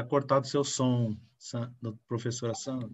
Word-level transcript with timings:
Está 0.00 0.08
cortado 0.08 0.46
seu 0.46 0.64
som, 0.64 1.14
professora 2.08 2.54
Sandra. 2.54 2.88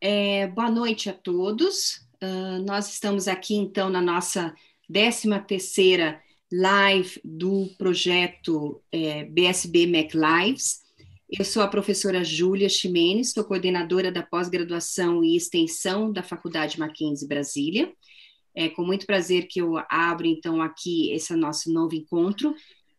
É, 0.00 0.46
boa 0.46 0.70
noite 0.70 1.10
a 1.10 1.12
todos. 1.12 2.06
Uh, 2.22 2.64
nós 2.64 2.88
estamos 2.88 3.26
aqui, 3.26 3.56
então, 3.56 3.90
na 3.90 4.00
nossa 4.00 4.54
13 4.86 5.40
terceira 5.40 6.22
live 6.52 7.20
do 7.24 7.68
projeto 7.76 8.80
é, 8.92 9.24
BSB 9.24 9.88
Mac 9.88 10.14
Lives. 10.14 10.82
Eu 11.28 11.44
sou 11.44 11.60
a 11.60 11.66
professora 11.66 12.22
Júlia 12.22 12.68
Ximenes, 12.68 13.32
sou 13.32 13.42
coordenadora 13.42 14.12
da 14.12 14.22
pós-graduação 14.22 15.24
e 15.24 15.34
extensão 15.34 16.12
da 16.12 16.22
Faculdade 16.22 16.78
Mackenzie 16.78 17.26
Brasília. 17.26 17.92
É 18.54 18.68
com 18.68 18.84
muito 18.84 19.04
prazer 19.04 19.48
que 19.48 19.60
eu 19.60 19.74
abro, 19.88 20.28
então, 20.28 20.62
aqui 20.62 21.10
esse 21.12 21.34
nosso 21.34 21.72
novo 21.72 21.96
encontro. 21.96 22.54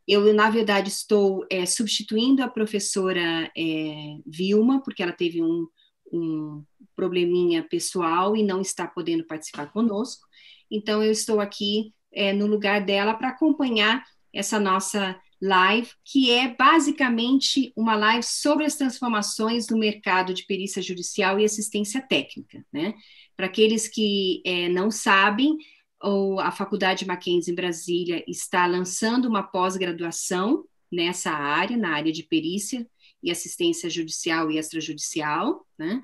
Eu, 0.08 0.34
na 0.34 0.50
verdade, 0.50 0.90
estou 0.90 1.46
é, 1.50 1.66
substituindo 1.66 2.44
a 2.44 2.48
professora 2.48 3.52
é, 3.56 4.18
Vilma, 4.26 4.82
porque 4.84 5.04
ela 5.04 5.12
teve 5.12 5.42
um, 5.42 5.68
um 6.12 6.64
probleminha 6.96 7.64
pessoal 7.64 8.36
e 8.36 8.44
não 8.44 8.62
está 8.62 8.88
podendo 8.88 9.26
participar 9.26 9.72
conosco. 9.72 10.28
Então, 10.70 11.04
eu 11.04 11.12
estou 11.12 11.40
aqui 11.40 11.94
é, 12.12 12.34
no 12.34 12.48
lugar 12.48 12.84
dela 12.86 13.14
para 13.14 13.30
acompanhar 13.30 14.04
essa 14.34 14.60
nossa 14.60 15.20
live, 15.42 15.90
que 16.06 16.32
é 16.32 16.56
basicamente 16.56 17.74
uma 17.76 17.96
live 17.96 18.24
sobre 18.24 18.66
as 18.66 18.76
transformações 18.76 19.68
no 19.70 19.78
mercado 19.78 20.34
de 20.34 20.46
perícia 20.46 20.82
judicial 20.82 21.40
e 21.40 21.46
assistência 21.46 22.00
técnica, 22.00 22.64
né? 22.72 22.94
Para 23.36 23.48
aqueles 23.48 23.88
que 23.88 24.42
é, 24.46 24.70
não 24.70 24.92
sabem, 24.92 25.58
ou 26.02 26.40
a 26.40 26.52
Faculdade 26.52 27.06
Mackenzie 27.06 27.52
em 27.52 27.56
Brasília 27.56 28.24
está 28.28 28.66
lançando 28.66 29.28
uma 29.28 29.44
pós-graduação 29.44 30.66
nessa 30.92 31.32
área, 31.32 31.78
na 31.78 31.94
área 31.94 32.12
de 32.12 32.24
perícia 32.24 32.88
e 33.24 33.32
assistência 33.32 33.90
judicial 33.90 34.52
e 34.52 34.58
extrajudicial, 34.58 35.66
né? 35.78 36.04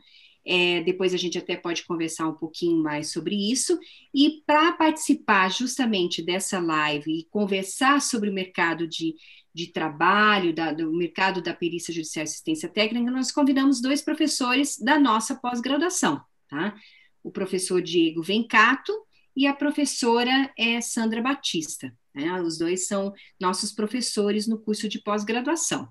É, 0.50 0.82
depois 0.84 1.14
a 1.14 1.18
gente 1.18 1.38
até 1.38 1.58
pode 1.58 1.84
conversar 1.84 2.26
um 2.26 2.34
pouquinho 2.34 2.82
mais 2.82 3.12
sobre 3.12 3.36
isso. 3.52 3.78
E 4.14 4.42
para 4.46 4.72
participar 4.72 5.52
justamente 5.52 6.22
dessa 6.22 6.58
live 6.58 7.12
e 7.12 7.26
conversar 7.26 8.00
sobre 8.00 8.30
o 8.30 8.34
mercado 8.34 8.88
de, 8.88 9.14
de 9.54 9.74
trabalho, 9.74 10.54
da, 10.54 10.72
do 10.72 10.90
mercado 10.94 11.42
da 11.42 11.54
perícia 11.54 11.94
judicial 11.94 12.24
e 12.24 12.28
assistência 12.28 12.70
técnica, 12.70 13.12
nós 13.12 13.30
convidamos 13.30 13.82
dois 13.82 14.02
professores 14.02 14.80
da 14.80 14.98
nossa 14.98 15.36
pós-graduação, 15.36 16.22
tá? 16.48 16.74
O 17.22 17.30
professor 17.30 17.82
Diego 17.82 18.24
Vencato 18.24 18.94
e 19.38 19.46
a 19.46 19.54
professora 19.54 20.52
é 20.58 20.82
Sandra 20.82 21.22
Batista. 21.22 21.96
Né? 22.12 22.42
Os 22.42 22.58
dois 22.58 22.88
são 22.88 23.14
nossos 23.40 23.72
professores 23.72 24.48
no 24.48 24.58
curso 24.58 24.90
de 24.90 25.00
pós-graduação. 25.00 25.88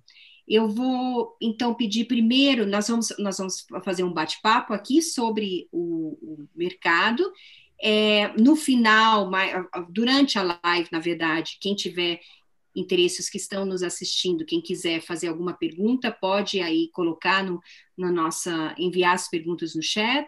Eu 0.49 0.69
vou 0.69 1.37
então 1.41 1.73
pedir 1.73 2.07
primeiro, 2.07 2.67
nós 2.67 2.89
vamos, 2.89 3.15
nós 3.21 3.39
vamos 3.39 3.65
fazer 3.85 4.03
um 4.03 4.13
bate-papo 4.13 4.75
aqui 4.75 5.01
sobre 5.01 5.69
o, 5.71 6.19
o 6.21 6.49
mercado. 6.57 7.23
É, 7.81 8.33
no 8.37 8.57
final, 8.57 9.31
durante 9.91 10.41
a 10.41 10.59
live, 10.65 10.89
na 10.91 10.99
verdade, 10.99 11.57
quem 11.61 11.77
tiver 11.77 12.19
interesses 12.75 13.31
que 13.31 13.39
estão 13.39 13.65
nos 13.65 13.85
assistindo, 13.85 14.45
quem 14.45 14.61
quiser 14.61 15.01
fazer 15.01 15.29
alguma 15.29 15.55
pergunta, 15.55 16.11
pode 16.11 16.61
aí 16.61 16.91
colocar 16.93 17.45
no, 17.45 17.61
na 17.97 18.11
nossa, 18.11 18.75
enviar 18.77 19.15
as 19.15 19.31
perguntas 19.31 19.77
no 19.77 19.83
chat, 19.83 20.27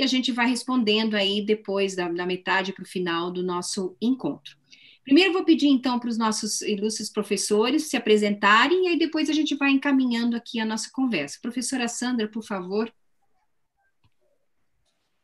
que 0.00 0.04
a 0.04 0.06
gente 0.06 0.32
vai 0.32 0.48
respondendo 0.48 1.14
aí 1.14 1.44
depois 1.44 1.94
da, 1.94 2.08
da 2.08 2.24
metade 2.24 2.72
para 2.72 2.84
o 2.84 2.88
final 2.88 3.30
do 3.30 3.42
nosso 3.42 3.98
encontro. 4.00 4.56
Primeiro 5.04 5.34
vou 5.34 5.44
pedir 5.44 5.66
então 5.66 6.00
para 6.00 6.08
os 6.08 6.16
nossos 6.16 6.62
ilustres 6.62 7.12
professores 7.12 7.90
se 7.90 7.98
apresentarem 7.98 8.86
e 8.86 8.88
aí 8.88 8.98
depois 8.98 9.28
a 9.28 9.34
gente 9.34 9.54
vai 9.56 9.70
encaminhando 9.70 10.34
aqui 10.38 10.58
a 10.58 10.64
nossa 10.64 10.88
conversa. 10.90 11.38
Professora 11.42 11.86
Sandra, 11.86 12.26
por 12.26 12.42
favor. 12.42 12.90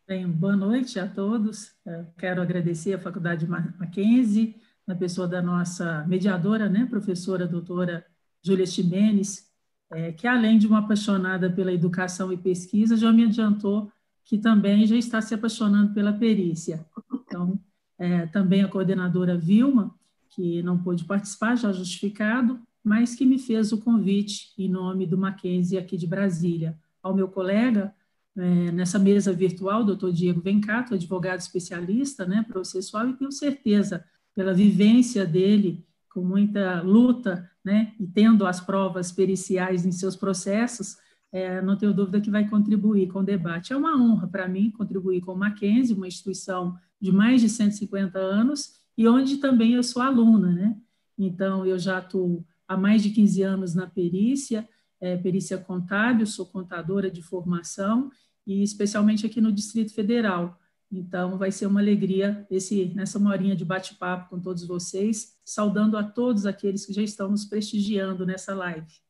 Bem, 0.07 0.29
boa 0.29 0.55
noite 0.55 1.01
a 1.01 1.09
todos. 1.09 1.75
Eu 1.87 2.09
quero 2.19 2.43
agradecer 2.43 2.93
à 2.93 2.99
Faculdade 2.99 3.49
Mackenzie, 3.49 4.57
na 4.87 4.95
pessoa 4.95 5.27
da 5.27 5.41
nossa 5.41 6.05
mediadora, 6.07 6.69
né, 6.69 6.85
professora 6.85 7.47
doutora 7.47 8.05
Júlia 8.45 8.67
Ximenes, 8.67 9.51
é, 9.91 10.13
que 10.13 10.27
além 10.27 10.59
de 10.59 10.67
uma 10.67 10.81
apaixonada 10.81 11.51
pela 11.51 11.73
educação 11.73 12.31
e 12.31 12.37
pesquisa, 12.37 12.95
já 12.95 13.11
me 13.11 13.25
adiantou 13.25 13.91
que 14.27 14.37
também 14.37 14.85
já 14.87 14.97
está 14.97 15.23
se 15.23 15.33
apaixonando 15.35 15.95
pela 15.95 16.13
perícia. 16.13 16.85
Então, 17.15 17.59
é, 17.97 18.27
também 18.27 18.63
a 18.63 18.69
coordenadora 18.69 19.39
Vilma, 19.39 19.95
que 20.31 20.63
não 20.63 20.77
pôde 20.77 21.05
participar, 21.05 21.57
já 21.57 21.73
justificado, 21.73 22.61
mas 22.85 23.15
que 23.15 23.25
me 23.25 23.39
fez 23.39 23.73
o 23.73 23.79
convite 23.79 24.53
em 24.59 24.69
nome 24.69 25.07
do 25.07 25.17
Mackenzie 25.17 25.79
aqui 25.79 25.97
de 25.97 26.07
Brasília. 26.07 26.77
Ao 27.01 27.15
meu 27.15 27.29
colega, 27.29 27.95
é, 28.37 28.73
nessa 28.73 28.99
mesa 28.99 29.33
virtual, 29.33 29.85
doutor 29.85 30.13
Diego 30.13 30.41
Vencato, 30.41 30.95
advogado 30.95 31.41
especialista, 31.41 32.27
né, 32.27 32.45
processual, 32.47 33.09
e 33.09 33.15
tenho 33.15 33.31
certeza, 33.31 34.05
pela 34.35 34.53
vivência 34.53 35.25
dele, 35.25 35.87
com 36.13 36.21
muita 36.21 36.83
luta, 36.83 37.49
né, 37.65 37.95
e 37.99 38.07
tendo 38.07 38.45
as 38.45 38.61
provas 38.61 39.13
periciais 39.13 39.87
em 39.87 39.93
seus 39.93 40.17
processos, 40.17 40.97
é, 41.33 41.61
não 41.61 41.77
tenho 41.77 41.93
dúvida 41.93 42.21
que 42.21 42.31
vai 42.31 42.49
contribuir 42.49 43.09
com 43.09 43.21
o 43.21 43.25
debate. 43.25 43.73
É 43.73 43.77
uma 43.77 43.97
honra 43.97 44.27
para 44.27 44.49
mim 44.49 44.71
contribuir 44.71 45.21
com 45.21 45.33
o 45.33 45.39
Mackenzie, 45.39 45.97
uma 45.97 46.09
instituição 46.09 46.77
de 47.01 47.13
mais 47.13 47.41
de 47.41 47.49
150 47.49 48.19
anos 48.19 48.75
e 48.97 49.07
onde 49.07 49.37
também 49.37 49.75
eu 49.75 49.83
sou 49.83 50.01
aluna, 50.03 50.53
né? 50.53 50.77
Então, 51.19 51.67
eu 51.67 51.79
já 51.79 51.99
atuo 51.99 52.45
há 52.67 52.77
mais 52.77 53.03
de 53.03 53.11
15 53.11 53.43
anos 53.43 53.75
na 53.75 53.87
perícia, 53.87 54.69
é, 55.01 55.17
perícia 55.17 55.59
contábil, 55.59 56.27
sou 56.27 56.47
contadora 56.47 57.11
de 57.11 57.23
formação 57.23 58.11
e 58.47 58.63
especialmente 58.63 59.27
aqui 59.27 59.41
no 59.41 59.53
Distrito 59.53 59.93
Federal. 59.95 60.59
Então, 60.91 61.37
vai 61.37 61.51
ser 61.51 61.67
uma 61.67 61.81
alegria 61.81 62.47
esse, 62.51 62.87
nessa 62.95 63.19
horinha 63.19 63.57
de 63.57 63.65
bate-papo 63.65 64.31
com 64.31 64.41
todos 64.41 64.67
vocês, 64.67 65.37
saudando 65.45 65.97
a 65.97 66.05
todos 66.05 66.47
aqueles 66.47 66.87
que 66.87 66.93
já 66.93 67.03
estão 67.03 67.31
nos 67.31 67.45
prestigiando 67.45 68.25
nessa 68.25 68.55
live. 68.55 69.06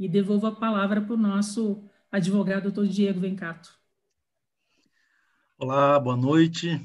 E 0.00 0.08
devolvo 0.08 0.46
a 0.46 0.56
palavra 0.56 1.02
para 1.02 1.12
o 1.12 1.18
nosso 1.18 1.84
advogado, 2.10 2.62
doutor 2.62 2.88
Diego 2.88 3.20
Vencato. 3.20 3.78
Olá, 5.58 6.00
boa 6.00 6.16
noite. 6.16 6.80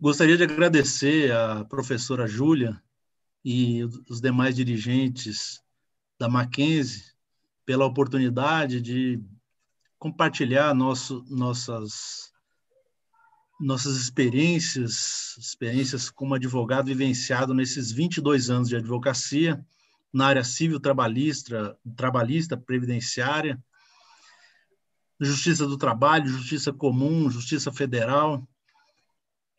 Gostaria 0.00 0.36
de 0.36 0.44
agradecer 0.44 1.32
à 1.32 1.64
professora 1.64 2.28
Júlia 2.28 2.80
e 3.44 3.82
os 4.08 4.20
demais 4.20 4.54
dirigentes 4.54 5.60
da 6.16 6.28
Mackenzie 6.28 7.02
pela 7.66 7.84
oportunidade 7.84 8.80
de 8.80 9.20
compartilhar 9.98 10.72
nosso, 10.72 11.24
nossas, 11.28 12.32
nossas 13.58 13.96
experiências, 13.96 15.36
experiências 15.36 16.10
como 16.10 16.34
advogado 16.34 16.86
vivenciado 16.86 17.52
nesses 17.52 17.90
22 17.90 18.50
anos 18.50 18.68
de 18.68 18.76
advocacia 18.76 19.60
na 20.12 20.26
área 20.26 20.44
civil 20.44 20.80
trabalhista, 20.80 21.78
trabalhista 21.96 22.56
previdenciária, 22.56 23.62
Justiça 25.20 25.66
do 25.66 25.76
Trabalho, 25.76 26.28
Justiça 26.28 26.72
Comum, 26.72 27.30
Justiça 27.30 27.70
Federal. 27.70 28.48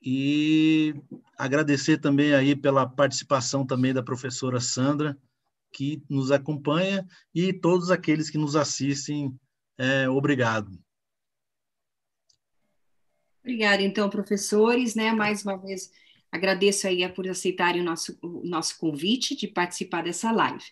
E 0.02 0.96
agradecer 1.38 2.00
também 2.00 2.34
aí 2.34 2.56
pela 2.56 2.88
participação 2.88 3.66
também 3.66 3.94
da 3.94 4.02
professora 4.02 4.60
Sandra, 4.60 5.16
que 5.72 6.04
nos 6.10 6.32
acompanha, 6.32 7.08
e 7.34 7.54
todos 7.54 7.92
aqueles 7.92 8.30
que 8.30 8.38
nos 8.38 8.56
assistem. 8.56 9.40
É, 9.78 10.10
obrigado. 10.10 10.72
Obrigada, 13.44 13.82
então, 13.84 14.10
professores, 14.10 14.96
né? 14.96 15.12
Mais 15.12 15.44
uma 15.44 15.58
vez 15.58 15.92
agradeço 16.32 16.88
aí 16.88 17.08
por 17.10 17.28
aceitarem 17.28 17.82
o 17.82 17.86
nosso, 17.86 18.18
o 18.22 18.42
nosso 18.44 18.80
convite 18.80 19.36
de 19.36 19.48
participar 19.48 20.04
dessa 20.04 20.32
live. 20.32 20.64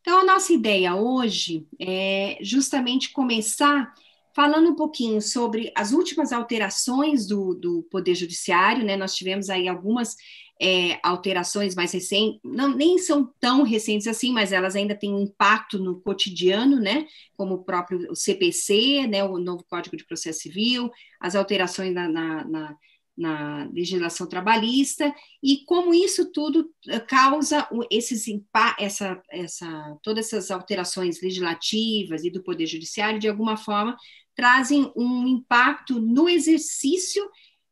Então, 0.00 0.20
a 0.20 0.24
nossa 0.24 0.52
ideia 0.52 0.94
hoje 0.94 1.66
é 1.80 2.38
justamente 2.42 3.10
começar 3.10 3.92
falando 4.34 4.70
um 4.70 4.74
pouquinho 4.74 5.22
sobre 5.22 5.72
as 5.76 5.92
últimas 5.92 6.32
alterações 6.32 7.26
do, 7.26 7.54
do 7.54 7.82
Poder 7.84 8.14
Judiciário, 8.14 8.84
né? 8.84 8.96
Nós 8.96 9.14
tivemos 9.14 9.48
aí 9.48 9.68
algumas 9.68 10.16
é, 10.60 10.98
alterações 11.02 11.74
mais 11.74 11.92
recentes, 11.92 12.40
não, 12.44 12.74
nem 12.74 12.98
são 12.98 13.32
tão 13.40 13.62
recentes 13.62 14.06
assim, 14.06 14.32
mas 14.32 14.52
elas 14.52 14.76
ainda 14.76 14.94
têm 14.94 15.14
um 15.14 15.22
impacto 15.22 15.78
no 15.78 16.00
cotidiano, 16.00 16.78
né? 16.80 17.06
Como 17.36 17.54
o 17.54 17.64
próprio 17.64 18.14
CPC, 18.14 19.06
né? 19.06 19.24
O 19.24 19.38
novo 19.38 19.64
Código 19.68 19.96
de 19.96 20.04
Processo 20.04 20.40
Civil, 20.40 20.90
as 21.20 21.34
alterações 21.36 21.94
na, 21.94 22.08
na, 22.08 22.44
na 22.44 22.76
na 23.16 23.68
legislação 23.72 24.26
trabalhista 24.28 25.14
e 25.42 25.64
como 25.66 25.94
isso 25.94 26.32
tudo 26.32 26.68
eh, 26.88 26.98
causa 26.98 27.68
esses 27.90 28.24
essa, 28.78 29.22
essa 29.30 29.96
todas 30.02 30.26
essas 30.26 30.50
alterações 30.50 31.22
legislativas 31.22 32.24
e 32.24 32.30
do 32.30 32.42
poder 32.42 32.66
judiciário 32.66 33.20
de 33.20 33.28
alguma 33.28 33.56
forma 33.56 33.96
trazem 34.34 34.92
um 34.96 35.28
impacto 35.28 36.00
no 36.00 36.28
exercício 36.28 37.24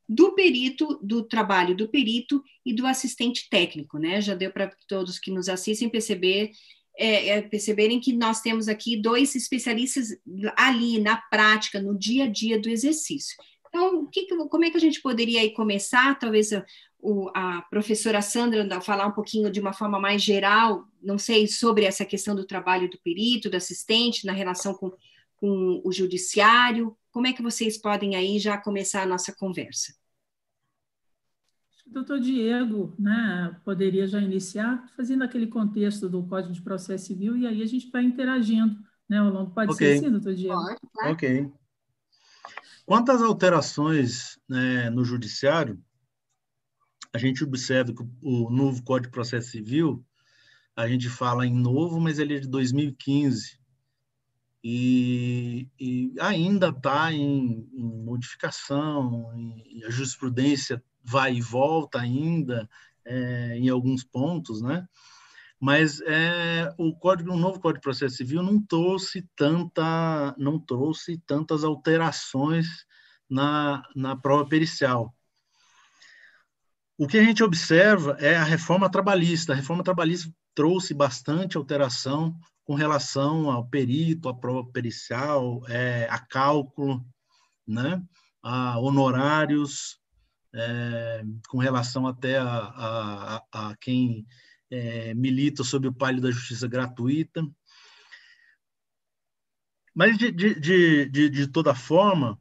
do 0.09 0.35
perito, 0.35 1.01
do 1.03 1.23
trabalho 1.23 1.77
do 1.77 1.89
perito 1.89 2.43
e 2.65 2.75
do 2.75 2.87
assistente 2.87 3.49
técnico, 3.49 3.99
né? 3.99 4.21
Já 4.21 4.35
deu 4.35 4.53
para 4.53 4.71
todos 4.87 5.19
que 5.19 5.31
nos 5.31 5.49
assistem 5.49 5.89
perceber 5.89 6.51
é, 6.99 7.29
é, 7.29 7.43
perceberem 7.43 7.99
que 7.99 8.13
nós 8.13 8.43
temos 8.43 8.69
aqui 8.69 9.01
dois 9.01 9.35
especialistas 9.35 10.09
ali 10.57 11.01
na 11.01 11.17
prática, 11.17 11.81
no 11.81 11.99
dia 11.99 12.25
a 12.25 12.29
dia 12.29 12.61
do 12.61 12.69
exercício. 12.69 13.35
Então, 13.73 14.05
que, 14.05 14.27
como 14.27 14.65
é 14.67 14.71
que 14.71 14.77
a 14.77 14.81
gente 14.81 15.01
poderia 15.01 15.41
aí 15.41 15.51
começar? 15.51 16.19
Talvez 16.19 16.51
o, 17.01 17.31
a 17.35 17.63
professora 17.63 18.21
Sandra 18.21 18.83
falar 18.83 19.07
um 19.07 19.13
pouquinho 19.13 19.51
de 19.51 19.61
uma 19.61 19.73
forma 19.73 19.99
mais 19.99 20.23
geral, 20.23 20.87
não 21.03 21.17
sei, 21.17 21.49
sobre 21.49 21.87
essa 21.87 22.05
questão 22.05 22.37
do 22.37 22.45
trabalho 22.45 22.91
do 22.91 23.01
perito, 23.03 23.49
do 23.49 23.57
assistente, 23.57 24.27
na 24.27 24.33
relação 24.35 24.75
com, 24.75 24.93
com 25.37 25.81
o 25.83 25.91
judiciário. 25.91 26.95
Como 27.11 27.27
é 27.27 27.33
que 27.33 27.43
vocês 27.43 27.79
podem 27.79 28.15
aí 28.15 28.39
já 28.39 28.59
começar 28.59 29.05
a 29.05 29.07
nossa 29.07 29.35
conversa? 29.35 29.95
O 31.87 31.91
doutor 31.91 32.21
Diego 32.21 32.95
né, 32.99 33.59
poderia 33.65 34.07
já 34.07 34.21
iniciar 34.21 34.87
fazendo 34.95 35.25
aquele 35.25 35.47
contexto 35.47 36.11
do 36.11 36.23
Código 36.27 36.53
de 36.53 36.61
Processo 36.61 37.07
Civil 37.07 37.39
e 37.39 37.47
aí 37.47 37.63
a 37.63 37.67
gente 37.67 37.91
vai 37.91 38.05
interagindo 38.05 38.77
né, 39.09 39.17
ao 39.19 39.31
longo. 39.31 39.51
Pode 39.51 39.73
okay. 39.73 39.95
ser 39.95 40.05
assim, 40.05 40.11
doutor 40.11 40.35
Diego? 40.35 40.55
Pode, 40.55 40.81
tá? 40.95 41.11
Ok. 41.11 41.62
Quanto 42.85 43.13
às 43.13 43.23
alterações 43.23 44.39
né, 44.49 44.91
no 44.91 45.05
judiciário, 45.05 45.83
a 47.13 47.19
gente 47.19 47.45
observa 47.45 47.93
que 47.93 48.03
o 48.23 48.51
novo 48.51 48.83
Código 48.83 49.09
de 49.09 49.13
Processo 49.13 49.51
Civil, 49.51 50.05
a 50.75 50.89
gente 50.89 51.09
fala 51.09 51.47
em 51.47 51.55
novo, 51.55 52.01
mas 52.01 52.19
ele 52.19 52.37
é 52.37 52.41
de 52.41 52.49
2015 52.49 53.61
e, 54.65 55.69
e 55.79 56.15
ainda 56.21 56.69
está 56.69 57.13
em, 57.13 57.69
em, 57.73 58.05
modificação, 58.05 59.31
a 59.85 59.91
jurisprudência 59.91 60.83
vai 61.03 61.35
e 61.35 61.41
volta 61.41 61.99
ainda 61.99 62.69
é, 63.05 63.59
em 63.59 63.69
alguns 63.69 64.05
pontos, 64.05 64.63
né? 64.63 64.87
Mas 65.63 66.01
é, 66.01 66.75
o 66.77 66.93
código, 66.93 67.31
o 67.31 67.37
novo 67.37 67.61
Código 67.61 67.79
de 67.79 67.85
Processo 67.85 68.17
Civil 68.17 68.43
não 68.43 68.61
trouxe 68.61 69.23
tanta, 69.37 70.35
não 70.37 70.59
trouxe 70.59 71.19
tantas 71.19 71.63
alterações 71.63 72.67
na, 73.31 73.81
na 73.95 74.17
prova 74.17 74.45
pericial. 74.45 75.15
O 76.99 77.07
que 77.07 77.17
a 77.17 77.23
gente 77.23 77.45
observa 77.45 78.17
é 78.19 78.35
a 78.35 78.43
reforma 78.43 78.91
trabalhista. 78.91 79.53
A 79.53 79.57
reforma 79.57 79.85
trabalhista 79.85 80.35
trouxe 80.53 80.93
bastante 80.93 81.57
alteração 81.57 82.37
com 82.65 82.75
relação 82.75 83.49
ao 83.49 83.65
perito, 83.65 84.29
à 84.29 84.35
prova 84.35 84.69
pericial, 84.69 85.63
é, 85.69 86.09
a 86.11 86.19
cálculo, 86.19 87.07
né? 87.65 88.03
a 88.43 88.81
honorários, 88.81 89.97
é, 90.53 91.23
com 91.49 91.59
relação 91.59 92.05
até 92.05 92.39
a, 92.39 92.49
a, 92.49 93.43
a 93.53 93.77
quem 93.77 94.27
é, 94.73 95.13
milita 95.13 95.63
sob 95.63 95.87
o 95.87 95.93
palio 95.93 96.23
da 96.23 96.31
justiça 96.31 96.67
gratuita. 96.67 97.47
Mas, 99.95 100.17
de, 100.17 100.33
de, 100.33 101.05
de, 101.11 101.29
de 101.29 101.47
toda 101.47 101.75
forma, 101.75 102.41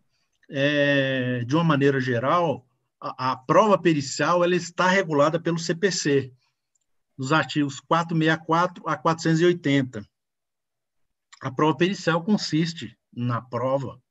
é, 0.50 1.44
de 1.44 1.54
uma 1.54 1.64
maneira 1.66 2.00
geral, 2.00 2.66
a, 3.02 3.34
a, 3.34 3.36
prova 3.36 3.78
pericial 3.78 4.46
ela 4.46 4.56
está 4.56 4.88
regulada 4.88 5.42
pelo 5.42 5.60
CPC, 5.60 6.34
nos 7.18 7.34
artigos 7.34 7.82
464 7.82 8.88
a 8.88 8.96
480. 8.96 10.08
A 11.42 11.52
prova 11.52 11.76
pericial 11.76 12.24
consiste 12.24 12.98
na 13.12 13.42
prova 13.42 14.02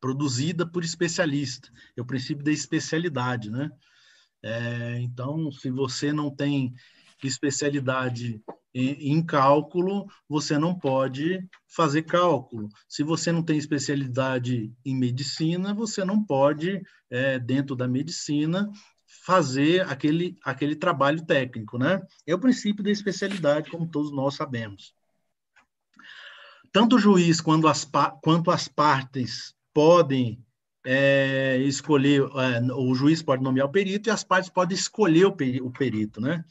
produzida 0.00 0.64
por 0.64 0.84
especialista, 0.84 1.72
é 1.96 2.00
o 2.00 2.06
princípio 2.06 2.44
da 2.44 2.52
especialidade, 2.52 3.50
né? 3.50 3.68
É, 4.40 5.00
então, 5.00 5.50
se 5.50 5.68
você 5.68 6.12
não 6.12 6.32
tem 6.32 6.72
especialidade 7.26 8.40
em, 8.74 9.24
cálculo, 9.24 10.06
você 10.28 10.58
não 10.58 10.78
pode 10.78 11.44
fazer 11.66 12.02
cálculo. 12.02 12.68
Se 12.88 13.02
você 13.02 13.32
não 13.32 13.42
tem 13.42 13.58
especialidade 13.58 14.72
em 14.84 14.94
medicina, 14.94 15.74
você 15.74 16.04
não 16.04 16.22
pode, 16.22 16.80
é, 17.10 17.38
dentro 17.38 17.74
da 17.74 17.88
medicina, 17.88 18.70
fazer 19.24 19.80
aquele, 19.88 20.36
aquele 20.44 20.76
trabalho 20.76 21.24
técnico, 21.24 21.78
né? 21.78 22.00
É 22.26 22.34
o 22.34 22.38
princípio 22.38 22.84
da 22.84 22.90
especialidade, 22.90 23.70
como 23.70 23.90
todos 23.90 24.12
nós 24.12 24.34
sabemos. 24.34 24.94
Tanto 26.70 26.96
o 26.96 26.98
juiz 26.98 27.40
quanto 27.40 27.66
as, 27.66 27.88
quanto 28.22 28.50
as 28.50 28.68
partes 28.68 29.54
podem 29.72 30.44
é, 30.84 31.58
escolher, 31.58 32.22
é, 32.22 32.72
o 32.72 32.94
juiz 32.94 33.22
pode 33.22 33.42
nomear 33.42 33.66
o 33.66 33.72
perito 33.72 34.08
e 34.08 34.12
as 34.12 34.22
partes 34.22 34.50
podem 34.50 34.76
escolher 34.76 35.26
o 35.26 35.70
perito, 35.70 36.20
né? 36.20 36.44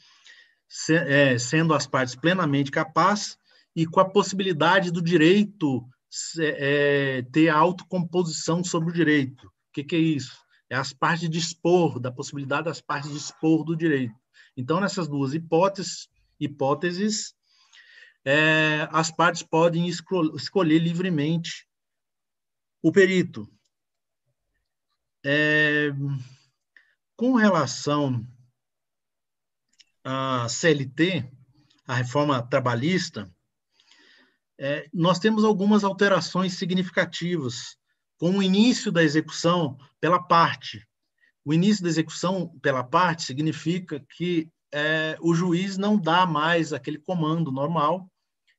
Se, 0.68 0.94
é, 0.94 1.38
sendo 1.38 1.72
as 1.72 1.86
partes 1.86 2.14
plenamente 2.14 2.70
capazes 2.70 3.38
e 3.74 3.86
com 3.86 4.00
a 4.00 4.08
possibilidade 4.08 4.90
do 4.90 5.00
direito 5.00 5.88
é, 6.38 7.22
ter 7.32 7.48
autocomposição 7.48 8.62
sobre 8.62 8.90
o 8.90 8.92
direito. 8.92 9.46
O 9.46 9.50
que, 9.72 9.84
que 9.84 9.96
é 9.96 9.98
isso? 9.98 10.36
É 10.70 10.76
as 10.76 10.92
partes 10.92 11.30
dispor, 11.30 11.98
da 11.98 12.12
possibilidade 12.12 12.64
das 12.64 12.80
partes 12.80 13.10
dispor 13.10 13.64
do 13.64 13.76
direito. 13.76 14.14
Então, 14.56 14.80
nessas 14.80 15.08
duas 15.08 15.32
hipóteses, 15.32 16.08
hipóteses 16.38 17.34
é, 18.24 18.88
as 18.90 19.10
partes 19.10 19.42
podem 19.42 19.86
escolher 19.88 20.78
livremente 20.78 21.66
o 22.82 22.92
perito, 22.92 23.48
é, 25.24 25.90
com 27.16 27.34
relação 27.34 28.24
à 30.10 30.48
CLT, 30.48 31.30
a 31.86 31.94
reforma 31.94 32.42
trabalhista, 32.42 33.30
é, 34.58 34.88
nós 34.90 35.18
temos 35.18 35.44
algumas 35.44 35.84
alterações 35.84 36.54
significativas, 36.54 37.76
com 38.16 38.38
o 38.38 38.42
início 38.42 38.90
da 38.90 39.02
execução 39.02 39.76
pela 40.00 40.18
parte. 40.18 40.82
O 41.44 41.52
início 41.52 41.82
da 41.82 41.90
execução 41.90 42.48
pela 42.62 42.82
parte 42.82 43.22
significa 43.22 44.02
que 44.16 44.50
é, 44.72 45.18
o 45.20 45.34
juiz 45.34 45.76
não 45.76 45.98
dá 45.98 46.24
mais 46.24 46.72
aquele 46.72 46.98
comando 46.98 47.52
normal 47.52 48.10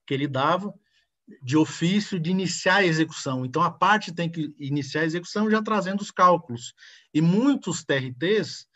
que 0.05 0.13
ele 0.13 0.27
dava, 0.27 0.71
de 1.41 1.57
ofício 1.57 2.19
de 2.19 2.29
iniciar 2.29 2.77
a 2.77 2.85
execução. 2.85 3.43
Então, 3.43 3.63
a 3.63 3.71
parte 3.71 4.13
tem 4.13 4.29
que 4.29 4.53
iniciar 4.59 5.01
a 5.01 5.05
execução 5.05 5.49
já 5.49 5.63
trazendo 5.63 6.01
os 6.01 6.11
cálculos. 6.11 6.73
E 7.11 7.21
muitos 7.21 7.83
TRTs 7.83 8.68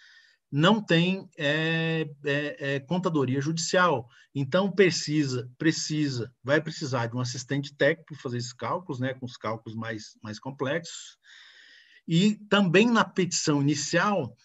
não 0.56 0.80
têm 0.80 1.28
é, 1.36 2.08
é, 2.24 2.76
é, 2.76 2.80
contadoria 2.80 3.42
judicial. 3.42 4.08
Então, 4.36 4.72
precisa, 4.72 5.50
precisa, 5.58 6.32
vai 6.44 6.62
precisar 6.62 7.08
de 7.08 7.16
um 7.16 7.20
assistente 7.20 7.76
técnico 7.76 8.14
para 8.14 8.22
fazer 8.22 8.38
esses 8.38 8.54
cálculos, 8.54 9.00
né, 9.00 9.16
com 9.16 9.26
os 9.26 9.36
cálculos 9.36 9.76
mais, 9.76 10.16
mais 10.22 10.38
complexos. 10.38 11.18
E 12.08 12.36
também 12.50 12.88
na 12.88 13.04
petição 13.04 13.64
inicial, 13.64 14.38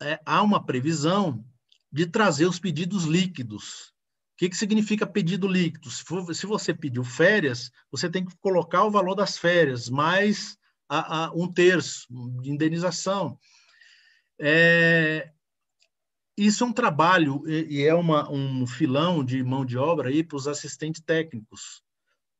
é, 0.00 0.20
há 0.24 0.40
uma 0.44 0.64
previsão 0.64 1.44
de 1.90 2.06
trazer 2.06 2.46
os 2.46 2.60
pedidos 2.60 3.04
líquidos 3.04 3.92
que, 4.36 4.48
que 4.48 4.56
significa 4.56 5.04
pedido 5.04 5.48
líquido? 5.48 5.90
Se, 5.90 6.04
for, 6.04 6.32
se, 6.32 6.46
você 6.46 6.72
pediu 6.72 7.02
férias, 7.02 7.72
você 7.90 8.08
tem 8.08 8.24
que 8.24 8.36
colocar 8.36 8.84
o 8.84 8.90
valor 8.90 9.16
das 9.16 9.36
férias, 9.36 9.90
mais 9.90 10.56
a, 10.88 11.24
a 11.24 11.32
um 11.32 11.52
terço 11.52 12.06
de 12.40 12.48
indenização. 12.48 13.36
É, 14.40 15.32
isso 16.46 16.62
é 16.62 16.66
um 16.66 16.72
trabalho 16.72 17.42
e, 17.48 17.82
é 17.82 17.94
uma, 17.94 18.30
um 18.30 18.66
filão 18.66 19.24
de 19.24 19.42
mão 19.42 19.64
de 19.64 19.76
obra 19.76 20.10
para 20.24 20.36
os 20.36 20.46
assistentes 20.46 21.02
técnicos, 21.02 21.82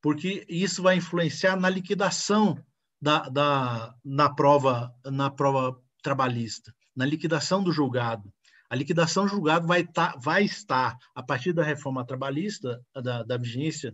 porque 0.01 0.45
isso 0.47 0.81
vai 0.81 0.95
influenciar 0.95 1.57
na 1.57 1.69
liquidação 1.69 2.57
da, 3.01 3.27
da, 3.29 3.95
na, 4.03 4.33
prova, 4.33 4.93
na 5.05 5.29
prova 5.29 5.77
trabalhista, 6.01 6.73
na 6.95 7.05
liquidação 7.05 7.61
do 7.61 7.71
julgado. 7.71 8.31
A 8.69 8.75
liquidação 8.75 9.27
julgado 9.27 9.67
vai, 9.67 9.83
tá, 9.83 10.15
vai 10.17 10.43
estar, 10.43 10.97
a 11.13 11.21
partir 11.21 11.51
da 11.51 11.63
reforma 11.63 12.05
trabalhista, 12.05 12.81
da, 12.93 13.23
da 13.23 13.37
vigência 13.37 13.93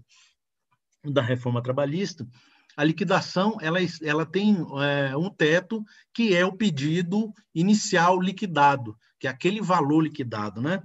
da 1.03 1.21
reforma 1.21 1.61
trabalhista, 1.61 2.27
a 2.75 2.83
liquidação 2.83 3.57
ela, 3.61 3.79
ela 4.01 4.25
tem 4.25 4.57
é, 4.81 5.15
um 5.15 5.29
teto 5.29 5.83
que 6.13 6.35
é 6.35 6.45
o 6.45 6.55
pedido 6.55 7.33
inicial 7.53 8.19
liquidado, 8.19 8.97
que 9.19 9.27
é 9.27 9.29
aquele 9.29 9.61
valor 9.61 10.01
liquidado, 10.01 10.61
né? 10.61 10.83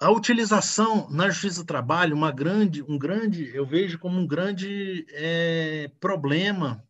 A 0.00 0.10
utilização 0.12 1.10
na 1.10 1.28
Justiça 1.28 1.62
do 1.62 1.66
Trabalho, 1.66 2.14
uma 2.14 2.30
grande, 2.30 2.84
um 2.84 2.96
grande, 2.96 3.52
eu 3.52 3.66
vejo 3.66 3.98
como 3.98 4.16
um 4.16 4.26
grande 4.26 5.04
é, 5.10 5.90
problema 5.98 6.86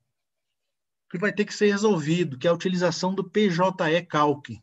que 1.10 1.16
vai 1.16 1.32
ter 1.32 1.46
que 1.46 1.54
ser 1.54 1.70
resolvido, 1.70 2.36
que 2.36 2.46
é 2.46 2.50
a 2.50 2.54
utilização 2.54 3.14
do 3.14 3.24
PJE 3.24 4.06
Calc. 4.06 4.62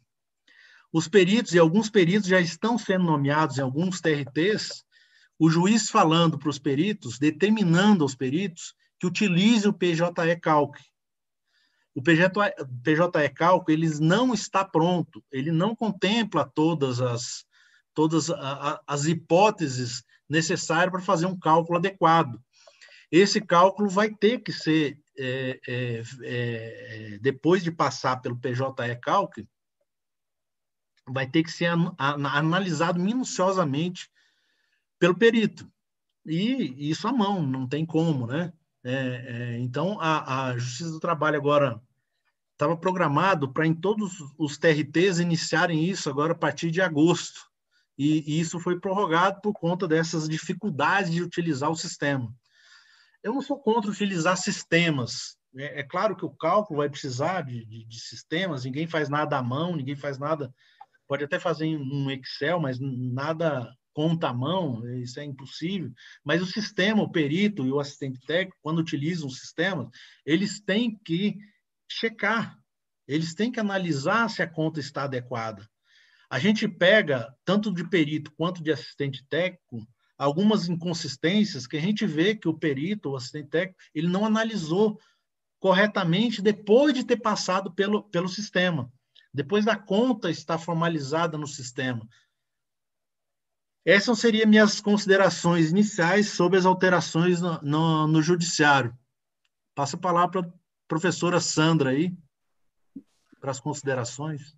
Os 0.94 1.08
peritos, 1.08 1.56
e 1.56 1.60
alguns 1.60 1.90
peritos 1.90 2.30
já 2.30 2.40
estão 2.40 2.78
sendo 2.78 3.04
nomeados 3.06 3.58
em 3.58 3.62
alguns 3.62 4.00
TRTs, 4.00 4.85
o 5.38 5.50
juiz 5.50 5.90
falando 5.90 6.38
para 6.38 6.50
os 6.50 6.60
peritos, 6.60 7.20
determinando 7.20 8.04
aos 8.04 8.16
peritos 8.16 8.74
que 9.00 9.08
utilize 9.08 9.68
o 9.68 9.74
PJE 9.74 10.40
Calc. 10.42 10.78
o 11.94 12.02
PJ, 12.02 12.30
PJE 12.84 13.30
Cálculo 13.34 13.78
ele 13.78 13.90
não 14.00 14.34
está 14.34 14.64
pronto, 14.64 15.24
ele 15.32 15.52
não 15.52 15.76
contempla 15.76 16.50
todas 16.54 17.02
as, 17.02 17.46
todas 17.94 18.30
as 18.88 19.06
hipóteses 19.06 20.04
necessárias 20.30 20.92
para 20.92 21.02
fazer 21.02 21.26
um 21.26 21.38
cálculo 21.38 21.78
adequado. 21.78 22.42
Esse 23.12 23.40
cálculo 23.40 23.90
vai 23.90 24.10
ter 24.10 24.40
que 24.40 24.52
ser, 24.52 24.98
é, 25.18 25.60
é, 25.68 26.04
é, 26.24 27.18
depois 27.22 27.64
de 27.64 27.72
passar 27.72 28.18
pelo 28.18 28.38
PJE 28.38 29.00
Cálculo, 29.02 29.48
vai 31.08 31.30
ter 31.30 31.44
que 31.44 31.52
ser 31.52 31.68
an, 31.68 31.94
an, 32.00 32.28
analisado 32.28 33.00
minuciosamente 33.00 34.10
pelo 35.00 35.16
perito. 35.16 35.70
E 36.26 36.90
isso 36.90 37.08
à 37.08 37.14
mão, 37.14 37.46
não 37.46 37.68
tem 37.68 37.86
como, 37.86 38.26
né? 38.26 38.52
É, 38.84 38.94
é, 38.94 39.60
então, 39.60 40.00
a, 40.00 40.50
a, 40.50 40.58
Justiça 40.58 40.92
do 40.92 41.00
Trabalho 41.00 41.38
agora 41.38 41.82
estava 42.52 42.78
programado 42.78 43.52
para 43.52 43.66
em 43.66 43.74
todos 43.74 44.14
os 44.38 44.58
TRTs 44.58 45.20
iniciarem 45.20 45.84
isso 45.84 46.10
agora 46.10 46.34
a 46.34 46.38
partir 46.38 46.72
de 46.72 46.82
agosto. 46.82 47.42
E, 47.98 48.24
e, 48.28 48.40
isso 48.40 48.60
foi 48.60 48.80
prorrogado 48.80 49.42
por 49.42 49.54
conta 49.54 49.88
dessas 49.88 50.28
dificuldades 50.28 51.12
de 51.12 51.22
utilizar 51.22 51.70
o 51.70 51.76
sistema. 51.76 52.34
Eu 53.24 53.34
não 53.34 53.42
sou 53.42 53.60
contra 53.60 53.90
utilizar 53.90 54.38
sistemas. 54.38 55.36
É, 55.56 55.80
é 55.80 55.84
claro 55.84 56.16
que 56.16 56.26
o 56.26 56.30
cálculo 56.30 56.78
vai 56.78 56.90
precisar 56.90 57.42
de, 57.42 57.66
de, 57.66 57.86
de, 57.86 58.00
sistemas, 58.00 58.66
ninguém 58.66 58.88
faz 58.88 59.10
nada 59.10 59.38
à 59.38 59.44
mão, 59.44 59.76
ninguém 59.76 59.96
faz 59.96 60.18
nada. 60.18 60.54
Pode 61.08 61.24
até 61.24 61.40
fazer 61.40 61.66
um 61.78 62.12
Excel, 62.12 62.60
mas 62.60 62.78
nada 62.80 63.72
conta 63.96 64.28
à 64.28 64.34
mão, 64.34 64.86
isso 65.00 65.22
é 65.22 65.24
impossível. 65.24 65.90
Mas 66.24 66.42
o 66.42 66.46
sistema, 66.46 67.02
o 67.02 67.10
perito 67.10 67.66
e 67.66 67.72
o 67.72 67.80
assistente 67.80 68.20
técnico, 68.28 68.60
quando 68.62 68.80
utilizam 68.80 69.30
sistemas, 69.30 69.88
eles 70.26 70.60
têm 70.60 71.00
que 71.04 71.38
checar, 71.90 72.60
eles 73.08 73.34
têm 73.34 73.50
que 73.50 73.60
analisar 73.60 74.30
se 74.30 74.44
a 74.44 74.48
conta 74.48 74.82
está 74.82 75.04
adequada. 75.04 75.66
A 76.30 76.38
gente 76.38 76.68
pega, 76.68 77.34
tanto 77.46 77.74
de 77.74 77.88
perito 77.88 78.34
quanto 78.36 78.62
de 78.62 78.70
assistente 78.70 79.26
técnico, 79.30 79.88
algumas 80.18 80.68
inconsistências 80.68 81.66
que 81.66 81.78
a 81.78 81.82
gente 81.82 82.06
vê 82.06 82.36
que 82.36 82.50
o 82.50 82.54
perito, 82.54 83.12
o 83.12 83.16
assistente 83.16 83.50
técnico, 83.50 83.80
ele 83.94 84.08
não 84.08 84.26
analisou 84.26 85.00
corretamente 85.58 86.42
depois 86.42 86.94
de 86.94 87.06
ter 87.06 87.18
passado 87.18 87.74
pelo, 87.74 88.04
pelo 88.10 88.28
sistema, 88.28 88.92
depois 89.34 89.64
da 89.64 89.78
conta 89.78 90.30
estar 90.30 90.58
formalizada 90.58 91.38
no 91.38 91.48
sistema. 91.48 92.06
Essas 93.86 94.18
seriam 94.18 94.50
minhas 94.50 94.82
considerações 94.82 95.70
iniciais 95.70 96.30
sobre 96.30 96.58
as 96.58 96.66
alterações 96.66 97.40
no, 97.40 97.62
no, 97.62 98.08
no 98.08 98.22
judiciário. 98.22 98.98
Passo 99.76 99.96
a 99.96 100.00
palavra 100.00 100.42
para 100.42 100.50
a 100.50 100.54
professora 100.88 101.40
Sandra 101.40 101.92
aí, 101.92 102.12
para 103.40 103.52
as 103.52 103.60
considerações. 103.60 104.58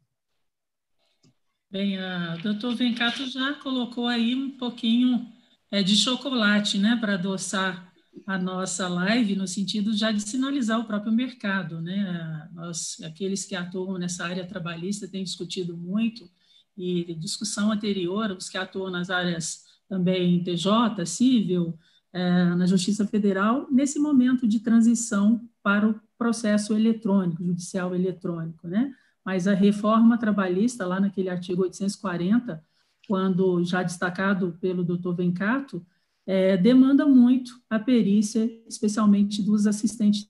Bem, 1.69 1.98
o 2.00 2.41
doutor 2.41 2.74
Vencato 2.75 3.29
já 3.29 3.55
colocou 3.55 4.07
aí 4.07 4.34
um 4.34 4.57
pouquinho 4.57 5.29
é, 5.69 5.84
de 5.84 5.98
chocolate, 5.98 6.77
né, 6.77 6.96
para 6.96 7.15
adoçar 7.15 7.91
a 8.25 8.38
nossa 8.38 8.88
live, 8.88 9.36
no 9.36 9.46
sentido 9.46 9.96
já 9.96 10.10
de 10.12 10.22
sinalizar 10.22 10.79
o 10.79 10.86
próprio 10.86 11.12
mercado, 11.12 11.81
né? 11.81 12.50
Nós, 12.53 12.98
aqueles 13.03 13.46
que 13.46 13.55
atuam 13.55 13.98
nessa 13.98 14.25
área 14.25 14.48
trabalhista, 14.48 15.07
têm 15.07 15.24
discutido 15.24 15.77
muito 15.77 16.29
e 16.77 17.15
discussão 17.15 17.72
anterior, 17.72 18.31
os 18.31 18.50
que 18.50 18.57
atuam 18.57 18.91
nas 18.91 19.10
áreas 19.10 19.65
também 19.89 20.43
TJ, 20.43 21.05
civil, 21.05 21.77
é, 22.13 22.46
na 22.55 22.65
Justiça 22.65 23.05
Federal, 23.07 23.67
nesse 23.72 24.00
momento 24.00 24.48
de 24.48 24.60
transição 24.60 25.41
para 25.63 25.89
o 25.89 26.00
processo 26.17 26.74
eletrônico, 26.74 27.43
judicial 27.43 27.96
eletrônico, 27.96 28.67
né? 28.67 28.93
Mas 29.25 29.48
a 29.48 29.53
reforma 29.53 30.17
trabalhista, 30.17 30.86
lá 30.86 31.00
naquele 31.00 31.29
artigo 31.29 31.63
840, 31.63 32.63
quando 33.07 33.63
já 33.63 33.84
destacado 33.84 34.57
pelo 34.62 34.84
doutor 34.84 35.15
Vencato, 35.15 35.86
é, 36.25 36.57
demanda 36.57 37.05
muito 37.05 37.62
a 37.69 37.79
perícia, 37.79 38.50
especialmente 38.67 39.41
dos 39.41 39.65
assistentes 39.65 40.29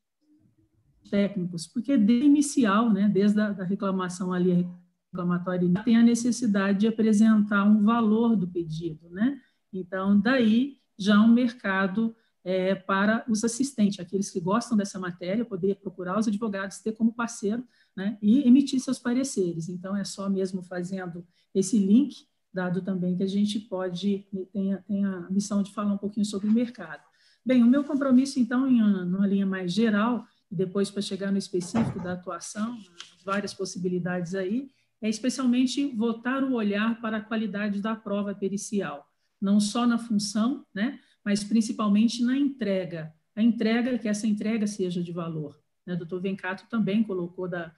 técnicos, 1.10 1.66
porque 1.66 1.98
desde 1.98 2.26
inicial, 2.26 2.92
né, 2.92 3.10
desde 3.10 3.40
a 3.40 3.52
da 3.52 3.64
reclamação 3.64 4.32
ali, 4.34 4.68
reclamatória, 5.12 5.68
tem 5.84 5.98
a 5.98 6.04
necessidade 6.04 6.80
de 6.80 6.88
apresentar 6.88 7.64
um 7.64 7.84
valor 7.84 8.36
do 8.36 8.48
pedido, 8.48 9.10
né? 9.10 9.40
Então, 9.72 10.20
daí 10.20 10.78
já 10.98 11.20
um 11.20 11.28
mercado 11.28 12.16
é, 12.44 12.74
para 12.76 13.26
os 13.28 13.44
assistentes, 13.44 14.00
aqueles 14.00 14.30
que 14.30 14.40
gostam 14.40 14.78
dessa 14.78 14.98
matéria, 14.98 15.44
poder 15.44 15.76
procurar 15.76 16.18
os 16.18 16.28
advogados, 16.28 16.80
ter 16.80 16.94
como 16.94 17.14
parceiro, 17.14 17.66
né? 17.96 18.18
E 18.22 18.48
emitir 18.48 18.80
seus 18.80 19.00
pareceres. 19.00 19.70
Então, 19.70 19.96
é 19.96 20.04
só 20.04 20.30
mesmo 20.30 20.64
fazendo 20.64 21.26
esse 21.54 21.78
link, 21.78 22.26
dado 22.54 22.82
também 22.82 23.16
que 23.16 23.24
a 23.24 23.28
gente 23.28 23.60
pode, 23.60 24.26
tem, 24.52 24.78
tem 24.88 25.06
a 25.06 25.30
missão 25.30 25.62
de 25.62 25.74
falar 25.74 25.94
um 25.94 25.98
pouquinho 25.98 26.26
sobre 26.26 26.48
o 26.48 26.52
mercado. 26.52 27.04
Bem, 27.46 27.64
o 27.64 27.68
meu 27.68 27.84
compromisso, 27.84 28.40
então, 28.40 28.68
em 28.68 28.82
uma, 28.82 29.06
numa 29.06 29.28
linha 29.28 29.46
mais 29.46 29.72
geral, 29.72 30.26
e 30.50 30.56
depois 30.56 30.90
para 30.90 31.02
chegar 31.02 31.32
no 31.32 31.38
específico 31.38 32.02
da 32.02 32.14
atuação, 32.14 32.78
várias 33.26 33.54
possibilidades 33.54 34.34
aí, 34.34 34.70
é 35.02 35.10
especialmente 35.10 35.86
voltar 35.96 36.44
o 36.44 36.54
olhar 36.54 37.00
para 37.02 37.18
a 37.18 37.22
qualidade 37.22 37.82
da 37.82 37.96
prova 37.96 38.34
pericial, 38.34 39.08
não 39.40 39.60
só 39.60 39.86
na 39.86 39.98
função, 39.98 40.66
né, 40.74 41.00
mas 41.24 41.44
principalmente 41.44 42.24
na 42.24 42.38
entrega. 42.38 43.14
A 43.36 43.42
entrega, 43.42 43.98
que 44.00 44.08
essa 44.08 44.26
entrega 44.26 44.66
seja 44.66 45.04
de 45.04 45.12
valor. 45.12 45.60
Né? 45.86 45.94
O 45.94 45.98
doutor 45.98 46.22
Vencato 46.22 46.66
também 46.70 47.04
colocou 47.04 47.48
da, 47.48 47.74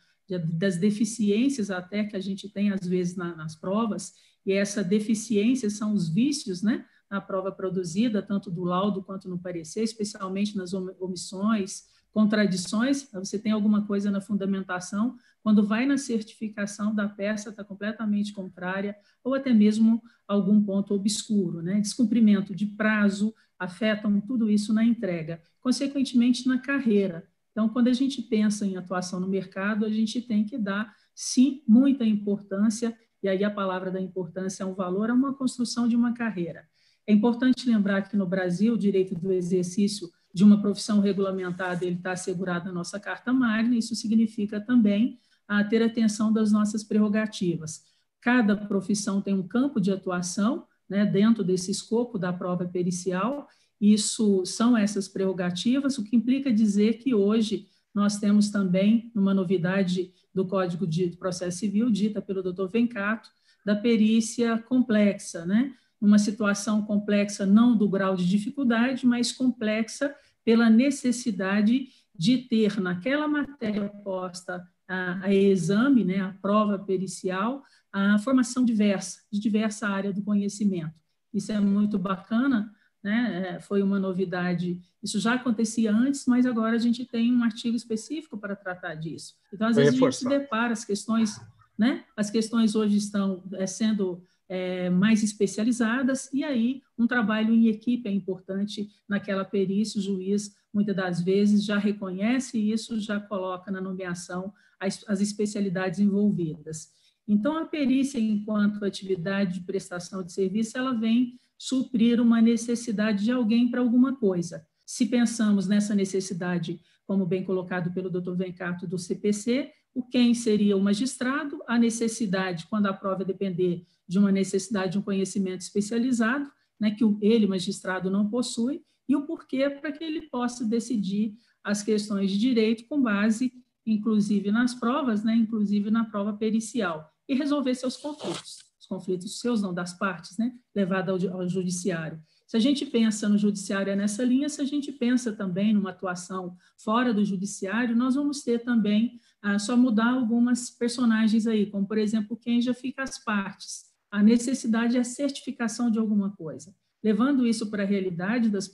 das 0.54 0.78
deficiências 0.78 1.70
até 1.70 2.04
que 2.04 2.16
a 2.16 2.20
gente 2.20 2.48
tem, 2.48 2.72
às 2.72 2.88
vezes, 2.88 3.16
na, 3.16 3.36
nas 3.36 3.56
provas, 3.56 4.14
e 4.46 4.54
essa 4.54 4.84
deficiência 4.84 5.70
são 5.70 5.94
os 5.94 6.08
vícios, 6.10 6.62
né, 6.62 6.86
na 7.10 7.20
prova 7.20 7.52
produzida, 7.52 8.22
tanto 8.22 8.52
do 8.52 8.64
laudo 8.64 9.04
quanto 9.04 9.28
no 9.28 9.40
parecer, 9.40 9.84
especialmente 9.84 10.56
nas 10.56 10.74
omissões, 10.74 11.86
contradições, 12.12 13.10
você 13.14 13.38
tem 13.38 13.52
alguma 13.52 13.86
coisa 13.86 14.10
na 14.10 14.22
fundamentação, 14.22 15.16
quando 15.42 15.66
vai 15.66 15.86
na 15.86 15.98
certificação 15.98 16.94
da 16.94 17.08
peça 17.08 17.50
está 17.50 17.64
completamente 17.64 18.34
contrária, 18.34 18.96
ou 19.24 19.34
até 19.34 19.54
mesmo 19.54 20.02
algum 20.28 20.62
ponto 20.62 20.94
obscuro, 20.94 21.62
né? 21.62 21.80
Descumprimento 21.80 22.56
de 22.56 22.66
prazo 22.66 23.34
afetam 23.58 24.20
tudo 24.22 24.50
isso 24.50 24.74
na 24.74 24.84
entrega, 24.84 25.42
consequentemente 25.62 26.48
na 26.48 26.58
carreira. 26.58 27.28
Então, 27.52 27.68
quando 27.68 27.88
a 27.88 27.94
gente 27.94 28.22
pensa 28.22 28.66
em 28.66 28.78
atuação 28.78 29.20
no 29.20 29.28
mercado, 29.28 29.86
a 29.86 29.90
gente 29.90 30.22
tem 30.22 30.46
que 30.46 30.58
dar, 30.58 30.94
sim, 31.14 31.62
muita 31.68 32.06
importância, 32.06 32.98
e 33.22 33.28
aí 33.28 33.44
a 33.44 33.52
palavra 33.52 33.92
da 33.92 34.00
importância 34.00 34.64
é 34.64 34.66
um 34.66 34.74
valor, 34.74 35.10
é 35.10 35.14
uma 35.14 35.34
construção 35.34 35.88
de 35.88 35.96
uma 35.96 36.14
carreira. 36.14 36.66
É 37.06 37.12
importante 37.12 37.68
lembrar 37.68 38.04
que 38.04 38.16
no 38.16 38.26
Brasil, 38.26 38.76
o 38.76 38.78
direito 38.78 39.16
do 39.16 39.32
exercício 39.32 40.10
de 40.34 40.44
uma 40.44 40.62
profissão 40.62 41.00
regulamentada, 41.00 41.86
ele 41.86 41.96
está 41.96 42.12
assegurado 42.12 42.66
na 42.66 42.72
nossa 42.72 43.00
Carta 43.00 43.34
Magna, 43.34 43.76
isso 43.76 43.96
significa 43.96 44.62
também 44.62 45.20
a 45.48 45.64
ter 45.64 45.82
atenção 45.82 46.32
das 46.32 46.52
nossas 46.52 46.84
prerrogativas. 46.84 47.84
Cada 48.22 48.56
profissão 48.56 49.22
tem 49.22 49.34
um 49.34 49.48
campo 49.48 49.80
de 49.80 49.92
atuação 49.92 50.68
né, 50.88 51.06
dentro 51.06 51.44
desse 51.44 51.72
escopo 51.72 52.18
da 52.18 52.32
prova 52.32 52.66
pericial, 52.66 53.48
isso 53.80 54.46
são 54.46 54.78
essas 54.78 55.08
prerrogativas, 55.08 55.98
o 55.98 56.04
que 56.04 56.16
implica 56.16 56.52
dizer 56.52 56.98
que 56.98 57.14
hoje 57.14 57.68
nós 57.94 58.18
temos 58.18 58.50
também 58.50 59.12
uma 59.16 59.34
novidade 59.34 60.14
do 60.34 60.46
Código 60.46 60.86
de 60.86 61.08
Processo 61.18 61.60
Civil, 61.60 61.90
dita 61.90 62.22
pelo 62.22 62.44
doutor 62.44 62.70
Vencato, 62.70 63.30
da 63.66 63.76
perícia 63.76 64.58
complexa, 64.58 65.46
né? 65.46 65.74
Uma 66.02 66.18
situação 66.18 66.82
complexa 66.82 67.46
não 67.46 67.76
do 67.76 67.90
grau 67.90 68.16
de 68.16 68.28
dificuldade, 68.28 69.06
mas 69.06 69.32
complexa 69.32 70.16
pela 70.44 70.70
necessidade 70.70 71.90
de 72.16 72.38
ter 72.38 72.80
naquela 72.80 73.28
matéria 73.28 73.90
posta 74.04 74.68
a, 74.88 75.26
a 75.26 75.34
exame, 75.34 76.04
né, 76.04 76.20
a 76.20 76.34
prova 76.42 76.80
pericial, 76.80 77.64
a 77.92 78.18
formação 78.20 78.66
diversa, 78.66 79.20
de 79.32 79.40
diversa 79.40 79.88
área 79.88 80.12
do 80.12 80.22
conhecimento. 80.22 80.94
Isso 81.34 81.52
é 81.52 81.60
muito 81.60 82.00
bacana, 82.00 82.74
né? 83.04 83.56
É, 83.56 83.60
foi 83.60 83.82
uma 83.82 84.00
novidade. 84.00 84.82
Isso 85.02 85.20
já 85.20 85.36
acontecia 85.36 85.92
antes, 85.92 86.26
mas 86.26 86.46
agora 86.46 86.76
a 86.76 86.80
gente 86.80 87.06
tem 87.06 87.34
um 87.34 87.44
artigo 87.44 87.76
específico 87.76 88.38
para 88.38 88.56
tratar 88.56 88.96
disso. 88.96 89.36
Então, 89.54 89.68
às 89.68 89.76
vezes, 89.76 89.94
a 89.94 89.98
gente 89.98 90.16
se 90.16 90.28
depara, 90.28 90.74
as 90.74 90.84
questões, 90.84 91.40
né? 91.78 92.04
As 92.18 92.30
questões 92.30 92.76
hoje 92.76 92.98
estão 92.98 93.44
é, 93.54 93.66
sendo 93.66 94.24
é, 94.50 94.90
mais 94.90 95.22
especializadas, 95.22 96.28
e 96.34 96.44
aí 96.44 96.82
um 96.98 97.06
trabalho 97.06 97.54
em 97.54 97.68
equipe 97.68 98.10
é 98.10 98.12
importante 98.12 98.90
naquela 99.08 99.46
perícia, 99.46 100.00
o 100.00 100.04
juiz, 100.04 100.56
muitas 100.74 100.96
das 100.96 101.22
vezes, 101.22 101.64
já 101.64 101.78
reconhece 101.78 102.58
isso, 102.58 103.00
já 103.00 103.20
coloca 103.20 103.72
na 103.72 103.80
nomeação 103.80 104.52
as, 104.80 105.08
as 105.08 105.22
especialidades 105.22 106.00
envolvidas. 106.00 106.90
Então, 107.28 107.58
a 107.58 107.66
perícia, 107.66 108.20
enquanto 108.20 108.84
atividade 108.84 109.60
de 109.60 109.66
prestação 109.66 110.24
de 110.24 110.34
serviço, 110.34 110.76
ela 110.78 110.94
vem 110.94 111.40
suprir 111.56 112.20
uma 112.20 112.42
necessidade 112.42 113.24
de 113.24 113.32
alguém 113.32 113.70
para 113.70 113.82
alguma 113.82 114.16
coisa, 114.16 114.66
se 114.84 115.06
pensamos 115.06 115.68
nessa 115.68 115.94
necessidade, 115.94 116.82
como 117.06 117.26
bem 117.26 117.44
colocado 117.44 117.94
pelo 117.94 118.10
Dr. 118.10 118.34
Vencato, 118.34 118.88
do 118.88 118.98
CPC, 118.98 119.72
o 119.94 120.04
quem 120.04 120.34
seria 120.34 120.78
o 120.78 120.82
magistrado, 120.82 121.62
a 121.68 121.78
necessidade, 121.78 122.68
quando 122.68 122.88
a 122.88 122.94
prova 122.94 123.26
depender 123.26 123.86
de 124.08 124.18
uma 124.18 124.32
necessidade 124.32 124.94
de 124.94 124.98
um 124.98 125.02
conhecimento 125.02 125.62
especializado, 125.62 126.50
né, 126.80 126.92
que 126.92 127.04
ele, 127.22 127.48
magistrado, 127.48 128.10
não 128.10 128.30
possui, 128.30 128.82
e 129.08 129.16
o 129.16 129.26
porquê 129.26 129.70
para 129.70 129.92
que 129.92 130.04
ele 130.04 130.24
possa 130.24 130.64
decidir 130.64 131.36
as 131.64 131.84
questões 131.84 132.32
de 132.32 132.38
direito 132.38 132.86
com 132.88 133.02
base, 133.02 133.52
inclusive 133.86 134.52
nas 134.52 134.74
provas, 134.74 135.24
né, 135.24 135.36
inclusive 135.36 135.92
na 135.92 136.06
prova 136.06 136.34
pericial, 136.34 137.12
e 137.28 137.36
resolver 137.36 137.76
seus 137.76 137.98
conflitos, 137.98 138.58
os 138.80 138.88
conflitos 138.88 139.40
seus 139.40 139.62
não 139.62 139.74
das 139.74 139.94
partes, 139.94 140.38
né, 140.38 140.54
levado 140.76 141.10
ao, 141.12 141.42
ao 141.42 141.50
judiciário. 141.50 142.22
Se 142.48 142.58
a 142.58 142.60
gente 142.60 142.84
pensa 142.84 143.30
no 143.30 143.38
judiciário 143.38 143.92
é 143.92 143.96
nessa 143.96 144.24
linha, 144.24 144.50
se 144.50 144.60
a 144.60 144.66
gente 144.66 144.92
pensa 144.92 145.32
também 145.32 145.72
numa 145.72 145.92
atuação 145.92 146.58
fora 146.84 147.14
do 147.14 147.24
judiciário, 147.24 147.96
nós 147.96 148.16
vamos 148.16 148.42
ter 148.42 148.64
também 148.64 149.20
ah, 149.42 149.58
só 149.58 149.76
mudar 149.76 150.12
algumas 150.12 150.70
personagens 150.70 151.48
aí, 151.48 151.70
como 151.70 151.88
por 151.88 151.98
exemplo 151.98 152.38
quem 152.38 152.62
já 152.62 152.74
fica 152.74 153.04
as 153.04 153.24
partes. 153.24 153.86
A 154.12 154.22
necessidade 154.24 154.98
é 154.98 155.00
a 155.00 155.04
certificação 155.04 155.90
de 155.90 156.00
alguma 156.00 156.32
coisa. 156.36 156.76
Levando 157.04 157.48
isso 157.48 157.70
para 157.70 157.84
a 157.84 157.86
realidade 157.86 158.50
das 158.50 158.70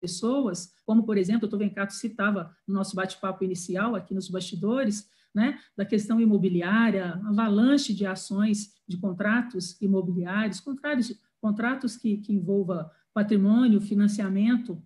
pessoas, 0.00 0.74
como 0.84 1.04
por 1.04 1.16
exemplo, 1.16 1.48
o 1.48 1.50
Dr. 1.50 1.58
Vencato 1.58 1.94
citava 1.94 2.54
no 2.66 2.74
nosso 2.74 2.94
bate-papo 2.94 3.42
inicial 3.42 3.96
aqui 3.96 4.14
nos 4.14 4.28
bastidores, 4.28 5.10
né, 5.34 5.58
da 5.74 5.84
questão 5.84 6.20
imobiliária, 6.20 7.14
avalanche 7.24 7.94
de 7.94 8.04
ações 8.04 8.74
de 8.86 8.98
contratos 8.98 9.80
imobiliários, 9.80 10.60
contratos 10.60 11.18
contratos 11.40 11.96
que, 11.96 12.18
que 12.18 12.32
envolva 12.32 12.90
patrimônio, 13.12 13.80
financiamento, 13.80 14.80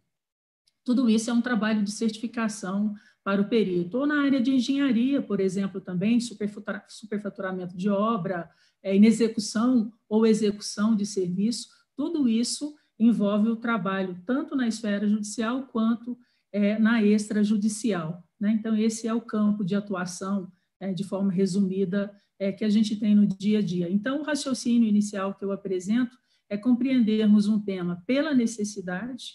tudo 0.82 1.10
isso 1.10 1.28
é 1.28 1.32
um 1.32 1.42
trabalho 1.42 1.82
de 1.82 1.90
certificação 1.90 2.94
para 3.26 3.42
o 3.42 3.48
perito. 3.48 3.98
Ou 3.98 4.06
na 4.06 4.22
área 4.22 4.40
de 4.40 4.52
engenharia, 4.52 5.20
por 5.20 5.40
exemplo, 5.40 5.80
também, 5.80 6.20
superfaturamento 6.20 7.76
de 7.76 7.88
obra, 7.88 8.48
é, 8.80 8.94
inexecução 8.94 9.92
ou 10.08 10.24
execução 10.24 10.94
de 10.94 11.04
serviço, 11.04 11.66
tudo 11.96 12.28
isso 12.28 12.76
envolve 12.96 13.48
o 13.48 13.56
trabalho 13.56 14.16
tanto 14.24 14.54
na 14.54 14.68
esfera 14.68 15.08
judicial 15.08 15.64
quanto 15.72 16.16
é, 16.52 16.78
na 16.78 17.02
extrajudicial. 17.02 18.22
Né? 18.38 18.52
Então, 18.52 18.76
esse 18.76 19.08
é 19.08 19.12
o 19.12 19.20
campo 19.20 19.64
de 19.64 19.74
atuação, 19.74 20.48
é, 20.78 20.92
de 20.92 21.02
forma 21.02 21.32
resumida, 21.32 22.14
é, 22.38 22.52
que 22.52 22.64
a 22.64 22.70
gente 22.70 22.94
tem 22.94 23.16
no 23.16 23.26
dia 23.26 23.58
a 23.58 23.62
dia. 23.62 23.90
Então, 23.90 24.20
o 24.20 24.22
raciocínio 24.22 24.88
inicial 24.88 25.34
que 25.34 25.44
eu 25.44 25.50
apresento 25.50 26.16
é 26.48 26.56
compreendermos 26.56 27.48
um 27.48 27.58
tema 27.58 28.04
pela 28.06 28.32
necessidade, 28.32 29.32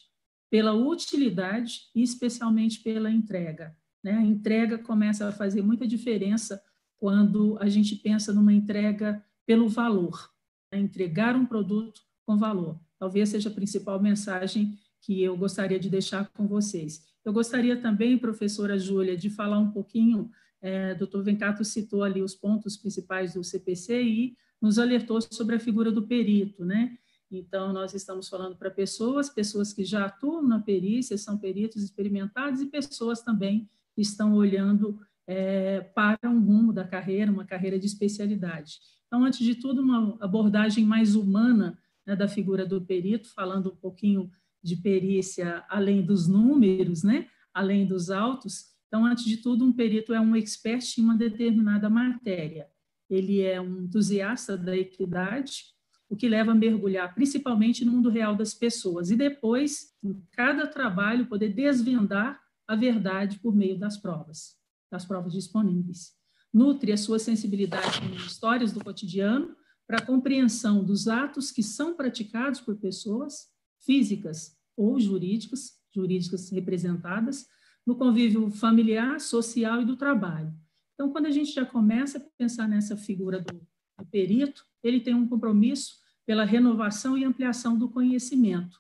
pela 0.50 0.72
utilidade 0.72 1.90
e 1.94 2.02
especialmente 2.02 2.80
pela 2.80 3.12
entrega. 3.12 3.76
Né? 4.04 4.14
A 4.14 4.24
entrega 4.24 4.78
começa 4.78 5.28
a 5.28 5.32
fazer 5.32 5.62
muita 5.62 5.88
diferença 5.88 6.62
quando 6.98 7.58
a 7.60 7.68
gente 7.68 7.96
pensa 7.96 8.34
numa 8.34 8.54
entrega 8.54 9.24
pelo 9.46 9.68
valor, 9.68 10.30
né? 10.72 10.80
entregar 10.80 11.36
um 11.36 11.46
produto 11.46 12.02
com 12.26 12.38
valor. 12.38 12.80
Talvez 13.00 13.30
seja 13.30 13.50
a 13.50 13.54
principal 13.54 14.00
mensagem 14.00 14.78
que 15.02 15.22
eu 15.22 15.36
gostaria 15.36 15.80
de 15.80 15.90
deixar 15.90 16.30
com 16.30 16.48
vocês. 16.48 17.04
Eu 17.26 17.34
gostaria 17.34 17.76
também, 17.76 18.18
professora 18.18 18.78
Júlia, 18.78 19.18
de 19.18 19.30
falar 19.30 19.58
um 19.58 19.72
pouquinho, 19.72 20.30
é, 20.62 20.94
doutor 20.94 21.24
Vencato 21.24 21.66
citou 21.66 22.04
ali 22.04 22.22
os 22.22 22.36
pontos 22.36 22.78
principais 22.78 23.34
do 23.34 23.44
CPC 23.44 24.02
e 24.04 24.38
nos 24.62 24.78
alertou 24.78 25.20
sobre 25.22 25.56
a 25.56 25.60
figura 25.60 25.92
do 25.92 26.06
perito, 26.06 26.64
né? 26.64 26.98
Então, 27.32 27.72
nós 27.72 27.94
estamos 27.94 28.28
falando 28.28 28.58
para 28.58 28.70
pessoas, 28.70 29.30
pessoas 29.30 29.74
que 29.74 29.86
já 29.86 30.06
atuam 30.06 30.44
na 30.44 30.60
perícia, 30.60 31.18
são 31.18 31.38
peritos 31.38 31.82
experimentados, 31.82 32.62
e 32.62 32.66
pessoas 32.68 33.22
também 33.22 33.70
estão 33.98 34.34
olhando 34.34 35.00
é, 35.28 35.82
para 35.82 36.30
um 36.30 36.40
rumo 36.40 36.74
da 36.74 36.84
carreira, 36.84 37.32
uma 37.32 37.46
carreira 37.46 37.78
de 37.80 37.86
especialidade. 37.86 38.80
Então, 39.08 39.24
antes 39.24 39.40
de 39.40 39.56
tudo, 39.56 39.82
uma 39.82 40.18
abordagem 40.22 40.86
mais 40.86 41.16
humana 41.16 41.78
né, 42.06 42.16
da 42.16 42.28
figura 42.28 42.66
do 42.66 42.82
perito, 42.82 43.34
falando 43.34 43.72
um 43.72 43.76
pouquinho 43.76 44.30
de 44.64 44.76
perícia 44.76 45.64
além 45.70 46.02
dos 46.02 46.28
números, 46.28 47.04
né, 47.04 47.28
além 47.54 47.86
dos 47.86 48.10
autos. 48.10 48.72
Então, 48.88 49.06
antes 49.06 49.26
de 49.26 49.38
tudo, 49.38 49.66
um 49.66 49.74
perito 49.74 50.14
é 50.14 50.20
um 50.20 50.36
expert 50.36 50.98
em 50.98 51.02
uma 51.04 51.18
determinada 51.18 51.90
matéria 51.90 52.68
ele 53.12 53.42
é 53.42 53.60
um 53.60 53.84
entusiasta 53.84 54.58
da 54.58 54.76
equidade, 54.76 55.66
o 56.10 56.16
que 56.16 56.30
leva 56.30 56.52
a 56.52 56.56
mergulhar 56.56 57.14
principalmente 57.14 57.84
no 57.84 57.92
mundo 57.92 58.10
real 58.10 58.36
das 58.36 58.54
pessoas 58.54 59.12
e 59.12 59.16
depois, 59.16 59.94
em 60.04 60.22
cada 60.32 60.66
trabalho, 60.66 61.28
poder 61.28 61.50
desvendar 61.50 62.40
a 62.68 62.76
verdade 62.76 63.40
por 63.40 63.56
meio 63.56 63.78
das 63.78 63.98
provas, 63.98 64.56
das 64.92 65.06
provas 65.06 65.34
disponíveis. 65.34 66.14
Nutre 66.54 66.92
a 66.92 66.98
sua 66.98 67.20
sensibilidade 67.20 68.02
com 68.02 68.14
histórias 68.16 68.72
do 68.72 68.84
cotidiano 68.84 69.56
para 69.88 69.98
a 69.98 70.06
compreensão 70.06 70.84
dos 70.84 71.08
atos 71.08 71.52
que 71.52 71.64
são 71.64 71.96
praticados 71.96 72.62
por 72.62 72.76
pessoas 72.78 73.48
físicas 73.86 74.58
ou 74.76 75.00
jurídicas, 75.00 75.80
jurídicas 75.94 76.50
representadas, 76.50 77.46
no 77.86 77.96
convívio 77.96 78.50
familiar, 78.52 79.20
social 79.20 79.82
e 79.82 79.86
do 79.86 79.98
trabalho, 79.98 80.56
então, 81.02 81.12
quando 81.12 81.26
a 81.26 81.32
gente 81.32 81.52
já 81.52 81.66
começa 81.66 82.20
a 82.20 82.22
pensar 82.38 82.68
nessa 82.68 82.96
figura 82.96 83.40
do, 83.40 83.68
do 83.98 84.06
perito, 84.12 84.64
ele 84.84 85.00
tem 85.00 85.16
um 85.16 85.28
compromisso 85.28 85.96
pela 86.28 86.46
renovação 86.46 87.18
e 87.18 87.26
ampliação 87.26 87.76
do 87.76 87.90
conhecimento, 87.90 88.80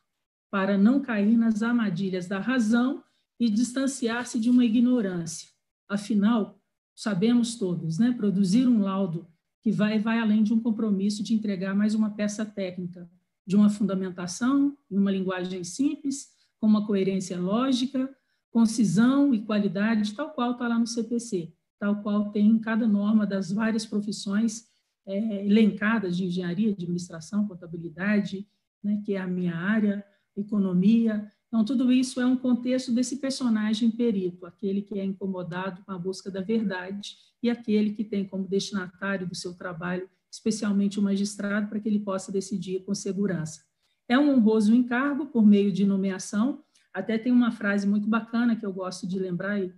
para 0.51 0.77
não 0.77 1.01
cair 1.01 1.35
nas 1.35 1.63
armadilhas 1.63 2.27
da 2.27 2.37
razão 2.37 3.03
e 3.41 3.49
distanciar-se 3.49 4.39
de 4.39 4.49
uma 4.49 4.63
ignorância. 4.63 5.49
Afinal, 5.89 6.57
sabemos 6.95 7.55
todos, 7.55 7.97
né? 7.97 8.13
Produzir 8.13 8.65
um 8.67 8.81
laudo 8.81 9.27
que 9.61 9.71
vai 9.71 9.99
vai 9.99 10.19
além 10.19 10.43
de 10.43 10.53
um 10.53 10.61
compromisso 10.61 11.21
de 11.21 11.33
entregar 11.33 11.75
mais 11.75 11.93
uma 11.93 12.11
peça 12.11 12.45
técnica, 12.45 13.09
de 13.45 13.57
uma 13.57 13.69
fundamentação, 13.69 14.77
em 14.89 14.97
uma 14.97 15.11
linguagem 15.11 15.63
simples, 15.63 16.29
com 16.59 16.67
uma 16.67 16.85
coerência 16.87 17.37
lógica, 17.37 18.09
concisão 18.49 19.33
e 19.33 19.43
qualidade, 19.43 20.13
tal 20.13 20.29
qual 20.29 20.51
está 20.51 20.67
lá 20.67 20.79
no 20.79 20.87
CPC 20.87 21.53
tal 21.81 21.99
qual 22.03 22.29
tem 22.29 22.59
cada 22.59 22.87
norma 22.87 23.25
das 23.25 23.51
várias 23.51 23.87
profissões 23.87 24.67
é, 25.03 25.43
elencadas 25.47 26.15
de 26.15 26.25
engenharia, 26.25 26.71
administração, 26.71 27.47
contabilidade, 27.47 28.47
né, 28.83 29.01
que 29.03 29.15
é 29.15 29.17
a 29.19 29.25
minha 29.25 29.55
área, 29.55 30.05
economia. 30.37 31.27
Então, 31.51 31.65
tudo 31.65 31.91
isso 31.91 32.21
é 32.21 32.25
um 32.25 32.37
contexto 32.37 32.93
desse 32.93 33.17
personagem 33.17 33.91
perito, 33.91 34.45
aquele 34.45 34.81
que 34.81 34.97
é 34.97 35.03
incomodado 35.03 35.83
com 35.83 35.91
a 35.91 35.97
busca 35.97 36.31
da 36.31 36.39
verdade 36.39 37.17
e 37.43 37.49
aquele 37.49 37.91
que 37.91 38.05
tem 38.05 38.25
como 38.25 38.47
destinatário 38.47 39.27
do 39.27 39.35
seu 39.35 39.53
trabalho, 39.53 40.09
especialmente 40.31 40.97
o 40.97 41.01
magistrado, 41.01 41.67
para 41.67 41.77
que 41.77 41.89
ele 41.89 41.99
possa 41.99 42.31
decidir 42.31 42.85
com 42.85 42.95
segurança. 42.95 43.65
É 44.07 44.17
um 44.17 44.29
honroso 44.29 44.73
encargo 44.73 45.25
por 45.25 45.45
meio 45.45 45.73
de 45.73 45.85
nomeação. 45.85 46.63
Até 46.93 47.17
tem 47.17 47.33
uma 47.33 47.51
frase 47.51 47.85
muito 47.85 48.07
bacana 48.07 48.55
que 48.55 48.65
eu 48.65 48.71
gosto 48.71 49.05
de 49.05 49.19
lembrar 49.19 49.59
e 49.61 49.73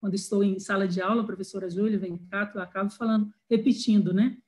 quando 0.00 0.14
estou 0.14 0.42
em 0.42 0.58
sala 0.58 0.88
de 0.88 1.02
aula, 1.02 1.20
a 1.20 1.26
professora 1.26 1.68
Júlia 1.68 1.98
vem 1.98 2.16
cá, 2.16 2.50
eu 2.54 2.62
acabo 2.62 2.88
falando, 2.88 3.30
repetindo, 3.50 4.14
né, 4.14 4.38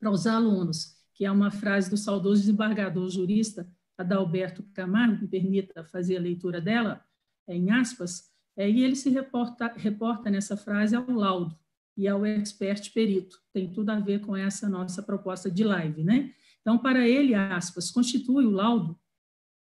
para 0.00 0.10
os 0.10 0.26
alunos, 0.26 0.96
que 1.14 1.24
é 1.24 1.30
uma 1.30 1.52
frase 1.52 1.88
do 1.88 1.96
saudoso 1.96 2.40
desembargador 2.40 3.08
jurista 3.10 3.70
Adalberto 4.00 4.62
Camargo, 4.74 5.22
me 5.22 5.28
permita 5.28 5.84
fazer 5.84 6.16
a 6.16 6.20
leitura 6.20 6.60
dela, 6.60 7.04
é, 7.48 7.54
em 7.54 7.70
aspas, 7.70 8.30
é, 8.56 8.68
e 8.68 8.82
ele 8.82 8.96
se 8.96 9.10
reporta, 9.10 9.72
reporta 9.76 10.30
nessa 10.30 10.56
frase 10.56 10.94
ao 10.94 11.08
laudo 11.10 11.56
e 11.96 12.08
ao 12.08 12.24
expert 12.24 12.92
perito. 12.92 13.38
Tem 13.52 13.72
tudo 13.72 13.90
a 13.90 14.00
ver 14.00 14.20
com 14.20 14.36
essa 14.36 14.68
nossa 14.68 15.02
proposta 15.02 15.50
de 15.50 15.64
live, 15.64 16.02
né? 16.02 16.32
Então, 16.60 16.78
para 16.78 17.08
ele, 17.08 17.34
aspas, 17.34 17.90
constitui 17.90 18.44
o 18.44 18.50
laudo 18.50 18.98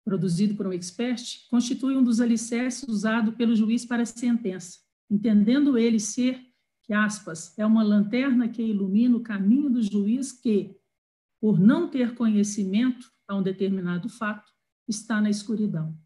produzido 0.04 0.54
por 0.54 0.66
um 0.66 0.72
expert, 0.72 1.48
constitui 1.50 1.96
um 1.96 2.04
dos 2.04 2.20
alicerces 2.20 2.86
usado 2.86 3.32
pelo 3.32 3.56
juiz 3.56 3.84
para 3.86 4.02
a 4.02 4.06
sentença 4.06 4.84
entendendo 5.10 5.78
ele 5.78 6.00
ser, 6.00 6.40
que 6.82 6.92
aspas, 6.92 7.56
é 7.58 7.64
uma 7.64 7.82
lanterna 7.82 8.48
que 8.48 8.62
ilumina 8.62 9.16
o 9.16 9.22
caminho 9.22 9.70
do 9.70 9.82
juiz 9.82 10.32
que, 10.32 10.76
por 11.40 11.58
não 11.58 11.88
ter 11.88 12.14
conhecimento 12.14 13.10
a 13.28 13.34
um 13.34 13.42
determinado 13.42 14.08
fato, 14.08 14.52
está 14.88 15.20
na 15.20 15.30
escuridão. 15.30 15.96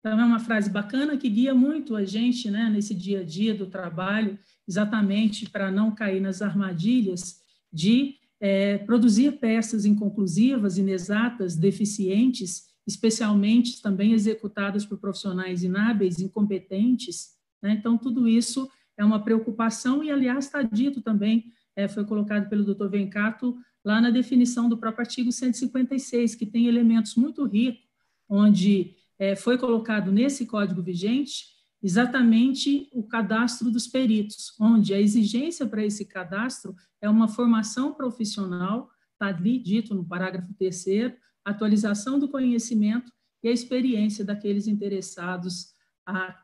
Então, 0.00 0.20
é 0.20 0.24
uma 0.24 0.38
frase 0.38 0.70
bacana 0.70 1.16
que 1.16 1.28
guia 1.28 1.54
muito 1.54 1.96
a 1.96 2.04
gente 2.04 2.50
né, 2.50 2.70
nesse 2.70 2.94
dia 2.94 3.20
a 3.20 3.24
dia 3.24 3.54
do 3.54 3.66
trabalho, 3.66 4.38
exatamente 4.66 5.50
para 5.50 5.70
não 5.70 5.94
cair 5.94 6.20
nas 6.20 6.40
armadilhas 6.40 7.40
de 7.72 8.14
é, 8.40 8.78
produzir 8.78 9.32
peças 9.40 9.84
inconclusivas, 9.84 10.78
inexatas, 10.78 11.56
deficientes, 11.56 12.66
especialmente 12.86 13.82
também 13.82 14.12
executadas 14.12 14.86
por 14.86 14.98
profissionais 14.98 15.64
inábeis, 15.64 16.20
incompetentes, 16.20 17.36
né? 17.60 17.72
Então, 17.72 17.98
tudo 17.98 18.28
isso 18.28 18.70
é 18.96 19.04
uma 19.04 19.22
preocupação 19.22 20.04
e, 20.04 20.10
aliás, 20.10 20.44
está 20.44 20.62
dito 20.62 21.02
também, 21.02 21.52
é, 21.74 21.88
foi 21.88 22.04
colocado 22.04 22.48
pelo 22.48 22.64
doutor 22.64 22.88
Vencato 22.88 23.56
lá 23.86 24.00
na 24.00 24.10
definição 24.10 24.68
do 24.68 24.76
próprio 24.76 25.02
artigo 25.02 25.30
156, 25.30 26.34
que 26.34 26.44
tem 26.44 26.66
elementos 26.66 27.14
muito 27.14 27.44
ricos, 27.46 27.86
onde 28.28 28.96
é, 29.16 29.36
foi 29.36 29.56
colocado 29.56 30.10
nesse 30.10 30.44
código 30.44 30.82
vigente 30.82 31.54
exatamente 31.80 32.90
o 32.92 33.04
cadastro 33.04 33.70
dos 33.70 33.86
peritos, 33.86 34.52
onde 34.58 34.92
a 34.92 35.00
exigência 35.00 35.64
para 35.64 35.84
esse 35.84 36.04
cadastro 36.04 36.74
é 37.00 37.08
uma 37.08 37.28
formação 37.28 37.94
profissional, 37.94 38.90
está 39.12 39.28
ali 39.28 39.56
dito 39.56 39.94
no 39.94 40.04
parágrafo 40.04 40.52
terceiro, 40.54 41.14
atualização 41.44 42.18
do 42.18 42.28
conhecimento 42.28 43.12
e 43.40 43.48
a 43.48 43.52
experiência 43.52 44.24
daqueles 44.24 44.66
interessados 44.66 45.72
a 46.04 46.36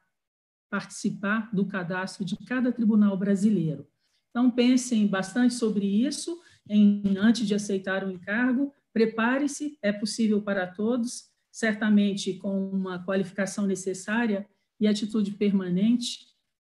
participar 0.70 1.52
do 1.52 1.66
cadastro 1.66 2.24
de 2.24 2.36
cada 2.36 2.70
tribunal 2.70 3.16
brasileiro. 3.16 3.84
Então, 4.30 4.48
pensem 4.48 5.08
bastante 5.08 5.54
sobre 5.54 5.84
isso 5.84 6.40
em, 6.68 7.16
antes 7.18 7.46
de 7.46 7.54
aceitar 7.54 8.04
o 8.04 8.10
encargo. 8.10 8.72
Prepare-se, 8.92 9.78
é 9.82 9.92
possível 9.92 10.42
para 10.42 10.66
todos, 10.66 11.30
certamente 11.50 12.34
com 12.34 12.68
uma 12.70 13.02
qualificação 13.02 13.66
necessária 13.66 14.46
e 14.80 14.86
atitude 14.86 15.32
permanente, 15.32 16.26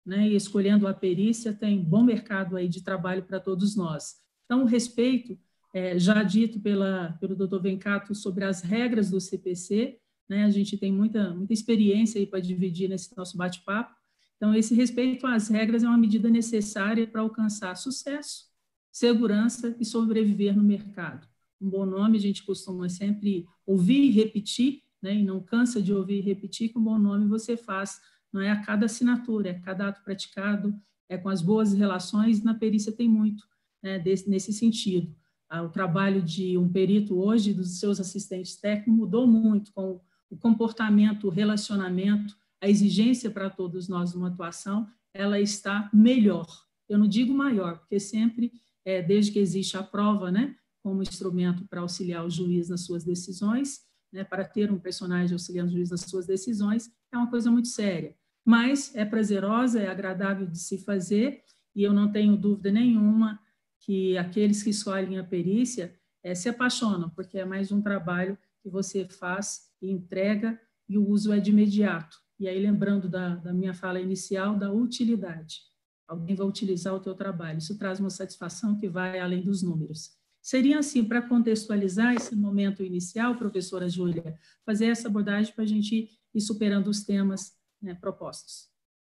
né, 0.06 0.28
e 0.28 0.36
escolhendo 0.36 0.88
a 0.88 0.94
perícia, 0.94 1.54
tem 1.54 1.84
bom 1.84 2.04
mercado 2.04 2.58
aí 2.58 2.68
de 2.68 2.84
trabalho 2.84 3.24
para 3.24 3.40
todos 3.40 3.76
nós. 3.76 4.16
Então, 4.46 4.64
o 4.64 4.66
respeito, 4.66 5.38
é, 5.74 6.00
já 6.00 6.24
dito 6.24 6.60
pela, 6.60 7.16
pelo 7.20 7.36
doutor 7.36 7.62
Vencato 7.62 8.16
sobre 8.16 8.44
as 8.44 8.62
regras 8.62 9.12
do 9.12 9.22
CPC, 9.22 10.00
né, 10.28 10.46
a 10.46 10.50
gente 10.50 10.78
tem 10.78 10.92
muita, 10.92 11.34
muita 11.34 11.54
experiência 11.54 12.20
aí 12.20 12.26
para 12.26 12.40
dividir 12.40 12.90
nesse 12.90 13.16
nosso 13.16 13.38
bate-papo, 13.38 13.94
então, 14.40 14.56
esse 14.56 14.74
respeito 14.74 15.28
às 15.28 15.50
regras 15.50 15.84
é 15.84 15.88
uma 15.88 15.98
medida 15.98 16.30
necessária 16.30 17.06
para 17.06 17.20
alcançar 17.20 17.76
sucesso, 17.76 18.46
segurança 18.92 19.76
e 19.80 19.86
sobreviver 19.86 20.56
no 20.56 20.64
mercado. 20.64 21.28
Um 21.62 21.70
bom 21.70 21.86
nome, 21.86 22.18
a 22.18 22.22
gente 22.22 22.44
costuma 22.44 22.88
sempre 22.90 23.46
ouvir 23.66 24.04
e 24.04 24.12
repetir, 24.12 24.84
né, 25.02 25.16
e 25.16 25.24
não 25.24 25.42
cansa 25.42 25.82
de 25.82 25.94
ouvir 25.94 26.20
e 26.20 26.22
repetir 26.22 26.70
que 26.70 26.78
um 26.78 26.84
bom 26.84 26.98
nome 26.98 27.28
você 27.28 27.56
faz, 27.56 28.00
não 28.32 28.42
é 28.42 28.52
a 28.52 28.62
cada 28.62 28.86
assinatura, 28.86 29.50
é 29.50 29.52
a 29.52 29.60
cada 29.60 29.88
ato 29.88 30.04
praticado, 30.04 30.74
é 31.08 31.18
com 31.18 31.30
as 31.30 31.42
boas 31.42 31.74
relações, 31.74 32.44
na 32.44 32.54
perícia 32.54 32.92
tem 32.92 33.10
muito 33.10 33.44
né, 33.82 33.98
desse, 33.98 34.30
nesse 34.30 34.54
sentido. 34.54 35.14
Ah, 35.50 35.64
o 35.64 35.70
trabalho 35.70 36.22
de 36.22 36.58
um 36.58 36.70
perito 36.70 37.20
hoje, 37.20 37.54
dos 37.54 37.80
seus 37.80 38.00
assistentes 38.00 38.56
técnicos, 38.56 38.94
mudou 38.94 39.26
muito 39.26 39.74
com 39.74 40.00
o 40.30 40.38
comportamento, 40.38 41.28
o 41.28 41.32
relacionamento, 41.32 42.38
a 42.62 42.70
exigência 42.70 43.32
para 43.32 43.50
todos 43.50 43.88
nós 43.88 44.14
numa 44.14 44.28
atuação, 44.28 44.88
ela 45.12 45.40
está 45.40 45.90
melhor. 45.92 46.48
Eu 46.88 47.00
não 47.00 47.08
digo 47.08 47.34
maior, 47.34 47.80
porque 47.80 48.00
sempre, 48.00 48.52
é, 48.86 49.02
desde 49.02 49.32
que 49.32 49.40
existe 49.40 49.78
a 49.78 49.84
prova, 49.84 50.32
né, 50.32 50.56
como 50.82 51.02
instrumento 51.02 51.68
para 51.68 51.82
auxiliar 51.82 52.26
o 52.26 52.30
juiz 52.30 52.70
nas 52.70 52.82
suas 52.82 53.04
decisões, 53.04 53.82
né, 54.12 54.24
para 54.24 54.44
ter 54.44 54.72
um 54.72 54.80
personagem 54.80 55.34
auxiliando 55.34 55.70
o 55.70 55.74
juiz 55.74 55.90
nas 55.90 56.02
suas 56.02 56.26
decisões, 56.26 56.90
é 57.12 57.18
uma 57.18 57.30
coisa 57.30 57.52
muito 57.52 57.68
séria. 57.68 58.16
Mas 58.46 58.96
é 58.96 59.06
prazerosa, 59.06 59.82
é 59.82 59.88
agradável 59.88 60.48
de 60.48 60.58
se 60.58 60.78
fazer, 60.80 61.44
e 61.76 61.84
eu 61.84 61.94
não 61.94 62.12
tenho 62.12 62.36
dúvida 62.36 62.72
nenhuma 62.72 63.40
que 63.80 64.18
aqueles 64.18 64.64
que 64.64 64.72
escolhem 64.72 65.20
a 65.20 65.24
perícia 65.24 65.96
é, 66.24 66.34
se 66.34 66.50
apaixonam, 66.50 67.10
porque 67.10 67.38
é 67.38 67.46
mais 67.46 67.72
um 67.72 67.82
trabalho 67.82 68.38
que 68.62 68.70
você 68.70 69.06
faz 69.06 69.70
e 69.82 69.90
entrega, 69.90 70.60
e 70.88 70.98
o 70.98 71.08
uso 71.08 71.32
é 71.32 71.40
de 71.40 71.52
imediato. 71.52 72.18
E 72.40 72.48
aí, 72.48 72.60
lembrando 72.60 73.08
da, 73.08 73.36
da 73.36 73.54
minha 73.54 73.74
fala 73.74 74.00
inicial, 74.00 74.58
da 74.58 74.72
utilidade. 74.72 75.69
Alguém 76.10 76.36
vai 76.36 76.48
utilizar 76.48 76.94
o 76.96 77.00
teu 77.00 77.14
trabalho. 77.14 77.60
Isso 77.60 77.78
traz 77.78 78.00
uma 78.00 78.10
satisfação 78.10 78.76
que 78.76 78.90
vai 78.90 79.20
além 79.20 79.44
dos 79.44 79.62
números. 79.62 80.18
Seria 80.42 80.80
assim, 80.80 81.04
para 81.04 81.22
contextualizar 81.22 82.16
esse 82.16 82.36
momento 82.36 82.84
inicial, 82.84 83.36
professora 83.36 83.88
Júlia, 83.88 84.36
fazer 84.66 84.88
essa 84.88 85.08
abordagem 85.08 85.54
para 85.54 85.64
a 85.64 85.68
gente 85.68 86.10
ir 86.34 86.42
superando 86.42 86.88
os 86.88 87.04
temas 87.04 87.56
né, 87.80 87.94
propostos. 87.94 88.68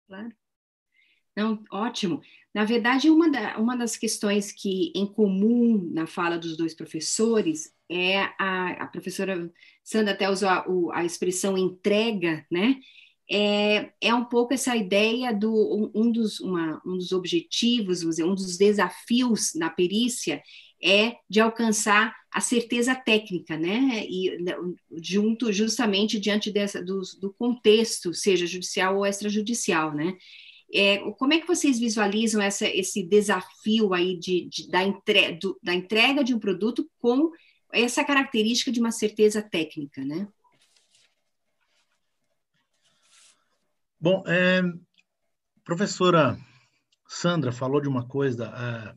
Claro. 0.08 0.32
Não, 1.36 1.62
ótimo. 1.70 2.22
Na 2.54 2.64
verdade, 2.64 3.10
uma, 3.10 3.30
da, 3.30 3.58
uma 3.58 3.76
das 3.76 3.98
questões 3.98 4.54
que 4.54 4.94
em 4.96 5.06
comum 5.06 5.90
na 5.92 6.08
fala 6.08 6.38
dos 6.38 6.56
dois 6.56 6.74
professores 6.74 7.76
é 7.90 8.20
a, 8.40 8.84
a 8.84 8.88
professora 8.88 9.52
Sandra 9.84 10.14
até 10.14 10.30
usou 10.30 10.48
a, 10.48 10.66
a 10.94 11.04
expressão 11.04 11.58
entrega, 11.58 12.46
né? 12.50 12.80
É, 13.30 13.92
é 14.00 14.14
um 14.14 14.26
pouco 14.26 14.54
essa 14.54 14.76
ideia 14.76 15.34
do 15.34 15.92
um, 15.96 16.12
dos, 16.12 16.40
uma, 16.40 16.82
um 16.86 16.98
dos 16.98 17.12
objetivos, 17.12 18.02
dizer, 18.02 18.24
um 18.24 18.36
dos 18.36 18.58
desafios 18.58 19.54
na 19.56 19.70
perícia 19.70 20.42
é 20.84 21.16
de 21.28 21.40
alcançar 21.40 22.16
a 22.32 22.40
certeza 22.40 22.94
técnica, 22.94 23.58
né? 23.58 24.06
E 24.08 24.38
né, 24.44 24.56
junto 25.02 25.52
justamente 25.52 26.20
diante 26.20 26.52
dessa, 26.52 26.84
do, 26.84 27.02
do 27.20 27.34
contexto, 27.34 28.14
seja 28.14 28.46
judicial 28.46 28.98
ou 28.98 29.06
extrajudicial, 29.06 29.94
né? 29.94 30.16
É, 30.74 30.98
como 31.18 31.34
é 31.34 31.40
que 31.40 31.48
vocês 31.48 31.80
visualizam 31.80 32.42
essa, 32.42 32.68
esse 32.68 33.02
desafio 33.04 33.94
aí 33.94 34.18
de, 34.18 34.48
de 34.50 34.70
da, 34.70 34.84
entre, 34.84 35.34
do, 35.34 35.58
da 35.64 35.74
entrega 35.74 36.24
de 36.24 36.34
um 36.34 36.40
produto 36.40 36.90
com 37.00 37.32
essa 37.72 38.04
característica 38.04 38.72
de 38.72 38.80
uma 38.80 38.92
certeza 38.92 39.42
técnica, 39.42 40.04
né? 40.04 40.28
Bom, 44.06 44.24
é, 44.28 44.62
professora 45.64 46.38
Sandra 47.08 47.52
falou 47.52 47.82
de 47.82 47.88
uma 47.88 48.08
coisa 48.08 48.46
é, 48.46 48.96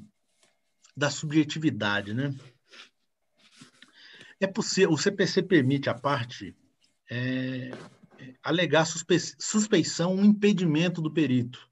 da 0.94 1.08
subjetividade, 1.08 2.12
né? 2.12 2.34
É 4.38 4.46
possível, 4.46 4.90
o 4.90 4.98
CPC 4.98 5.44
permite 5.44 5.88
a 5.88 5.94
parte 5.94 6.54
é, 7.10 7.70
alegar 8.42 8.84
suspe, 8.84 9.18
suspeição, 9.18 10.14
um 10.14 10.26
impedimento 10.26 11.00
do 11.00 11.10
perito. 11.10 11.66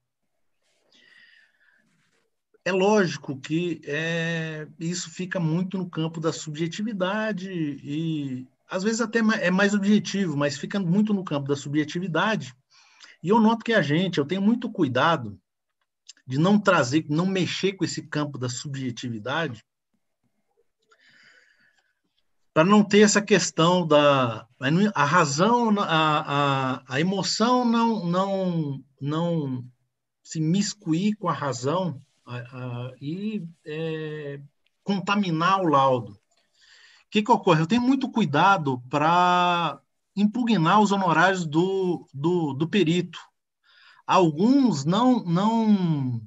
É 2.64 2.72
lógico 2.72 3.38
que 3.38 3.82
é, 3.84 4.66
isso 4.80 5.10
fica 5.10 5.38
muito 5.38 5.76
no 5.76 5.90
campo 5.90 6.20
da 6.20 6.32
subjetividade 6.32 7.50
e 7.52 8.48
às 8.66 8.82
vezes 8.82 9.02
até 9.02 9.18
é 9.18 9.50
mais 9.50 9.74
objetivo, 9.74 10.38
mas 10.38 10.56
fica 10.56 10.80
muito 10.80 11.12
no 11.12 11.22
campo 11.22 11.48
da 11.48 11.54
subjetividade 11.54 12.56
e 13.22 13.28
eu 13.28 13.40
noto 13.40 13.64
que 13.64 13.72
a 13.72 13.82
gente, 13.82 14.18
eu 14.18 14.26
tenho 14.26 14.42
muito 14.42 14.70
cuidado 14.70 15.38
de 16.26 16.38
não 16.38 16.58
trazer, 16.58 17.06
não 17.08 17.26
mexer 17.26 17.74
com 17.74 17.84
esse 17.84 18.02
campo 18.02 18.38
da 18.38 18.48
subjetividade, 18.48 19.64
para 22.52 22.64
não 22.64 22.82
ter 22.82 23.00
essa 23.00 23.20
questão 23.20 23.86
da 23.86 24.48
a 24.94 25.04
razão, 25.04 25.78
a, 25.78 26.78
a, 26.78 26.82
a 26.88 27.00
emoção 27.00 27.66
não 27.66 28.06
não 28.06 28.84
não 28.98 29.64
se 30.22 30.40
miscuir 30.40 31.14
com 31.16 31.28
a 31.28 31.34
razão 31.34 32.00
a, 32.24 32.36
a, 32.36 32.92
e 32.98 33.46
é, 33.64 34.40
contaminar 34.82 35.60
o 35.60 35.68
laudo. 35.68 36.12
O 36.12 36.18
que, 37.10 37.22
que 37.22 37.30
ocorre? 37.30 37.60
Eu 37.60 37.66
tenho 37.66 37.82
muito 37.82 38.10
cuidado 38.10 38.80
para 38.88 39.78
impugnar 40.16 40.80
os 40.80 40.90
honorários 40.90 41.46
do, 41.46 42.08
do, 42.12 42.54
do 42.54 42.66
perito. 42.66 43.18
Alguns 44.06 44.84
não, 44.84 45.22
não, 45.24 46.22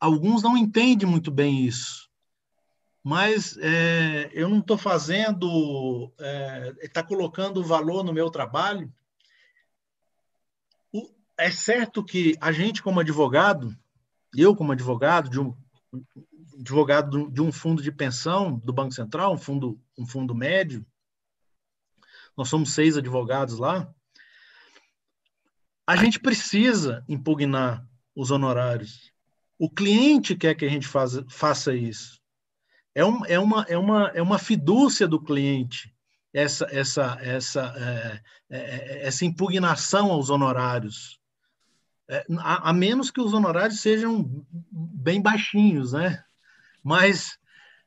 alguns 0.00 0.42
não 0.42 0.56
entendem 0.56 1.08
muito 1.08 1.30
bem 1.30 1.64
isso. 1.64 2.10
Mas 3.02 3.56
é, 3.58 4.30
eu 4.32 4.48
não 4.48 4.58
estou 4.58 4.78
fazendo, 4.78 6.10
está 6.80 7.00
é, 7.00 7.04
colocando 7.04 7.62
valor 7.62 8.02
no 8.02 8.14
meu 8.14 8.30
trabalho. 8.30 8.90
O, 10.90 11.06
é 11.36 11.50
certo 11.50 12.02
que 12.02 12.34
a 12.40 12.50
gente, 12.50 12.82
como 12.82 13.00
advogado, 13.00 13.76
eu, 14.34 14.56
como 14.56 14.72
advogado 14.72 15.28
de 15.28 15.38
um, 15.38 15.54
advogado 16.58 17.30
de 17.30 17.42
um 17.42 17.52
fundo 17.52 17.82
de 17.82 17.92
pensão 17.92 18.58
do 18.58 18.72
Banco 18.72 18.92
Central, 18.92 19.34
um 19.34 19.38
fundo, 19.38 19.78
um 19.98 20.06
fundo 20.06 20.34
médio, 20.34 20.84
nós 22.36 22.48
somos 22.48 22.72
seis 22.72 22.96
advogados 22.96 23.58
lá, 23.58 23.92
a 25.86 25.96
gente 25.96 26.18
precisa 26.18 27.04
impugnar 27.08 27.86
os 28.14 28.30
honorários. 28.30 29.12
O 29.58 29.70
cliente 29.70 30.34
quer 30.36 30.54
que 30.54 30.64
a 30.64 30.68
gente 30.68 30.86
faz, 30.86 31.12
faça 31.28 31.74
isso. 31.74 32.20
É, 32.94 33.04
um, 33.04 33.24
é, 33.26 33.38
uma, 33.38 33.62
é, 33.68 33.76
uma, 33.76 34.08
é 34.14 34.22
uma 34.22 34.38
fidúcia 34.38 35.06
do 35.06 35.20
cliente 35.20 35.94
essa, 36.34 36.66
essa, 36.70 37.16
essa, 37.20 37.74
é, 37.76 38.20
é, 38.50 38.58
é 38.58 39.06
essa 39.06 39.24
impugnação 39.24 40.10
aos 40.10 40.30
honorários. 40.30 41.20
É, 42.10 42.26
a, 42.38 42.70
a, 42.70 42.72
menos 42.72 43.10
que 43.10 43.20
os 43.20 43.32
honorários 43.32 43.80
sejam 43.80 44.44
bem 44.70 45.22
baixinhos, 45.22 45.92
né? 45.92 46.22
Mas 46.82 47.38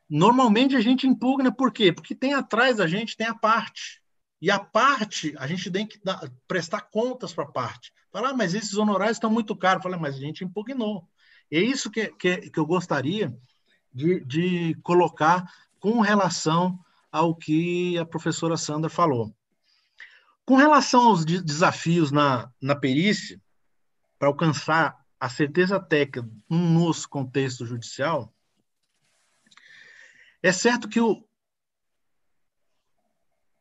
normalmente 0.10 0.76
a 0.76 0.82
gente 0.82 1.06
impugna 1.06 1.52
por 1.52 1.72
quê? 1.72 1.92
Porque 1.92 2.16
tem 2.16 2.34
atrás 2.34 2.78
da 2.78 2.88
gente 2.88 3.18
tem 3.18 3.28
a 3.28 3.36
parte. 3.36 4.02
E 4.42 4.52
a 4.52 4.60
parte, 4.60 5.34
a 5.38 5.48
gente 5.48 5.72
tem 5.72 5.88
que 5.88 6.00
dar, 6.04 6.22
prestar 6.48 6.82
contas 6.82 7.34
para 7.34 7.44
a 7.44 7.52
parte. 7.52 7.92
Falar, 8.12 8.30
ah, 8.30 8.34
mas 8.34 8.54
esses 8.54 8.76
honorários 8.76 9.18
estão 9.18 9.32
muito 9.32 9.56
caros. 9.56 9.82
Falei, 9.82 10.00
mas 10.00 10.16
a 10.16 10.20
gente 10.20 10.44
impugnou. 10.44 11.08
É 11.52 11.60
isso 11.60 11.90
que, 11.90 12.08
que, 12.10 12.50
que 12.50 12.60
eu 12.60 12.66
gostaria 12.66 13.36
de, 13.94 14.24
de 14.26 14.76
colocar 14.84 15.52
com 15.80 16.02
relação 16.02 16.80
ao 17.12 17.34
que 17.36 17.98
a 17.98 18.06
professora 18.06 18.58
Sandra 18.58 18.90
falou. 18.90 19.34
Com 20.46 20.56
relação 20.56 21.08
aos 21.08 21.26
desafios 21.26 22.12
na, 22.12 22.52
na 22.62 22.76
perícia, 22.76 23.42
para 24.20 24.28
alcançar 24.28 25.04
a 25.20 25.30
certeza 25.30 25.80
técnica 25.80 26.30
no 26.50 26.58
nosso 26.58 27.10
contexto 27.10 27.66
judicial, 27.66 28.34
é 30.42 30.52
certo 30.52 30.88
que 30.88 31.02
o, 31.02 31.27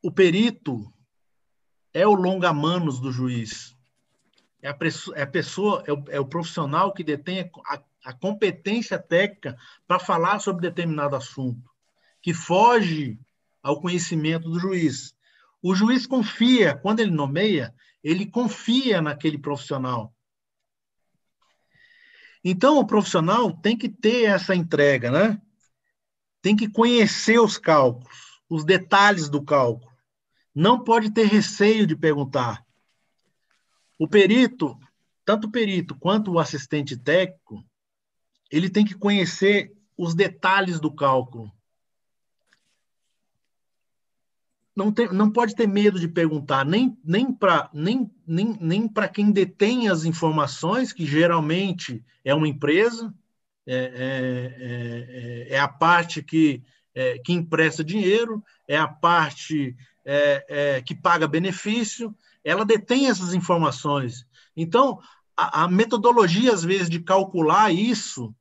o 0.01 0.11
perito 0.11 0.93
é 1.93 2.05
o 2.05 2.13
longa-manos 2.13 2.99
do 2.99 3.11
juiz. 3.11 3.75
É 4.61 4.69
a, 4.69 4.77
é 5.15 5.21
a 5.21 5.27
pessoa, 5.27 5.83
é 5.85 5.93
o, 5.93 6.03
é 6.09 6.19
o, 6.19 6.25
profissional 6.25 6.93
que 6.93 7.03
detém 7.03 7.49
a, 7.65 7.81
a 8.05 8.13
competência 8.13 8.99
técnica 8.99 9.57
para 9.87 9.99
falar 9.99 10.39
sobre 10.39 10.61
determinado 10.61 11.15
assunto, 11.15 11.69
que 12.21 12.33
foge 12.33 13.19
ao 13.61 13.81
conhecimento 13.81 14.49
do 14.49 14.59
juiz. 14.59 15.15
O 15.61 15.75
juiz 15.75 16.05
confia, 16.05 16.75
quando 16.75 16.99
ele 16.99 17.11
nomeia, 17.11 17.73
ele 18.03 18.25
confia 18.25 19.01
naquele 19.01 19.37
profissional. 19.37 20.13
Então, 22.43 22.77
o 22.77 22.87
profissional 22.87 23.51
tem 23.51 23.77
que 23.77 23.89
ter 23.89 24.25
essa 24.25 24.55
entrega, 24.55 25.11
né? 25.11 25.41
Tem 26.41 26.55
que 26.55 26.69
conhecer 26.69 27.39
os 27.39 27.57
cálculos, 27.57 28.36
os 28.49 28.63
detalhes 28.63 29.29
do 29.29 29.43
cálculo. 29.43 29.91
Não 30.53 30.83
pode 30.83 31.11
ter 31.11 31.27
receio 31.27 31.85
de 31.85 31.95
perguntar. 31.95 32.65
O 33.97 34.07
perito, 34.07 34.77
tanto 35.25 35.47
o 35.47 35.51
perito 35.51 35.95
quanto 35.95 36.31
o 36.31 36.39
assistente 36.39 36.97
técnico, 36.97 37.63
ele 38.49 38.69
tem 38.69 38.85
que 38.85 38.95
conhecer 38.95 39.75
os 39.97 40.15
detalhes 40.15 40.79
do 40.79 40.91
cálculo. 40.93 41.51
não, 44.77 44.91
tem, 44.91 45.11
não 45.11 45.31
pode 45.31 45.55
ter 45.55 45.67
medo 45.67 45.99
de 45.99 46.07
perguntar, 46.07 46.63
nem, 46.63 46.95
nem 47.03 47.33
para 47.33 47.67
nem, 47.73 48.11
nem, 48.27 48.55
nem 48.61 48.87
quem 49.11 49.31
detém 49.31 49.89
as 49.89 50.05
informações, 50.05 50.93
que 50.93 51.03
geralmente 51.03 52.05
é 52.23 52.35
uma 52.35 52.47
empresa, 52.47 53.11
é, 53.65 53.75
é, 53.75 55.47
é, 55.49 55.55
é 55.55 55.59
a 55.59 55.67
parte 55.67 56.21
que, 56.21 56.61
é, 56.97 57.19
que 57.19 57.31
empresta 57.31 57.83
dinheiro, 57.83 58.43
é 58.67 58.75
a 58.75 58.87
parte 58.87 59.75
é, 60.03 60.45
é, 60.49 60.81
que 60.81 60.95
paga 60.95 61.27
benefício, 61.27 62.15
ela 62.43 62.65
detém 62.65 63.07
essas 63.07 63.35
informações. 63.35 64.25
Então, 64.55 64.99
a, 65.35 65.65
a 65.65 65.67
metodologia, 65.67 66.51
às 66.51 66.63
vezes, 66.63 66.89
de 66.89 66.99
calcular 66.99 67.71
isso 67.71 68.33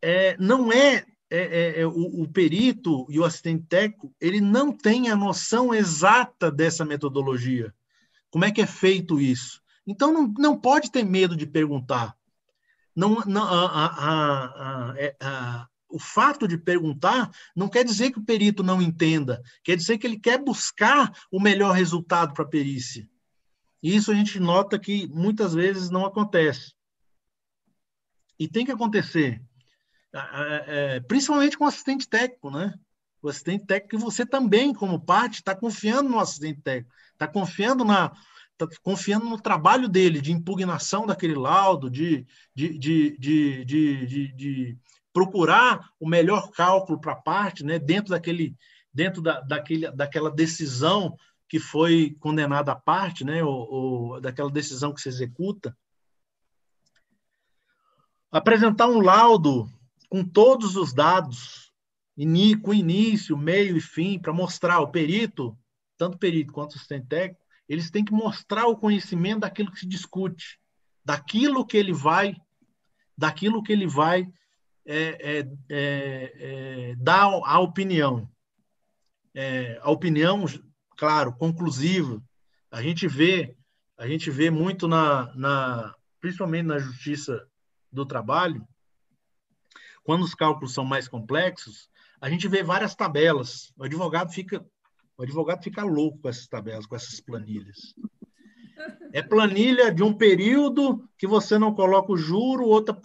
é, 0.00 0.36
não 0.38 0.72
é 0.72 1.04
é, 1.28 1.38
é, 1.38 1.80
é, 1.80 1.86
o, 1.86 2.22
o, 2.22 2.28
perito 2.28 3.06
e 3.08 3.18
o 3.18 3.24
assistente 3.24 3.64
técnico 3.66 4.14
ele 4.20 4.38
não 4.38 4.70
tem 4.70 5.08
a 5.08 5.16
noção 5.16 5.74
exata 5.74 6.50
dessa 6.50 6.84
metodologia. 6.84 7.74
Como 8.30 8.44
é 8.44 8.50
que 8.52 8.60
é 8.60 8.66
feito 8.66 9.18
isso? 9.18 9.62
Então 9.86 10.12
não, 10.12 10.34
não 10.38 10.60
pode 10.60 10.90
ter 10.90 11.02
medo 11.02 11.34
de 11.34 11.46
perguntar. 11.46 12.14
Não, 12.94 13.22
não 13.26 13.44
a, 13.44 13.66
a, 13.66 14.90
a, 14.90 14.94
é, 14.98 15.16
o 15.92 15.98
fato 15.98 16.48
de 16.48 16.56
perguntar 16.56 17.30
não 17.54 17.68
quer 17.68 17.84
dizer 17.84 18.10
que 18.10 18.18
o 18.18 18.24
perito 18.24 18.62
não 18.62 18.80
entenda, 18.80 19.42
quer 19.62 19.76
dizer 19.76 19.98
que 19.98 20.06
ele 20.06 20.18
quer 20.18 20.38
buscar 20.38 21.12
o 21.30 21.40
melhor 21.40 21.72
resultado 21.72 22.32
para 22.32 22.44
a 22.44 22.48
perícia. 22.48 23.08
E 23.82 23.94
isso 23.94 24.10
a 24.10 24.14
gente 24.14 24.40
nota 24.40 24.78
que 24.78 25.06
muitas 25.08 25.52
vezes 25.52 25.90
não 25.90 26.06
acontece. 26.06 26.72
E 28.38 28.48
tem 28.48 28.64
que 28.64 28.72
acontecer. 28.72 29.42
É, 30.66 31.00
principalmente 31.00 31.56
com 31.56 31.64
o 31.64 31.68
assistente 31.68 32.08
técnico, 32.08 32.50
né? 32.50 32.74
O 33.20 33.28
assistente 33.28 33.64
técnico, 33.66 33.98
você 33.98 34.26
também, 34.26 34.72
como 34.72 35.00
parte, 35.00 35.36
está 35.36 35.54
confiando 35.54 36.08
no 36.08 36.18
assistente 36.18 36.60
técnico, 36.60 36.92
está 37.12 37.26
confiando 37.26 37.84
na, 37.84 38.10
tá 38.58 38.66
confiando 38.82 39.26
no 39.26 39.40
trabalho 39.40 39.88
dele 39.88 40.20
de 40.20 40.32
impugnação 40.32 41.06
daquele 41.06 41.34
laudo, 41.34 41.90
de, 41.90 42.26
de, 42.54 42.78
de, 42.78 43.16
de, 43.18 43.64
de, 43.64 44.32
de 44.32 44.78
procurar 45.12 45.90
o 46.00 46.08
melhor 46.08 46.50
cálculo 46.50 47.00
para 47.00 47.12
a 47.12 47.20
parte, 47.20 47.64
né? 47.64 47.78
Dentro 47.78 48.10
daquele, 48.10 48.56
dentro 48.92 49.20
da, 49.20 49.40
daquele, 49.40 49.90
daquela 49.90 50.30
decisão 50.30 51.16
que 51.48 51.58
foi 51.58 52.16
condenada 52.18 52.72
à 52.72 52.76
parte, 52.76 53.24
né? 53.24 53.44
Ou, 53.44 53.70
ou 53.70 54.20
daquela 54.20 54.50
decisão 54.50 54.92
que 54.92 55.00
se 55.00 55.08
executa. 55.08 55.76
Apresentar 58.30 58.86
um 58.86 59.00
laudo 59.00 59.70
com 60.08 60.24
todos 60.24 60.76
os 60.76 60.92
dados, 60.92 61.72
com 62.62 62.74
início, 62.74 63.36
meio 63.36 63.76
e 63.76 63.80
fim, 63.80 64.18
para 64.18 64.32
mostrar 64.32 64.80
o 64.80 64.88
perito, 64.88 65.56
tanto 65.98 66.18
perito 66.18 66.52
quanto 66.52 66.72
o 66.72 66.76
assistente 66.76 67.06
técnico, 67.06 67.42
eles 67.68 67.90
têm 67.90 68.04
que 68.04 68.12
mostrar 68.12 68.66
o 68.66 68.76
conhecimento 68.76 69.40
daquilo 69.40 69.70
que 69.70 69.80
se 69.80 69.86
discute, 69.86 70.58
daquilo 71.04 71.64
que 71.66 71.76
ele 71.76 71.92
vai, 71.92 72.36
daquilo 73.16 73.62
que 73.62 73.72
ele 73.72 73.86
vai 73.86 74.30
é, 74.86 75.38
é, 75.38 75.48
é, 75.68 76.32
é 76.90 76.94
dar 76.96 77.24
a 77.44 77.58
opinião. 77.60 78.28
É, 79.34 79.78
a 79.82 79.90
opinião, 79.90 80.44
claro, 80.96 81.32
conclusiva. 81.34 82.22
A 82.70 82.82
gente 82.82 83.06
vê, 83.06 83.56
a 83.96 84.06
gente 84.06 84.30
vê 84.30 84.50
muito 84.50 84.86
na, 84.88 85.34
na 85.34 85.94
principalmente 86.20 86.66
na 86.66 86.78
justiça 86.78 87.46
do 87.90 88.06
trabalho, 88.06 88.66
quando 90.04 90.22
os 90.22 90.34
cálculos 90.34 90.72
são 90.72 90.84
mais 90.84 91.08
complexos, 91.08 91.90
a 92.20 92.30
gente 92.30 92.48
vê 92.48 92.62
várias 92.62 92.94
tabelas. 92.94 93.72
O 93.76 93.84
advogado 93.84 94.32
fica, 94.32 94.64
o 95.16 95.22
advogado 95.22 95.62
fica 95.62 95.84
louco 95.84 96.18
com 96.20 96.28
essas 96.28 96.46
tabelas, 96.46 96.86
com 96.86 96.94
essas 96.94 97.20
planilhas. 97.20 97.94
É 99.12 99.22
planilha 99.22 99.92
de 99.92 100.02
um 100.02 100.12
período 100.12 101.06
que 101.18 101.26
você 101.26 101.58
não 101.58 101.74
coloca 101.74 102.12
o 102.12 102.16
juro, 102.16 102.64
outra, 102.64 102.98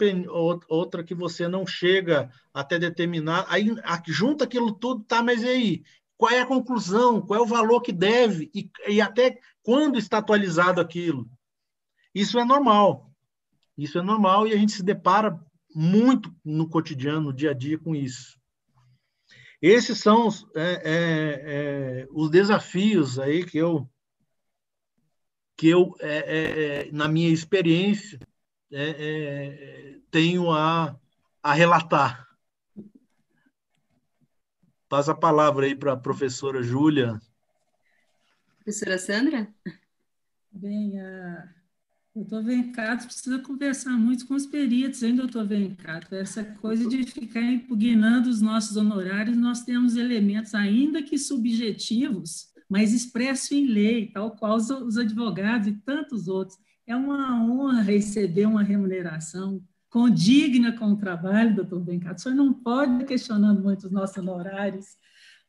outra 0.68 1.04
que 1.04 1.14
você 1.14 1.46
não 1.46 1.66
chega 1.66 2.30
até 2.52 2.78
determinar. 2.78 3.44
Aí 3.48 3.66
junta 4.06 4.44
aquilo 4.44 4.72
tudo, 4.72 5.04
tá, 5.04 5.22
mas 5.22 5.42
e 5.42 5.48
aí? 5.48 5.82
Qual 6.16 6.32
é 6.32 6.40
a 6.40 6.46
conclusão? 6.46 7.20
Qual 7.20 7.38
é 7.38 7.42
o 7.42 7.46
valor 7.46 7.80
que 7.80 7.92
deve? 7.92 8.50
E, 8.54 8.70
e 8.88 9.00
até 9.00 9.38
quando 9.62 9.98
está 9.98 10.18
atualizado 10.18 10.80
aquilo? 10.80 11.28
Isso 12.14 12.38
é 12.38 12.44
normal. 12.44 13.12
Isso 13.76 13.98
é 13.98 14.02
normal 14.02 14.48
e 14.48 14.52
a 14.52 14.56
gente 14.56 14.72
se 14.72 14.82
depara 14.82 15.38
muito 15.74 16.34
no 16.44 16.68
cotidiano, 16.68 17.20
no 17.20 17.32
dia 17.32 17.50
a 17.50 17.54
dia 17.54 17.78
com 17.78 17.94
isso. 17.94 18.38
Esses 19.60 19.98
são 19.98 20.26
os, 20.26 20.46
é, 20.54 20.62
é, 20.62 21.42
é, 22.04 22.08
os 22.10 22.30
desafios 22.30 23.18
aí 23.18 23.44
que 23.44 23.58
eu, 23.58 23.88
que 25.58 25.68
eu 25.68 25.94
é, 26.00 26.86
é, 26.86 26.92
na 26.92 27.08
minha 27.08 27.28
experiência, 27.28 28.20
é, 28.70 29.98
tenho 30.10 30.50
a, 30.52 30.96
a 31.42 31.52
relatar. 31.52 32.28
Passa 34.88 35.12
a 35.12 35.16
palavra 35.16 35.66
aí 35.66 35.74
para 35.74 35.94
a 35.94 35.96
professora 35.96 36.62
Júlia. 36.62 37.20
Professora 38.64 38.98
Sandra? 38.98 39.52
Bem, 40.52 40.98
a 41.00 41.52
Doutor 42.14 42.42
Vencato 42.42 43.06
precisa 43.06 43.38
conversar 43.38 43.92
muito 43.92 44.26
com 44.26 44.34
os 44.34 44.44
peritos, 44.44 45.04
hein, 45.04 45.14
doutor 45.14 45.46
Vencato? 45.46 46.14
Essa 46.16 46.42
coisa 46.44 46.88
de 46.88 47.04
ficar 47.04 47.40
impugnando 47.40 48.28
os 48.28 48.40
nossos 48.40 48.76
honorários, 48.76 49.36
nós 49.36 49.62
temos 49.62 49.94
elementos, 49.94 50.52
ainda 50.52 51.00
que 51.00 51.16
subjetivos, 51.16 52.48
mas 52.68 52.92
expressos 52.92 53.50
em 53.52 53.66
lei, 53.66 54.06
tal 54.06 54.32
qual 54.32 54.56
os 54.56 54.98
advogados 54.98 55.68
e 55.68 55.72
tantos 55.72 56.28
outros. 56.28 56.58
É 56.86 56.94
uma 56.94 57.42
honra 57.44 57.82
receber 57.82 58.46
uma 58.46 58.62
remuneração 58.62 59.62
condigna 59.90 60.72
com 60.72 60.92
o 60.92 60.96
trabalho, 60.96 61.54
doutor 61.54 61.82
Vencato. 61.82 62.18
O 62.18 62.22
senhor 62.22 62.34
não 62.34 62.52
pode 62.52 63.04
questionando 63.04 63.62
muito 63.62 63.86
os 63.86 63.92
nossos 63.92 64.16
honorários. 64.18 64.86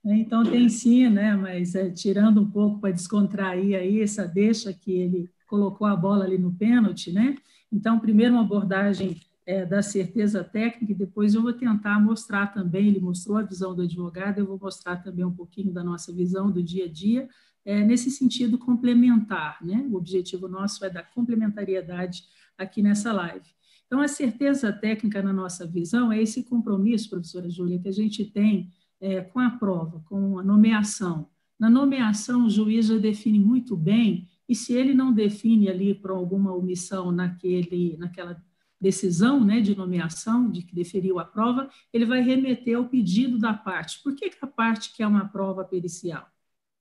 Né? 0.03 0.17
Então, 0.17 0.43
tem 0.43 0.69
sim, 0.69 1.09
né? 1.09 1.35
mas 1.35 1.75
é, 1.75 1.89
tirando 1.89 2.41
um 2.41 2.49
pouco 2.49 2.79
para 2.79 2.91
descontrair 2.91 3.77
aí 3.77 4.01
essa 4.01 4.25
deixa 4.25 4.73
que 4.73 4.91
ele 4.91 5.29
colocou 5.47 5.87
a 5.87 5.95
bola 5.95 6.25
ali 6.25 6.37
no 6.37 6.53
pênalti, 6.53 7.11
né? 7.11 7.35
Então, 7.71 7.99
primeiro 7.99 8.35
uma 8.35 8.41
abordagem 8.41 9.19
é, 9.49 9.65
da 9.65 9.81
certeza 9.81 10.43
técnica, 10.43 10.91
e 10.91 10.95
depois 10.95 11.33
eu 11.33 11.41
vou 11.41 11.51
tentar 11.51 11.99
mostrar 11.99 12.53
também, 12.53 12.87
ele 12.87 12.99
mostrou 12.99 13.35
a 13.35 13.41
visão 13.41 13.73
do 13.73 13.81
advogado, 13.81 14.37
eu 14.37 14.45
vou 14.45 14.59
mostrar 14.61 14.97
também 14.97 15.25
um 15.25 15.33
pouquinho 15.33 15.73
da 15.73 15.83
nossa 15.83 16.13
visão 16.13 16.51
do 16.51 16.61
dia 16.61 16.85
a 16.85 16.87
dia, 16.87 17.27
é, 17.65 17.83
nesse 17.83 18.11
sentido 18.11 18.59
complementar, 18.59 19.57
né? 19.65 19.87
O 19.89 19.95
objetivo 19.95 20.47
nosso 20.47 20.85
é 20.85 20.89
dar 20.91 21.01
complementariedade 21.01 22.25
aqui 22.59 22.83
nessa 22.83 23.11
live. 23.11 23.49
Então, 23.87 23.99
a 23.99 24.07
certeza 24.07 24.71
técnica 24.71 25.19
na 25.23 25.33
nossa 25.33 25.65
visão 25.65 26.11
é 26.11 26.21
esse 26.21 26.43
compromisso, 26.43 27.09
professora 27.09 27.49
Júlia, 27.49 27.79
que 27.79 27.87
a 27.87 27.91
gente 27.91 28.23
tem 28.25 28.69
é, 29.01 29.21
com 29.21 29.39
a 29.39 29.49
prova, 29.49 29.99
com 30.01 30.37
a 30.37 30.43
nomeação. 30.43 31.27
Na 31.59 31.71
nomeação, 31.71 32.45
o 32.45 32.49
juiz 32.51 32.85
já 32.85 32.99
define 32.99 33.39
muito 33.39 33.75
bem 33.75 34.27
e 34.47 34.53
se 34.53 34.73
ele 34.73 34.93
não 34.93 35.11
define 35.11 35.69
ali 35.69 35.95
por 35.95 36.11
alguma 36.11 36.53
omissão 36.53 37.11
naquele, 37.11 37.97
naquela 37.97 38.39
decisão 38.79 39.43
né, 39.43 39.59
de 39.59 39.75
nomeação, 39.75 40.49
de 40.49 40.63
que 40.63 40.73
deferiu 40.73 41.19
a 41.19 41.25
prova, 41.25 41.69
ele 41.91 42.05
vai 42.05 42.21
remeter 42.21 42.77
ao 42.77 42.87
pedido 42.87 43.37
da 43.37 43.53
parte. 43.53 44.01
Por 44.01 44.15
que, 44.15 44.29
que 44.29 44.37
a 44.41 44.47
parte 44.47 44.95
quer 44.95 45.07
uma 45.07 45.27
prova 45.27 45.65
pericial? 45.65 46.27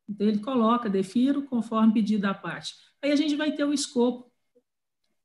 Então, 0.09 0.27
ele 0.27 0.39
coloca, 0.39 0.89
defiro 0.89 1.43
conforme 1.43 1.93
pedido 1.93 2.23
da 2.23 2.35
parte. 2.35 2.75
Aí 3.03 3.13
a 3.13 3.17
gente 3.17 3.37
vai 3.37 3.53
ter 3.53 3.65
o 3.65 3.73
escopo 3.73 4.29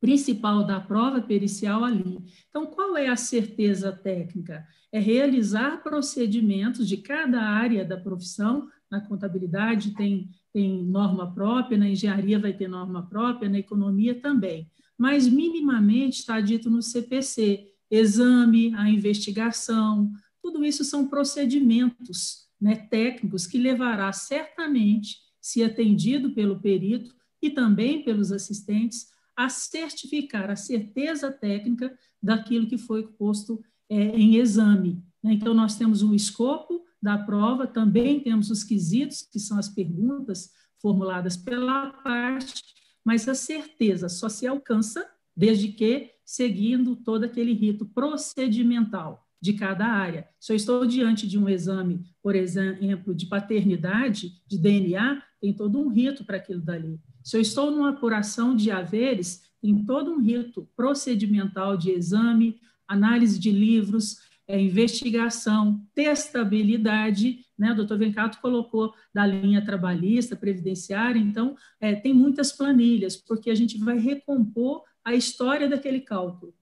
principal 0.01 0.65
da 0.65 0.81
prova 0.81 1.21
pericial 1.21 1.83
ali. 1.86 2.19
Então, 2.49 2.65
qual 2.65 2.97
é 2.97 3.07
a 3.07 3.15
certeza 3.15 3.89
técnica? 3.89 4.67
É 4.91 4.99
realizar 4.99 5.81
procedimentos 5.81 6.89
de 6.89 6.97
cada 6.97 7.41
área 7.41 7.86
da 7.86 7.95
profissão. 7.95 8.67
Na 8.91 8.99
contabilidade 8.99 9.95
tem, 9.95 10.29
tem 10.51 10.83
norma 10.83 11.33
própria, 11.33 11.77
na 11.77 11.88
engenharia 11.88 12.38
vai 12.38 12.51
ter 12.51 12.67
norma 12.67 13.07
própria, 13.07 13.49
na 13.49 13.59
economia 13.59 14.19
também. 14.19 14.69
Mas, 15.04 15.28
minimamente, 15.28 16.20
está 16.20 16.39
dito 16.39 16.70
no 16.70 16.82
CPC: 16.82 17.68
exame, 17.92 18.74
a 18.74 18.89
investigação, 18.89 20.10
tudo 20.42 20.63
isso 20.63 20.86
são 20.86 21.10
procedimentos 21.10 22.48
né, 22.60 22.78
técnicos 22.89 23.46
que 23.46 23.58
levará 23.58 24.13
certamente, 24.13 25.18
se 25.42 25.62
atendido 25.62 26.34
pelo 26.34 26.58
perito 26.58 27.13
e 27.42 27.50
também 27.50 28.02
pelos 28.02 28.32
assistentes, 28.32 29.08
a 29.36 29.50
certificar 29.50 30.50
a 30.50 30.56
certeza 30.56 31.30
técnica 31.30 31.94
daquilo 32.22 32.66
que 32.66 32.78
foi 32.78 33.06
posto 33.06 33.62
é, 33.89 34.18
em 34.18 34.38
exame. 34.38 35.04
Né? 35.22 35.34
Então, 35.34 35.54
nós 35.54 35.78
temos 35.78 36.02
o 36.02 36.16
escopo 36.16 36.82
da 37.02 37.18
prova, 37.18 37.68
também 37.68 38.22
temos 38.22 38.50
os 38.50 38.63
quesitos, 38.63 39.22
que 39.22 39.38
são 39.38 39.60
as 39.60 39.68
perguntas 39.68 40.50
formuladas 40.82 41.36
pela 41.36 41.92
parte, 41.92 42.63
mas 43.04 43.28
a 43.28 43.36
certeza 43.36 44.08
só 44.10 44.30
se 44.30 44.48
alcança 44.48 45.08
desde 45.36 45.70
que 45.70 46.12
seguindo 46.26 46.96
todo 46.96 47.26
aquele 47.26 47.54
rito 47.54 47.86
procedimental 47.86 49.28
de 49.42 49.54
cada 49.54 49.86
área. 49.86 50.26
Se 50.39 50.54
eu 50.54 50.56
estou 50.56 50.86
diante 50.86 51.28
de 51.28 51.38
um 51.38 51.50
exame, 51.50 52.06
por 52.22 52.34
exemplo, 52.34 53.13
de 53.13 53.26
paternidade, 53.26 54.42
de 54.48 54.58
DNA, 54.58 55.22
tem 55.42 55.52
todo 55.52 55.80
um 55.80 55.89
rito 55.89 56.24
para 56.24 56.38
aquilo 56.38 56.62
dali. 56.62 56.98
Se 57.22 57.36
eu 57.36 57.42
estou 57.42 57.70
numa 57.70 57.89
apuração 57.89 58.56
de 58.56 58.72
haveres, 58.72 59.42
tem 59.62 59.84
todo 59.84 60.12
um 60.12 60.22
rito 60.22 60.70
procedimental 60.78 61.76
de 61.76 61.92
exame, 61.92 62.58
análise 62.88 63.38
de 63.38 63.52
livros, 63.52 64.18
é, 64.47 64.60
investigação, 64.60 65.86
testabilidade, 65.93 67.45
né? 67.58 67.71
O 67.71 67.75
doutor 67.75 67.97
Vencato 67.97 68.39
colocou 68.41 68.93
da 69.13 69.25
linha 69.25 69.63
trabalhista, 69.63 70.36
previdenciária, 70.36 71.19
então 71.19 71.56
é, 71.79 71.95
tem 71.95 72.13
muitas 72.13 72.51
planilhas, 72.51 73.15
porque 73.15 73.49
a 73.49 73.56
gente 73.56 73.77
vai 73.77 73.97
recompor 73.97 74.84
a 75.03 75.13
história 75.13 75.69
daquele 75.69 76.01
cálculo. 76.01 76.53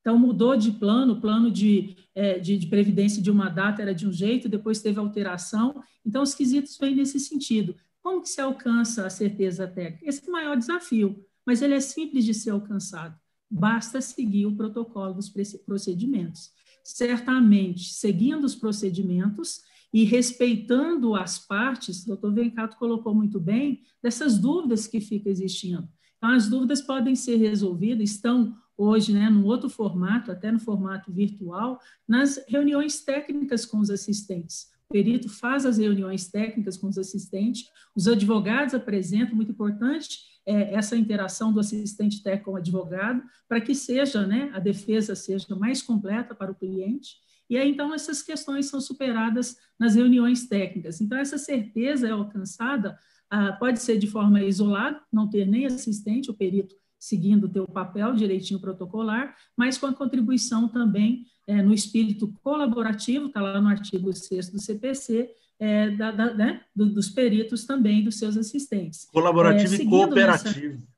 Então, 0.00 0.18
mudou 0.18 0.56
de 0.56 0.70
plano, 0.72 1.14
o 1.14 1.20
plano 1.20 1.50
de, 1.50 1.96
é, 2.14 2.38
de, 2.38 2.56
de, 2.56 2.66
previdência 2.66 3.20
de 3.20 3.30
uma 3.30 3.48
data 3.50 3.82
era 3.82 3.94
de 3.94 4.06
um 4.06 4.12
jeito, 4.12 4.48
depois 4.48 4.80
teve 4.80 4.98
alteração. 4.98 5.82
Então, 6.04 6.22
os 6.22 6.34
quesitos 6.34 6.78
vêm 6.78 6.94
nesse 6.94 7.20
sentido. 7.20 7.74
Como 8.00 8.22
que 8.22 8.28
se 8.28 8.40
alcança 8.40 9.04
a 9.04 9.10
certeza 9.10 9.66
técnica? 9.66 10.08
Esse 10.08 10.24
é 10.24 10.28
o 10.28 10.32
maior 10.32 10.56
desafio, 10.56 11.22
mas 11.44 11.60
ele 11.60 11.74
é 11.74 11.80
simples 11.80 12.24
de 12.24 12.32
ser 12.32 12.50
alcançado. 12.50 13.18
Basta 13.50 14.00
seguir 14.00 14.46
o 14.46 14.56
protocolo 14.56 15.14
dos 15.14 15.30
procedimentos. 15.66 16.52
Certamente, 16.90 17.92
seguindo 17.92 18.44
os 18.44 18.54
procedimentos 18.54 19.60
e 19.92 20.04
respeitando 20.04 21.14
as 21.14 21.38
partes, 21.38 22.02
o 22.02 22.06
doutor 22.06 22.32
Vencato 22.32 22.78
colocou 22.78 23.14
muito 23.14 23.38
bem, 23.38 23.82
dessas 24.02 24.38
dúvidas 24.38 24.86
que 24.86 24.98
ficam 24.98 25.30
existindo. 25.30 25.86
Então, 26.16 26.30
as 26.30 26.48
dúvidas 26.48 26.80
podem 26.80 27.14
ser 27.14 27.36
resolvidas, 27.36 28.08
estão 28.08 28.56
hoje, 28.74 29.12
né, 29.12 29.28
num 29.28 29.44
outro 29.44 29.68
formato, 29.68 30.32
até 30.32 30.50
no 30.50 30.58
formato 30.58 31.12
virtual, 31.12 31.78
nas 32.08 32.42
reuniões 32.48 33.02
técnicas 33.02 33.66
com 33.66 33.80
os 33.80 33.90
assistentes. 33.90 34.68
O 34.88 34.94
perito 34.94 35.28
faz 35.28 35.66
as 35.66 35.76
reuniões 35.76 36.28
técnicas 36.28 36.78
com 36.78 36.88
os 36.88 36.96
assistentes, 36.96 37.66
os 37.94 38.08
advogados 38.08 38.72
apresentam, 38.72 39.36
muito 39.36 39.52
importante, 39.52 40.20
é, 40.48 40.74
essa 40.74 40.96
interação 40.96 41.52
do 41.52 41.60
assistente 41.60 42.22
técnico 42.22 42.46
com 42.46 42.52
o 42.52 42.56
advogado, 42.56 43.22
para 43.46 43.60
que 43.60 43.74
seja, 43.74 44.26
né, 44.26 44.50
a 44.54 44.58
defesa 44.58 45.14
seja 45.14 45.54
mais 45.54 45.82
completa 45.82 46.34
para 46.34 46.50
o 46.50 46.54
cliente. 46.54 47.16
E 47.50 47.56
aí, 47.58 47.70
então, 47.70 47.92
essas 47.92 48.22
questões 48.22 48.66
são 48.66 48.80
superadas 48.80 49.58
nas 49.78 49.94
reuniões 49.94 50.48
técnicas. 50.48 51.00
Então, 51.02 51.18
essa 51.18 51.36
certeza 51.36 52.08
é 52.08 52.10
alcançada, 52.10 52.98
ah, 53.30 53.52
pode 53.52 53.80
ser 53.80 53.98
de 53.98 54.06
forma 54.06 54.42
isolada, 54.42 55.00
não 55.12 55.28
ter 55.28 55.46
nem 55.46 55.66
assistente, 55.66 56.30
o 56.30 56.34
perito 56.34 56.74
seguindo 56.98 57.44
o 57.44 57.48
teu 57.48 57.66
papel 57.66 58.14
direitinho 58.14 58.58
protocolar, 58.58 59.36
mas 59.56 59.78
com 59.78 59.86
a 59.86 59.94
contribuição 59.94 60.66
também 60.66 61.26
é, 61.46 61.62
no 61.62 61.72
espírito 61.72 62.32
colaborativo, 62.42 63.26
está 63.26 63.40
lá 63.40 63.60
no 63.60 63.68
artigo 63.68 64.12
6 64.12 64.50
do 64.50 64.58
CPC, 64.58 65.30
é, 65.58 65.90
da, 65.90 66.10
da, 66.10 66.34
né, 66.34 66.60
do, 66.74 66.86
dos 66.86 67.08
peritos 67.08 67.64
também, 67.64 68.04
dos 68.04 68.18
seus 68.18 68.36
assistentes. 68.36 69.06
Colaborativo 69.06 69.74
é, 69.74 69.76
e 69.76 69.86
cooperativo. 69.86 70.74
Nessa, 70.74 70.88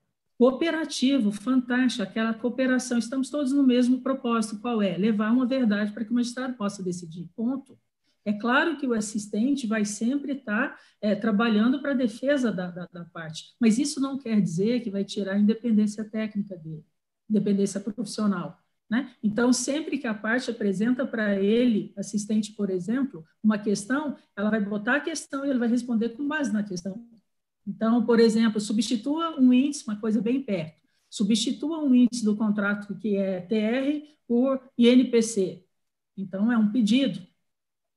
cooperativo, 0.41 1.31
fantástico, 1.31 2.03
aquela 2.03 2.33
cooperação, 2.33 2.97
estamos 2.97 3.29
todos 3.29 3.53
no 3.53 3.63
mesmo 3.63 4.01
propósito, 4.01 4.59
qual 4.59 4.81
é? 4.81 4.97
Levar 4.97 5.31
uma 5.33 5.47
verdade 5.47 5.93
para 5.93 6.03
que 6.03 6.11
o 6.11 6.15
magistrado 6.15 6.55
possa 6.55 6.83
decidir, 6.83 7.29
ponto. 7.37 7.79
É 8.25 8.33
claro 8.33 8.79
que 8.79 8.87
o 8.87 8.95
assistente 8.95 9.67
vai 9.67 9.85
sempre 9.85 10.33
estar 10.33 10.79
é, 11.01 11.15
trabalhando 11.15 11.81
para 11.83 11.91
a 11.91 11.95
defesa 11.95 12.51
da, 12.51 12.71
da, 12.71 12.89
da, 12.91 13.05
parte, 13.05 13.55
mas 13.61 13.79
isso 13.79 14.01
não 14.01 14.17
quer 14.17 14.41
dizer 14.41 14.81
que 14.81 14.91
vai 14.91 15.05
tirar 15.05 15.35
a 15.35 15.39
independência 15.39 16.05
técnica 16.05 16.57
dele, 16.57 16.87
independência 17.29 17.79
profissional. 17.79 18.59
Né? 18.91 19.15
Então, 19.23 19.53
sempre 19.53 19.99
que 19.99 20.07
a 20.09 20.13
parte 20.13 20.51
apresenta 20.51 21.07
para 21.07 21.41
ele, 21.41 21.93
assistente, 21.97 22.53
por 22.53 22.69
exemplo, 22.71 23.25
uma 23.41 23.57
questão, 23.57 24.17
ela 24.37 24.51
vai 24.51 24.61
botar 24.61 24.97
a 24.97 25.01
questão 25.01 25.47
e 25.47 25.51
ele 25.51 25.61
vai 25.61 25.69
responder 25.69 26.09
com 26.11 26.27
base 26.27 26.53
na 26.53 26.65
questão. 26.65 27.01
Então, 27.65 28.05
por 28.05 28.19
exemplo, 28.19 28.61
substitua 28.61 29.39
um 29.41 29.53
índice, 29.53 29.85
uma 29.87 30.01
coisa 30.01 30.21
bem 30.21 30.43
perto, 30.43 30.81
substitua 31.09 31.79
um 31.79 31.95
índice 31.95 32.25
do 32.25 32.37
contrato 32.37 32.97
que 32.97 33.17
é 33.17 33.41
TR 33.41 34.05
por 34.27 34.61
INPC. 34.77 35.65
Então, 36.17 36.51
é 36.51 36.59
um 36.59 36.73
pedido. 36.73 37.25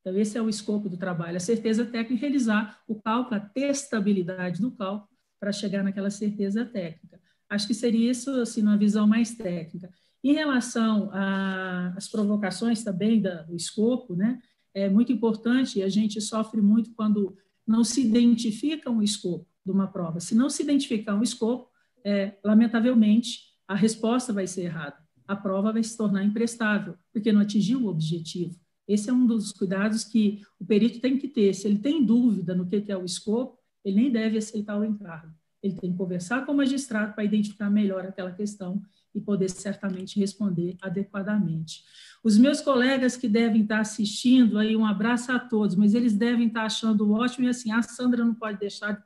Então, 0.01 0.15
esse 0.15 0.38
é 0.38 0.41
o 0.43 0.49
escopo 0.49 0.89
do 0.89 0.97
trabalho, 0.97 1.38
a 1.38 1.39
certeza 1.39 1.86
técnica 1.86 2.21
realizar 2.21 2.84
o 2.88 3.01
cálculo, 3.01 3.38
a 3.38 3.39
testabilidade 3.39 4.62
do 4.62 4.69
cálculo 4.69 5.10
para 5.39 5.51
chegar 5.51 5.84
naquela 5.84 6.12
certeza 6.12 6.63
técnica. 6.63 7.19
Acho 7.49 7.65
que 7.65 7.73
seria 7.73 8.12
isso, 8.12 8.29
assim, 8.41 8.62
numa 8.62 8.77
visão 8.77 9.08
mais 9.08 9.34
técnica. 9.34 9.89
Em 10.23 10.33
relação 10.33 11.09
às 11.12 12.07
provocações 12.07 12.83
também 12.83 13.21
da, 13.21 13.41
do 13.41 13.55
escopo, 13.55 14.15
né, 14.15 14.41
é 14.73 14.89
muito 14.89 15.12
importante, 15.12 15.79
e 15.79 15.83
a 15.83 15.89
gente 15.89 16.21
sofre 16.21 16.62
muito 16.62 16.93
quando 16.93 17.36
não 17.67 17.83
se 17.83 18.01
identifica 18.01 18.89
um 18.89 19.01
escopo 19.01 19.45
de 19.65 19.71
uma 19.71 19.88
prova. 19.88 20.19
Se 20.19 20.33
não 20.33 20.49
se 20.49 20.63
identificar 20.63 21.15
um 21.15 21.23
escopo, 21.23 21.69
é, 22.03 22.38
lamentavelmente, 22.43 23.53
a 23.67 23.75
resposta 23.75 24.33
vai 24.33 24.47
ser 24.47 24.63
errada. 24.63 24.97
A 25.27 25.36
prova 25.36 25.71
vai 25.71 25.83
se 25.83 25.95
tornar 25.95 26.23
imprestável, 26.23 26.95
porque 27.12 27.31
não 27.31 27.41
atingiu 27.41 27.81
o 27.81 27.88
objetivo. 27.88 28.59
Esse 28.88 29.09
é 29.09 29.13
um 29.13 29.25
dos 29.25 29.51
cuidados 29.51 30.03
que 30.03 30.41
o 30.59 30.65
perito 30.65 30.99
tem 30.99 31.17
que 31.17 31.27
ter. 31.27 31.53
Se 31.53 31.67
ele 31.67 31.79
tem 31.79 32.03
dúvida 32.03 32.53
no 32.53 32.67
que 32.67 32.83
é 32.88 32.97
o 32.97 33.05
escopo, 33.05 33.57
ele 33.83 33.95
nem 33.97 34.12
deve 34.12 34.38
aceitar 34.38 34.77
o 34.77 34.83
encargo. 34.83 35.33
Ele 35.63 35.76
tem 35.76 35.91
que 35.91 35.97
conversar 35.97 36.45
com 36.45 36.52
o 36.52 36.58
magistrado 36.58 37.13
para 37.13 37.23
identificar 37.23 37.69
melhor 37.69 38.06
aquela 38.06 38.32
questão 38.32 38.82
e 39.15 39.21
poder 39.21 39.49
certamente 39.49 40.19
responder 40.19 40.76
adequadamente. 40.82 41.84
Os 42.23 42.38
meus 42.38 42.62
colegas 42.62 43.15
que 43.15 43.28
devem 43.28 43.62
estar 43.62 43.80
assistindo, 43.80 44.58
aí 44.58 44.76
um 44.76 44.86
abraço 44.86 45.32
a 45.32 45.39
todos, 45.39 45.76
mas 45.76 45.93
eles 45.93 46.13
devem 46.13 46.47
estar 46.47 46.63
achando 46.63 47.12
ótimo, 47.12 47.45
e 47.45 47.49
assim, 47.49 47.71
a 47.71 47.82
Sandra 47.82 48.26
não 48.26 48.34
pode 48.34 48.60
deixar 48.60 48.91
de, 48.91 49.02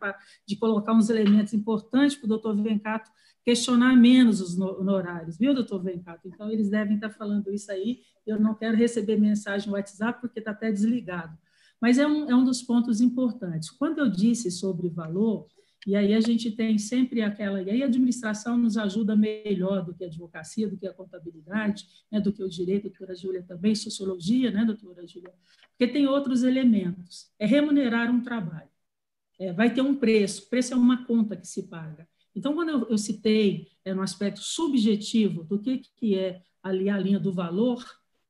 de 0.47 0.55
colocar 0.55 0.93
uns 0.93 1.09
elementos 1.09 1.53
importantes 1.53 2.15
para 2.15 2.25
o 2.25 2.29
doutor 2.29 2.55
Vencato 2.61 3.09
questionar 3.47 3.95
menos 3.95 4.41
os 4.41 4.59
honorários, 4.59 5.37
viu, 5.37 5.55
doutor 5.55 5.81
Vencato? 5.81 6.27
Então, 6.27 6.51
eles 6.51 6.69
devem 6.69 6.95
estar 6.95 7.09
falando 7.09 7.49
isso 7.49 7.71
aí. 7.71 8.01
Eu 8.25 8.37
não 8.37 8.53
quero 8.53 8.75
receber 8.75 9.15
mensagem 9.15 9.69
no 9.69 9.75
WhatsApp, 9.75 10.19
porque 10.19 10.39
está 10.39 10.51
até 10.51 10.69
desligado. 10.69 11.37
Mas 11.79 11.97
é 11.97 12.05
um, 12.05 12.29
é 12.29 12.35
um 12.35 12.43
dos 12.43 12.61
pontos 12.61 12.99
importantes. 12.99 13.71
Quando 13.71 13.99
eu 13.99 14.09
disse 14.09 14.51
sobre 14.51 14.89
valor, 14.89 15.47
e 15.87 15.95
aí 15.95 16.13
a 16.13 16.19
gente 16.19 16.51
tem 16.51 16.77
sempre 16.77 17.21
aquela. 17.21 17.61
E 17.61 17.69
aí 17.69 17.81
a 17.81 17.85
administração 17.85 18.57
nos 18.57 18.77
ajuda 18.77 19.15
melhor 19.15 19.85
do 19.85 19.93
que 19.93 20.03
a 20.03 20.07
advocacia, 20.07 20.67
do 20.67 20.77
que 20.77 20.85
a 20.85 20.93
contabilidade, 20.93 21.87
né, 22.11 22.19
do 22.19 22.33
que 22.33 22.43
o 22.43 22.49
direito, 22.49 22.89
doutora 22.89 23.15
Júlia 23.15 23.41
também, 23.41 23.73
sociologia, 23.73 24.51
né, 24.51 24.65
doutora 24.65 25.07
Júlia? 25.07 25.33
Porque 25.69 25.87
tem 25.87 26.05
outros 26.05 26.43
elementos. 26.43 27.31
É 27.39 27.45
remunerar 27.45 28.11
um 28.11 28.21
trabalho. 28.21 28.67
É, 29.39 29.53
vai 29.53 29.73
ter 29.73 29.79
um 29.79 29.95
preço, 29.95 30.49
preço 30.49 30.73
é 30.73 30.75
uma 30.75 31.05
conta 31.05 31.37
que 31.37 31.47
se 31.47 31.69
paga. 31.69 32.05
Então, 32.35 32.53
quando 32.53 32.67
eu, 32.67 32.89
eu 32.89 32.97
citei 32.97 33.69
é, 33.85 33.93
no 33.93 34.01
aspecto 34.01 34.41
subjetivo 34.41 35.45
do 35.45 35.57
que, 35.57 35.83
que 35.95 36.15
é 36.15 36.41
ali 36.61 36.89
a 36.89 36.97
linha 36.97 37.19
do 37.19 37.31
valor, 37.31 37.81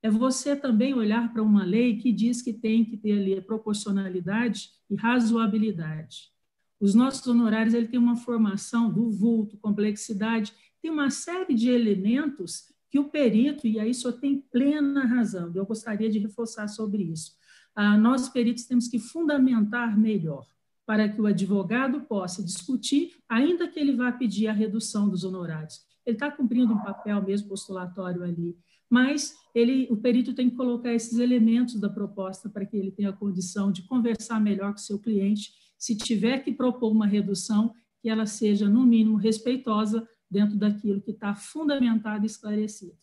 é 0.03 0.12
você 0.12 0.55
também 0.55 0.93
olhar 0.93 1.34
para 1.34 1.41
uma 1.41 1.66
lei 1.66 1.97
que 1.97 2.12
diz 2.12 2.39
que 2.39 2.53
tem 2.53 2.86
que 2.86 2.97
ter 2.97 3.14
ali 3.14 3.41
proporcionalidade 3.41 4.70
e 4.88 4.95
razoabilidade. 4.95 6.36
Os 6.80 6.93
nossos 6.93 7.25
honorários 7.28 7.73
ele 7.73 7.88
tem 7.88 7.99
uma 7.99 8.15
formação 8.15 8.91
do 8.91 9.09
vulto, 9.09 9.57
complexidade, 9.57 10.53
tem 10.82 10.91
uma 10.91 11.09
série 11.09 11.53
de 11.53 11.69
elementos 11.69 12.65
que 12.89 12.99
o 12.99 13.09
perito, 13.09 13.67
e 13.67 13.80
aí 13.80 13.93
só 13.93 14.11
tem 14.11 14.39
plena 14.51 15.05
razão, 15.05 15.51
eu 15.53 15.65
gostaria 15.65 16.09
de 16.09 16.19
reforçar 16.19 16.67
sobre 16.67 17.03
isso. 17.03 17.34
Ah, 17.75 17.97
nós, 17.97 18.30
peritos, 18.30 18.65
temos 18.65 18.88
que 18.88 18.99
fundamentar 18.99 19.97
melhor. 19.97 20.45
para 20.88 21.09
que 21.09 21.19
o 21.19 21.25
advogado 21.25 21.99
possa 22.01 22.41
discutir, 22.41 23.11
ainda 23.28 23.67
que 23.67 23.78
ele 23.78 23.93
vá 23.93 24.09
pedir 24.09 24.47
a 24.47 24.53
redução 24.53 25.09
dos 25.09 25.25
honorários. 25.25 25.82
Ele 26.05 26.15
está 26.15 26.32
cumprindo 26.32 26.73
um 26.73 26.82
papel 26.82 27.21
mesmo 27.21 27.49
postulatório 27.49 28.23
ali, 28.23 28.57
mas 28.89 29.36
ele, 29.53 29.86
o 29.91 29.97
perito 29.97 30.34
tem 30.34 30.49
que 30.49 30.55
colocar 30.55 30.93
esses 30.93 31.19
elementos 31.19 31.78
da 31.78 31.89
proposta 31.89 32.49
para 32.49 32.65
que 32.65 32.78
ele 32.78 32.89
tenha 32.89 33.11
condição 33.11 33.69
de 33.69 33.84
conversar 33.84 34.39
melhor 34.39 34.71
com 34.71 34.80
o 34.80 34.82
seu 34.82 34.97
cliente. 34.97 35.51
Se 35.78 35.95
tiver 35.95 36.43
que 36.43 36.51
propor 36.51 36.91
uma 36.91 37.05
redução, 37.05 37.73
que 38.01 38.09
ela 38.09 38.25
seja, 38.25 38.67
no 38.69 38.86
mínimo, 38.86 39.17
respeitosa 39.17 40.07
dentro 40.30 40.57
daquilo 40.57 41.01
que 41.01 41.11
está 41.11 41.36
fundamentado 41.36 42.23
e 42.23 42.28
esclarecido. 42.28 42.97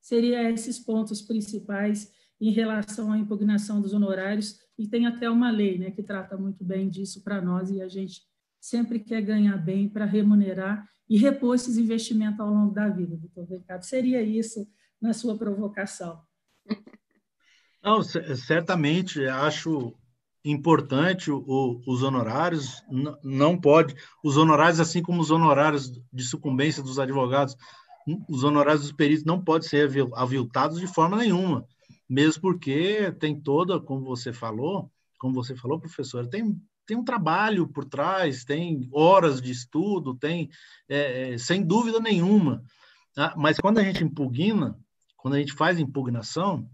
Seriam 0.00 0.42
esses 0.50 0.78
pontos 0.78 1.22
principais 1.22 2.12
em 2.40 2.50
relação 2.50 3.12
à 3.12 3.18
impugnação 3.18 3.80
dos 3.80 3.92
honorários, 3.92 4.60
e 4.78 4.86
tem 4.86 5.06
até 5.06 5.28
uma 5.28 5.50
lei 5.50 5.76
né, 5.76 5.90
que 5.90 6.04
trata 6.04 6.36
muito 6.36 6.64
bem 6.64 6.88
disso 6.88 7.22
para 7.24 7.42
nós, 7.42 7.70
e 7.70 7.82
a 7.82 7.88
gente 7.88 8.22
sempre 8.60 9.00
quer 9.00 9.22
ganhar 9.22 9.56
bem 9.56 9.88
para 9.88 10.04
remunerar 10.04 10.88
e 11.08 11.18
repor 11.18 11.54
esses 11.54 11.78
investimentos 11.78 12.38
ao 12.38 12.52
longo 12.52 12.72
da 12.72 12.88
vida, 12.88 13.16
doutor 13.16 13.44
Ricardo. 13.44 13.82
Seria 13.82 14.22
isso 14.22 14.68
na 15.00 15.12
sua 15.12 15.36
provocação? 15.36 16.20
Não, 17.82 18.02
certamente, 18.02 19.24
acho 19.26 19.94
importante 20.50 21.30
o, 21.30 21.80
os 21.86 22.02
honorários, 22.02 22.82
não 23.22 23.58
pode, 23.58 23.94
os 24.22 24.36
honorários, 24.36 24.80
assim 24.80 25.02
como 25.02 25.20
os 25.20 25.30
honorários 25.30 25.92
de 26.12 26.24
sucumbência 26.24 26.82
dos 26.82 26.98
advogados, 26.98 27.56
os 28.28 28.44
honorários 28.44 28.82
dos 28.82 28.92
peritos 28.92 29.24
não 29.24 29.42
podem 29.42 29.68
ser 29.68 29.90
aviltados 30.14 30.80
de 30.80 30.86
forma 30.86 31.16
nenhuma 31.16 31.66
mesmo 32.08 32.40
porque 32.40 33.12
tem 33.20 33.38
toda, 33.38 33.78
como 33.78 34.04
você 34.04 34.32
falou, 34.32 34.90
como 35.18 35.34
você 35.34 35.54
falou, 35.54 35.78
professor, 35.78 36.26
tem, 36.26 36.58
tem 36.86 36.96
um 36.96 37.04
trabalho 37.04 37.68
por 37.68 37.84
trás, 37.84 38.44
tem 38.44 38.88
horas 38.92 39.42
de 39.42 39.50
estudo, 39.50 40.14
tem, 40.14 40.48
é, 40.88 41.34
é, 41.34 41.38
sem 41.38 41.62
dúvida 41.62 42.00
nenhuma. 42.00 42.62
Tá? 43.14 43.34
Mas 43.36 43.58
quando 43.58 43.78
a 43.78 43.82
gente 43.82 44.02
impugna, 44.02 44.78
quando 45.16 45.34
a 45.34 45.38
gente 45.38 45.52
faz 45.52 45.78
impugnação, 45.78 46.68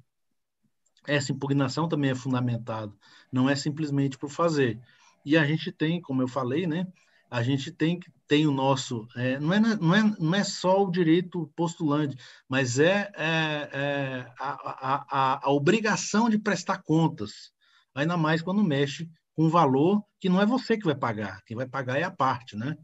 essa 1.06 1.32
impugnação 1.32 1.88
também 1.88 2.10
é 2.10 2.14
fundamentada, 2.14 2.92
não 3.30 3.48
é 3.48 3.56
simplesmente 3.56 4.18
por 4.18 4.30
fazer. 4.30 4.80
E 5.24 5.36
a 5.36 5.44
gente 5.44 5.72
tem, 5.72 6.00
como 6.00 6.22
eu 6.22 6.28
falei, 6.28 6.66
né, 6.66 6.86
a 7.30 7.42
gente 7.42 7.72
tem, 7.72 7.98
tem 8.28 8.46
o 8.46 8.52
nosso. 8.52 9.08
É, 9.16 9.38
não, 9.40 9.52
é, 9.52 9.60
não, 9.60 9.94
é, 9.94 10.16
não 10.18 10.34
é 10.34 10.44
só 10.44 10.84
o 10.84 10.90
direito 10.90 11.50
postulante, 11.56 12.16
mas 12.48 12.78
é, 12.78 13.10
é, 13.16 13.70
é 13.72 14.32
a, 14.38 15.08
a, 15.10 15.46
a, 15.48 15.50
obrigação 15.50 16.28
de 16.28 16.38
prestar 16.38 16.82
contas, 16.82 17.50
ainda 17.94 18.16
mais 18.16 18.40
quando 18.40 18.62
mexe 18.62 19.10
com 19.34 19.48
valor 19.48 20.04
que 20.20 20.28
não 20.28 20.40
é 20.40 20.46
você 20.46 20.78
que 20.78 20.84
vai 20.84 20.94
pagar, 20.94 21.42
quem 21.44 21.56
vai 21.56 21.66
pagar 21.66 21.98
é 21.98 22.04
a 22.04 22.10
parte. 22.10 22.56
Né? 22.56 22.76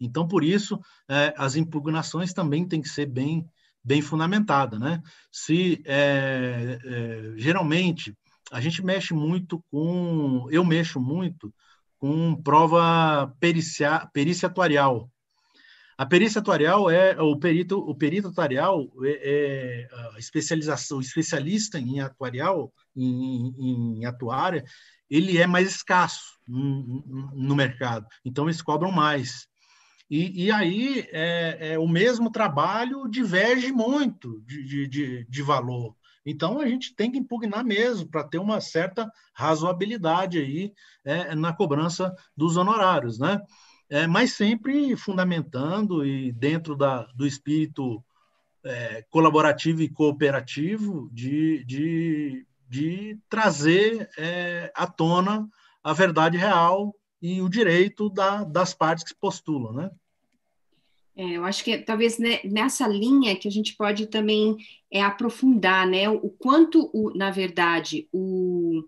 Então, 0.00 0.26
por 0.26 0.42
isso, 0.42 0.80
é, 1.08 1.34
as 1.36 1.56
impugnações 1.56 2.32
também 2.32 2.66
têm 2.66 2.80
que 2.80 2.88
ser 2.88 3.06
bem, 3.06 3.46
bem 3.88 4.02
fundamentadas. 4.02 4.78
Né? 4.78 5.00
Se, 5.32 5.82
é, 5.86 6.78
é, 6.84 7.32
geralmente, 7.36 8.14
a 8.52 8.60
gente 8.60 8.84
mexe 8.84 9.14
muito 9.14 9.64
com. 9.70 10.46
Eu 10.50 10.64
mexo 10.64 11.00
muito 11.00 11.52
com 11.98 12.36
prova 12.42 13.34
pericia, 13.40 14.06
perícia 14.12 14.46
atuarial. 14.46 15.10
A 15.96 16.06
perícia 16.06 16.40
atuarial 16.40 16.88
é 16.88 17.20
o 17.20 17.36
perito, 17.36 17.78
o 17.78 17.92
perito 17.92 18.28
atuarial 18.28 18.86
é, 19.02 19.88
é 19.88 19.88
a 20.14 20.18
especialização, 20.18 20.98
o 20.98 21.00
especialista 21.00 21.76
em 21.76 22.00
atuarial, 22.00 22.72
em, 22.94 23.98
em 23.98 24.04
atuária, 24.04 24.62
ele 25.10 25.38
é 25.38 25.46
mais 25.46 25.68
escasso 25.68 26.38
no, 26.46 27.32
no 27.34 27.56
mercado, 27.56 28.06
então 28.24 28.44
eles 28.44 28.62
cobram 28.62 28.92
mais. 28.92 29.48
E, 30.10 30.46
e 30.46 30.50
aí 30.50 31.06
é, 31.12 31.72
é, 31.72 31.78
o 31.78 31.86
mesmo 31.86 32.30
trabalho 32.30 33.06
diverge 33.08 33.70
muito 33.70 34.40
de, 34.46 34.86
de, 34.86 35.24
de 35.28 35.42
valor. 35.42 35.94
Então, 36.24 36.60
a 36.60 36.66
gente 36.66 36.94
tem 36.94 37.10
que 37.10 37.18
impugnar 37.18 37.64
mesmo 37.64 38.06
para 38.06 38.24
ter 38.24 38.38
uma 38.38 38.60
certa 38.60 39.10
razoabilidade 39.32 40.38
aí 40.38 40.72
é, 41.04 41.34
na 41.34 41.52
cobrança 41.52 42.14
dos 42.36 42.56
honorários, 42.56 43.18
né? 43.18 43.40
É, 43.90 44.06
mas 44.06 44.32
sempre 44.32 44.94
fundamentando 44.96 46.04
e 46.04 46.30
dentro 46.32 46.76
da, 46.76 47.04
do 47.14 47.26
espírito 47.26 48.04
é, 48.62 49.02
colaborativo 49.08 49.80
e 49.80 49.88
cooperativo 49.88 51.08
de, 51.10 51.64
de, 51.64 52.46
de 52.68 53.18
trazer 53.30 54.10
é, 54.18 54.70
à 54.74 54.86
tona 54.86 55.48
a 55.82 55.94
verdade 55.94 56.36
real 56.36 56.94
e 57.20 57.42
o 57.42 57.48
direito 57.48 58.08
da, 58.08 58.44
das 58.44 58.74
partes 58.74 59.04
que 59.04 59.10
se 59.10 59.16
postulam, 59.16 59.72
né? 59.72 59.90
É, 61.16 61.32
eu 61.32 61.44
acho 61.44 61.64
que 61.64 61.76
talvez 61.78 62.16
né, 62.16 62.38
nessa 62.44 62.86
linha 62.86 63.34
que 63.34 63.48
a 63.48 63.50
gente 63.50 63.74
pode 63.76 64.06
também 64.06 64.56
é, 64.88 65.02
aprofundar, 65.02 65.84
né, 65.84 66.08
o 66.08 66.30
quanto, 66.30 66.88
o, 66.94 67.10
na 67.12 67.28
verdade, 67.28 68.08
o 68.12 68.84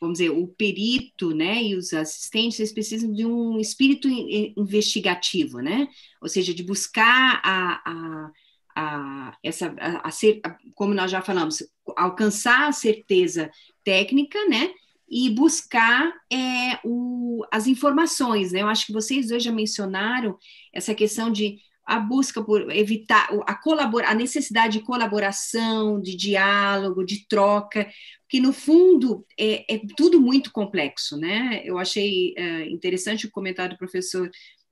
vamos 0.00 0.18
dizer, 0.18 0.30
o 0.30 0.48
perito, 0.48 1.34
né, 1.34 1.62
e 1.62 1.76
os 1.76 1.94
assistentes, 1.94 2.58
eles 2.58 2.72
precisam 2.72 3.10
de 3.10 3.24
um 3.24 3.58
espírito 3.58 4.08
investigativo, 4.08 5.60
né, 5.60 5.88
ou 6.20 6.28
seja, 6.28 6.52
de 6.52 6.62
buscar 6.62 7.40
a, 7.42 7.80
a, 7.86 8.30
a 8.76 9.38
essa, 9.42 9.74
a, 9.78 10.08
a 10.08 10.10
ser, 10.10 10.40
como 10.74 10.92
nós 10.92 11.10
já 11.10 11.22
falamos, 11.22 11.62
alcançar 11.96 12.68
a 12.68 12.72
certeza 12.72 13.50
técnica, 13.82 14.38
né, 14.48 14.74
e 15.08 15.30
buscar 15.30 16.12
é, 16.32 16.78
o, 16.84 17.44
as 17.52 17.66
informações. 17.66 18.52
Né? 18.52 18.62
Eu 18.62 18.68
acho 18.68 18.86
que 18.86 18.92
vocês 18.92 19.28
dois 19.28 19.42
já 19.42 19.52
mencionaram 19.52 20.36
essa 20.72 20.94
questão 20.94 21.30
de 21.30 21.58
a 21.86 21.98
busca 21.98 22.42
por 22.42 22.70
evitar 22.74 23.28
a, 23.46 23.54
colabora, 23.54 24.08
a 24.08 24.14
necessidade 24.14 24.78
de 24.78 24.84
colaboração, 24.84 26.00
de 26.00 26.16
diálogo, 26.16 27.04
de 27.04 27.26
troca, 27.28 27.86
que 28.28 28.40
no 28.40 28.52
fundo 28.52 29.24
é, 29.38 29.74
é 29.74 29.80
tudo 29.96 30.20
muito 30.20 30.50
complexo, 30.50 31.16
né? 31.18 31.60
Eu 31.64 31.78
achei 31.78 32.34
é, 32.36 32.68
interessante 32.68 33.26
o 33.26 33.30
comentário 33.30 33.74
do 33.74 33.78
professor 33.78 34.30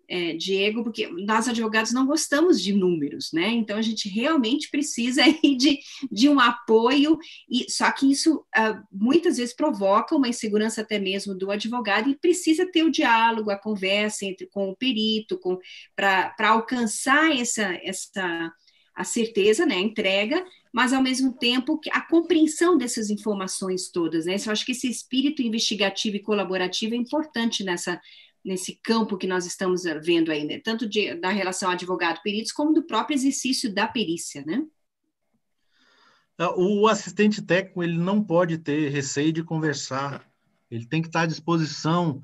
é, 0.09 0.35
Diego, 0.35 0.83
porque 0.83 1.07
nós 1.09 1.49
advogados 1.49 1.93
não 1.93 2.07
gostamos 2.07 2.61
de 2.61 2.73
números, 2.73 3.31
né? 3.33 3.49
Então 3.49 3.77
a 3.77 3.83
gente 3.83 4.09
realmente 4.09 4.71
precisa 4.71 5.23
aí 5.25 5.57
de, 5.57 5.79
de 6.11 6.29
um 6.29 6.39
apoio, 6.39 7.19
e 7.49 7.71
só 7.71 7.91
que 7.91 8.11
isso 8.11 8.45
uh, 8.57 8.83
muitas 8.93 9.37
vezes 9.37 9.55
provoca 9.55 10.15
uma 10.15 10.29
insegurança 10.29 10.83
até 10.83 10.99
mesmo 10.99 11.35
do 11.35 11.51
advogado 11.51 12.11
e 12.11 12.19
precisa 12.19 12.71
ter 12.71 12.83
o 12.83 12.91
diálogo, 12.91 13.51
a 13.51 13.59
conversa 13.59 14.25
entre 14.25 14.47
com 14.47 14.71
o 14.71 14.77
perito, 14.77 15.39
com 15.39 15.59
para 15.97 16.35
alcançar 16.51 17.35
essa, 17.37 17.79
essa 17.83 18.53
a 18.95 19.05
certeza, 19.05 19.65
né, 19.65 19.77
a 19.77 19.81
entrega, 19.81 20.45
mas 20.73 20.93
ao 20.93 21.03
mesmo 21.03 21.33
tempo 21.33 21.81
a 21.91 22.01
compreensão 22.01 22.77
dessas 22.77 23.11
informações 23.11 23.91
todas, 23.91 24.27
né? 24.27 24.37
Eu 24.45 24.53
acho 24.53 24.67
que 24.67 24.73
esse 24.73 24.89
espírito 24.89 25.43
investigativo 25.43 26.17
e 26.17 26.23
colaborativo 26.23 26.95
é 26.95 26.99
importante 26.99 27.65
nessa 27.65 28.01
nesse 28.45 28.75
campo 28.83 29.17
que 29.17 29.27
nós 29.27 29.47
estamos 29.47 29.85
vendo 30.05 30.31
aí, 30.31 30.45
né? 30.45 30.59
tanto 30.59 30.89
de, 30.89 31.15
da 31.15 31.31
relação 31.31 31.71
advogado-peritos, 31.71 32.53
como 32.53 32.73
do 32.73 32.83
próprio 32.83 33.15
exercício 33.15 33.73
da 33.73 33.87
perícia, 33.87 34.45
né? 34.45 34.65
É, 36.39 36.47
o 36.57 36.89
assistente 36.89 37.41
técnico 37.43 37.83
ele 37.83 37.97
não 37.97 38.23
pode 38.23 38.59
ter 38.59 38.89
receio 38.89 39.33
de 39.33 39.45
conversar, 39.45 40.27
ele 40.71 40.87
tem 40.87 41.01
que 41.01 41.09
estar 41.09 41.23
à 41.23 41.27
disposição 41.27 42.23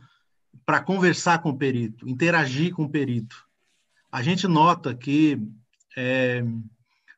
para 0.66 0.80
conversar 0.80 1.40
com 1.40 1.50
o 1.50 1.56
perito, 1.56 2.08
interagir 2.08 2.74
com 2.74 2.84
o 2.84 2.90
perito. 2.90 3.46
A 4.10 4.22
gente 4.22 4.48
nota 4.48 4.94
que 4.94 5.40
é, 5.96 6.42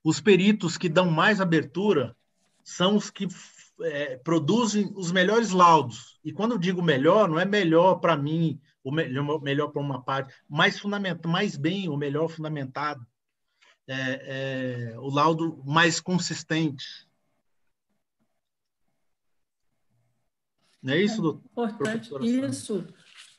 os 0.05 0.21
peritos 0.21 0.77
que 0.77 0.89
dão 0.89 1.11
mais 1.11 1.41
abertura 1.41 2.17
são 2.65 2.97
os 2.97 3.11
que 3.11 3.29
é, 3.83 4.17
produzem 4.19 4.93
os 4.95 5.11
melhores 5.13 5.51
laudos. 5.51 6.19
E 6.25 6.33
quando 6.33 6.53
eu 6.53 6.59
digo 6.59 6.83
melhor, 6.83 7.29
não 7.29 7.39
é 7.39 7.45
melhor 7.45 7.97
para 7.97 8.17
mim 8.17 8.61
o 8.83 8.91
melhor, 8.91 9.43
melhor 9.43 9.69
para 9.69 9.83
uma 9.83 10.03
parte, 10.03 10.35
mais 10.49 10.79
fundamentado, 10.79 11.29
mais 11.29 11.57
bem, 11.57 11.89
o 11.89 11.97
melhor 11.97 12.29
fundamentado, 12.29 13.07
é, 13.87 14.93
é, 14.93 14.99
o 14.99 15.09
laudo 15.09 15.63
mais 15.65 16.01
consistente. 16.01 17.09
Não 20.83 20.95
é 20.95 21.03
isso, 21.03 21.21
doutor? 21.21 21.45
Importante. 21.51 22.11
Isso. 22.23 22.87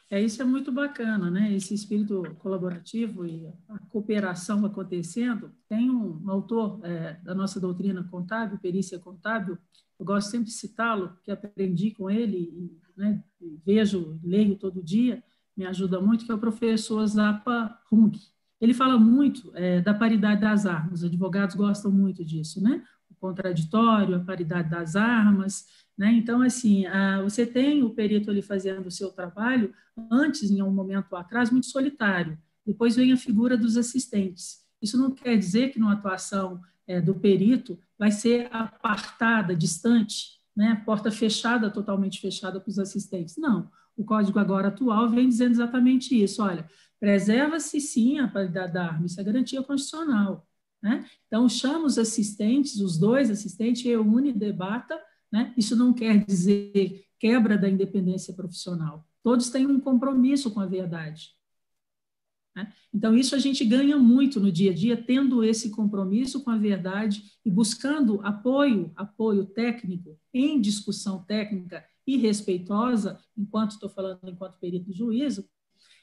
É, 0.09 0.21
isso 0.21 0.41
é 0.41 0.45
muito 0.45 0.71
bacana, 0.73 1.31
né? 1.31 1.53
Esse 1.53 1.73
espírito 1.73 2.21
colaborativo 2.39 3.25
e 3.25 3.47
a 3.69 3.79
cooperação 3.87 4.65
acontecendo. 4.65 5.55
Tem 5.69 5.89
um, 5.89 6.21
um 6.21 6.29
autor 6.29 6.81
é, 6.83 7.13
da 7.23 7.33
nossa 7.33 7.61
doutrina 7.61 8.03
contábil, 8.03 8.59
perícia 8.59 8.99
contábil, 8.99 9.57
eu 9.97 10.05
gosto 10.05 10.31
sempre 10.31 10.47
de 10.47 10.53
citá-lo, 10.53 11.15
que 11.23 11.31
aprendi 11.31 11.91
com 11.91 12.09
ele, 12.09 12.37
e, 12.37 12.81
né, 12.99 13.23
vejo, 13.65 14.19
leio 14.23 14.55
todo 14.57 14.83
dia, 14.83 15.23
me 15.61 15.67
ajuda 15.67 16.01
muito, 16.01 16.25
que 16.25 16.31
é 16.31 16.35
o 16.35 16.39
professor 16.39 17.05
Zappa 17.05 17.77
Hung. 17.91 18.17
Ele 18.59 18.73
fala 18.73 18.97
muito 18.97 19.51
é, 19.53 19.79
da 19.79 19.93
paridade 19.93 20.41
das 20.41 20.65
armas, 20.65 20.99
os 20.99 21.05
advogados 21.05 21.55
gostam 21.55 21.91
muito 21.91 22.25
disso, 22.25 22.61
né? 22.61 22.83
O 23.09 23.15
contraditório, 23.15 24.15
a 24.15 24.19
paridade 24.19 24.69
das 24.69 24.95
armas, 24.95 25.67
Né? 25.97 26.13
Então, 26.13 26.41
assim, 26.41 26.85
a, 26.87 27.21
você 27.21 27.45
tem 27.45 27.83
o 27.83 27.91
perito 27.91 28.31
ali 28.31 28.41
fazendo 28.41 28.87
o 28.87 28.91
seu 28.91 29.11
trabalho, 29.11 29.71
antes, 30.11 30.49
em 30.49 30.61
um 30.63 30.71
momento 30.71 31.15
atrás, 31.15 31.51
muito 31.51 31.67
solitário. 31.67 32.37
Depois 32.65 32.95
vem 32.95 33.11
a 33.13 33.17
figura 33.17 33.55
dos 33.55 33.77
assistentes. 33.77 34.65
Isso 34.81 34.97
não 34.97 35.11
quer 35.11 35.37
dizer 35.37 35.71
que 35.71 35.79
numa 35.79 35.93
atuação 35.93 36.59
é, 36.87 36.99
do 36.99 37.13
perito 37.13 37.77
vai 37.99 38.09
ser 38.09 38.47
apartada, 38.51 39.55
distante, 39.55 40.39
né? 40.55 40.81
porta 40.85 41.11
fechada, 41.11 41.69
totalmente 41.69 42.19
fechada 42.19 42.59
para 42.59 42.69
os 42.69 42.79
assistentes. 42.79 43.37
Não. 43.37 43.69
O 43.95 44.03
código 44.03 44.39
agora 44.39 44.69
atual 44.69 45.09
vem 45.09 45.27
dizendo 45.27 45.51
exatamente 45.51 46.21
isso. 46.21 46.41
Olha, 46.41 46.69
preserva-se 46.99 47.79
sim 47.79 48.19
a 48.19 48.27
qualidade 48.27 48.73
da 48.73 48.85
arma, 48.85 49.05
isso 49.05 49.19
é 49.19 49.23
garantia 49.23 49.61
constitucional. 49.63 50.47
Né? 50.81 51.05
Então, 51.27 51.47
chama 51.47 51.85
os 51.85 51.97
assistentes, 51.97 52.79
os 52.79 52.97
dois 52.97 53.29
assistentes, 53.29 53.83
reúne 53.83 54.33
debata 54.33 54.99
né? 55.31 55.53
Isso 55.55 55.75
não 55.75 55.93
quer 55.93 56.25
dizer 56.25 57.05
quebra 57.17 57.57
da 57.57 57.69
independência 57.69 58.33
profissional. 58.33 59.07
Todos 59.23 59.49
têm 59.49 59.65
um 59.67 59.79
compromisso 59.79 60.51
com 60.51 60.59
a 60.59 60.65
verdade. 60.65 61.29
Né? 62.55 62.73
Então, 62.93 63.15
isso 63.15 63.33
a 63.33 63.39
gente 63.39 63.63
ganha 63.63 63.97
muito 63.97 64.39
no 64.39 64.51
dia 64.51 64.71
a 64.71 64.73
dia, 64.73 65.01
tendo 65.01 65.43
esse 65.43 65.69
compromisso 65.69 66.43
com 66.43 66.49
a 66.49 66.57
verdade 66.57 67.23
e 67.45 67.49
buscando 67.49 68.19
apoio, 68.25 68.91
apoio 68.95 69.45
técnico, 69.45 70.19
em 70.33 70.59
discussão 70.59 71.23
técnica 71.23 71.85
e 72.05 72.17
respeitosa, 72.17 73.19
enquanto 73.37 73.71
estou 73.71 73.89
falando 73.89 74.19
enquanto 74.27 74.59
perito 74.59 74.85
do 74.85 74.93
juízo, 74.93 75.47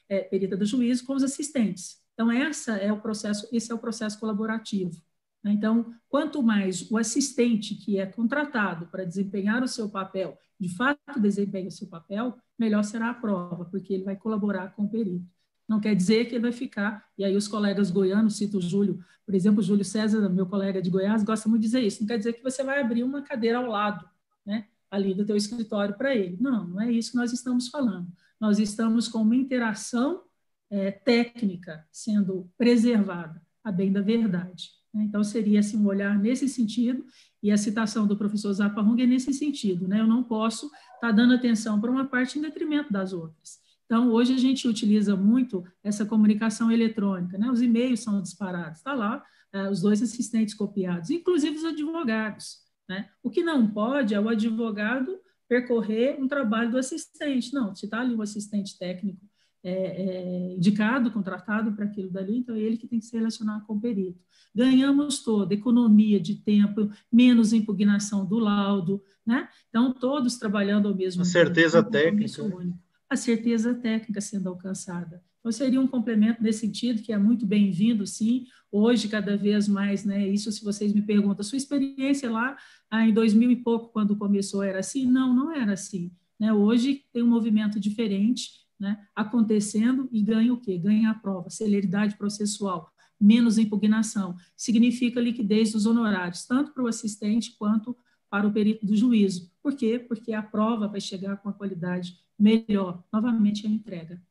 é, 0.07 0.21
perita 0.21 0.57
do 0.57 0.65
juízo, 0.65 1.05
com 1.05 1.13
os 1.13 1.23
assistentes. 1.23 2.01
Então, 2.13 2.31
essa 2.31 2.75
é 2.77 2.91
o 2.91 2.99
processo, 2.99 3.47
esse 3.51 3.71
é 3.71 3.75
o 3.75 3.79
processo 3.79 4.19
colaborativo. 4.19 5.01
Né? 5.43 5.51
Então, 5.51 5.93
quanto 6.09 6.43
mais 6.43 6.89
o 6.91 6.97
assistente 6.97 7.75
que 7.75 7.97
é 7.99 8.05
contratado 8.05 8.87
para 8.87 9.05
desempenhar 9.05 9.63
o 9.63 9.67
seu 9.67 9.89
papel, 9.89 10.37
de 10.59 10.69
fato 10.75 11.19
desempenha 11.19 11.67
o 11.67 11.71
seu 11.71 11.87
papel, 11.87 12.37
melhor 12.57 12.83
será 12.83 13.11
a 13.11 13.13
prova, 13.13 13.65
porque 13.65 13.93
ele 13.93 14.03
vai 14.03 14.15
colaborar 14.15 14.75
com 14.75 14.83
o 14.83 14.89
perito. 14.89 15.25
Não 15.67 15.79
quer 15.79 15.95
dizer 15.95 16.25
que 16.25 16.35
ele 16.35 16.41
vai 16.41 16.51
ficar, 16.51 17.07
e 17.17 17.23
aí 17.23 17.35
os 17.35 17.47
colegas 17.47 17.91
goianos, 17.91 18.37
cito 18.37 18.57
o 18.57 18.61
Júlio, 18.61 19.03
por 19.25 19.35
exemplo, 19.35 19.59
o 19.59 19.63
Júlio 19.63 19.85
César, 19.85 20.27
meu 20.27 20.47
colega 20.47 20.81
de 20.81 20.89
Goiás, 20.89 21.23
gosta 21.23 21.47
muito 21.47 21.61
de 21.61 21.67
dizer 21.67 21.83
isso, 21.83 22.01
não 22.01 22.07
quer 22.07 22.17
dizer 22.17 22.33
que 22.33 22.43
você 22.43 22.63
vai 22.63 22.81
abrir 22.81 23.03
uma 23.03 23.21
cadeira 23.21 23.59
ao 23.59 23.67
lado, 23.67 24.09
né, 24.43 24.67
ali 24.89 25.13
do 25.13 25.25
teu 25.25 25.35
escritório 25.35 25.95
para 25.95 26.15
ele. 26.15 26.37
Não, 26.39 26.67
não 26.67 26.81
é 26.81 26.91
isso 26.91 27.11
que 27.11 27.17
nós 27.17 27.31
estamos 27.31 27.67
falando. 27.67 28.07
Nós 28.39 28.59
estamos 28.59 29.07
com 29.07 29.19
uma 29.19 29.35
interação 29.35 30.23
é, 30.69 30.91
técnica 30.91 31.85
sendo 31.91 32.49
preservada, 32.57 33.41
a 33.63 33.71
bem 33.71 33.91
da 33.91 34.01
verdade. 34.01 34.71
Né? 34.93 35.03
Então, 35.03 35.23
seria 35.23 35.59
assim, 35.59 35.77
um 35.77 35.87
olhar 35.87 36.17
nesse 36.17 36.47
sentido, 36.47 37.05
e 37.41 37.51
a 37.51 37.57
citação 37.57 38.05
do 38.05 38.17
professor 38.17 38.51
Zaparrung 38.53 39.01
é 39.01 39.05
nesse 39.05 39.33
sentido. 39.33 39.87
Né? 39.87 39.99
Eu 39.99 40.07
não 40.07 40.23
posso 40.23 40.65
estar 40.65 40.99
tá 40.99 41.11
dando 41.11 41.33
atenção 41.33 41.79
para 41.79 41.91
uma 41.91 42.05
parte 42.05 42.37
em 42.37 42.41
detrimento 42.41 42.91
das 42.91 43.13
outras. 43.13 43.59
Então, 43.85 44.11
hoje 44.11 44.33
a 44.35 44.37
gente 44.37 44.67
utiliza 44.67 45.15
muito 45.15 45.63
essa 45.83 46.05
comunicação 46.05 46.71
eletrônica, 46.71 47.37
né? 47.37 47.49
os 47.49 47.61
e-mails 47.61 48.01
são 48.01 48.21
disparados, 48.21 48.77
está 48.77 48.93
lá 48.93 49.23
uh, 49.51 49.69
os 49.71 49.81
dois 49.81 49.99
assistentes 50.01 50.53
copiados, 50.53 51.09
inclusive 51.09 51.57
os 51.57 51.65
advogados. 51.65 52.68
Né? 52.89 53.07
O 53.21 53.29
que 53.29 53.43
não 53.43 53.69
pode 53.69 54.15
é 54.15 54.19
o 54.19 54.27
advogado 54.27 55.19
percorrer 55.47 56.19
um 56.19 56.27
trabalho 56.27 56.71
do 56.71 56.77
assistente. 56.77 57.53
Não, 57.53 57.75
se 57.75 57.85
está 57.85 58.01
ali 58.01 58.15
o 58.15 58.21
assistente 58.21 58.77
técnico 58.77 59.23
é, 59.63 59.71
é, 59.71 60.53
indicado, 60.53 61.11
contratado 61.11 61.73
para 61.73 61.85
aquilo 61.85 62.09
dali, 62.09 62.37
então 62.37 62.55
é 62.55 62.59
ele 62.59 62.77
que 62.77 62.87
tem 62.87 62.99
que 62.99 63.05
se 63.05 63.15
relacionar 63.15 63.61
com 63.61 63.73
o 63.73 63.79
perito. 63.79 64.19
Ganhamos 64.55 65.23
toda 65.23 65.53
economia 65.53 66.19
de 66.19 66.35
tempo, 66.35 66.89
menos 67.11 67.53
impugnação 67.53 68.25
do 68.25 68.39
laudo, 68.39 69.03
né? 69.25 69.47
Então, 69.69 69.93
todos 69.93 70.37
trabalhando 70.37 70.87
ao 70.87 70.95
mesmo 70.95 71.21
a 71.21 71.25
tempo. 71.25 71.31
Certeza 71.31 71.83
técnica. 71.83 72.41
Único, 72.43 72.79
a 73.07 73.15
certeza 73.15 73.75
técnica 73.75 74.21
sendo 74.21 74.49
alcançada. 74.49 75.21
Então, 75.39 75.51
seria 75.51 75.79
um 75.79 75.87
complemento 75.87 76.43
nesse 76.43 76.59
sentido, 76.59 77.01
que 77.01 77.13
é 77.13 77.17
muito 77.17 77.45
bem-vindo, 77.45 78.05
sim. 78.05 78.45
Hoje, 78.71 79.07
cada 79.07 79.37
vez 79.37 79.67
mais, 79.67 80.03
né? 80.03 80.27
Isso, 80.27 80.51
se 80.51 80.63
vocês 80.63 80.93
me 80.93 81.01
perguntam, 81.01 81.43
sua 81.43 81.57
experiência 81.57 82.29
lá 82.29 82.57
ah, 82.89 83.07
em 83.07 83.13
2000 83.13 83.51
e 83.51 83.55
pouco, 83.55 83.89
quando 83.89 84.17
começou, 84.17 84.61
era 84.61 84.79
assim? 84.79 85.05
Não, 85.05 85.33
não 85.33 85.51
era 85.51 85.73
assim. 85.73 86.11
Né? 86.39 86.53
Hoje 86.53 87.03
tem 87.11 87.21
um 87.21 87.27
movimento 87.27 87.79
diferente, 87.79 88.51
né, 88.79 89.05
acontecendo 89.13 90.07
e 90.11 90.21
ganha 90.21 90.53
o 90.53 90.61
quê? 90.61 90.77
Ganha 90.77 91.11
a 91.11 91.13
prova, 91.13 91.49
celeridade 91.49 92.15
processual, 92.17 92.89
menos 93.19 93.57
impugnação. 93.57 94.35
Significa 94.55 95.19
liquidez 95.19 95.73
dos 95.73 95.85
honorários, 95.85 96.45
tanto 96.45 96.71
para 96.73 96.83
o 96.83 96.87
assistente 96.87 97.55
quanto 97.57 97.95
para 98.29 98.47
o 98.47 98.53
perito 98.53 98.85
do 98.85 98.95
juízo. 98.95 99.51
Por 99.61 99.75
quê? 99.75 99.99
Porque 99.99 100.31
a 100.31 100.41
prova 100.41 100.87
vai 100.87 101.01
chegar 101.01 101.37
com 101.37 101.49
a 101.49 101.53
qualidade 101.53 102.17
melhor. 102.37 103.03
Novamente, 103.11 103.67
a 103.67 103.69
entrega. 103.69 104.21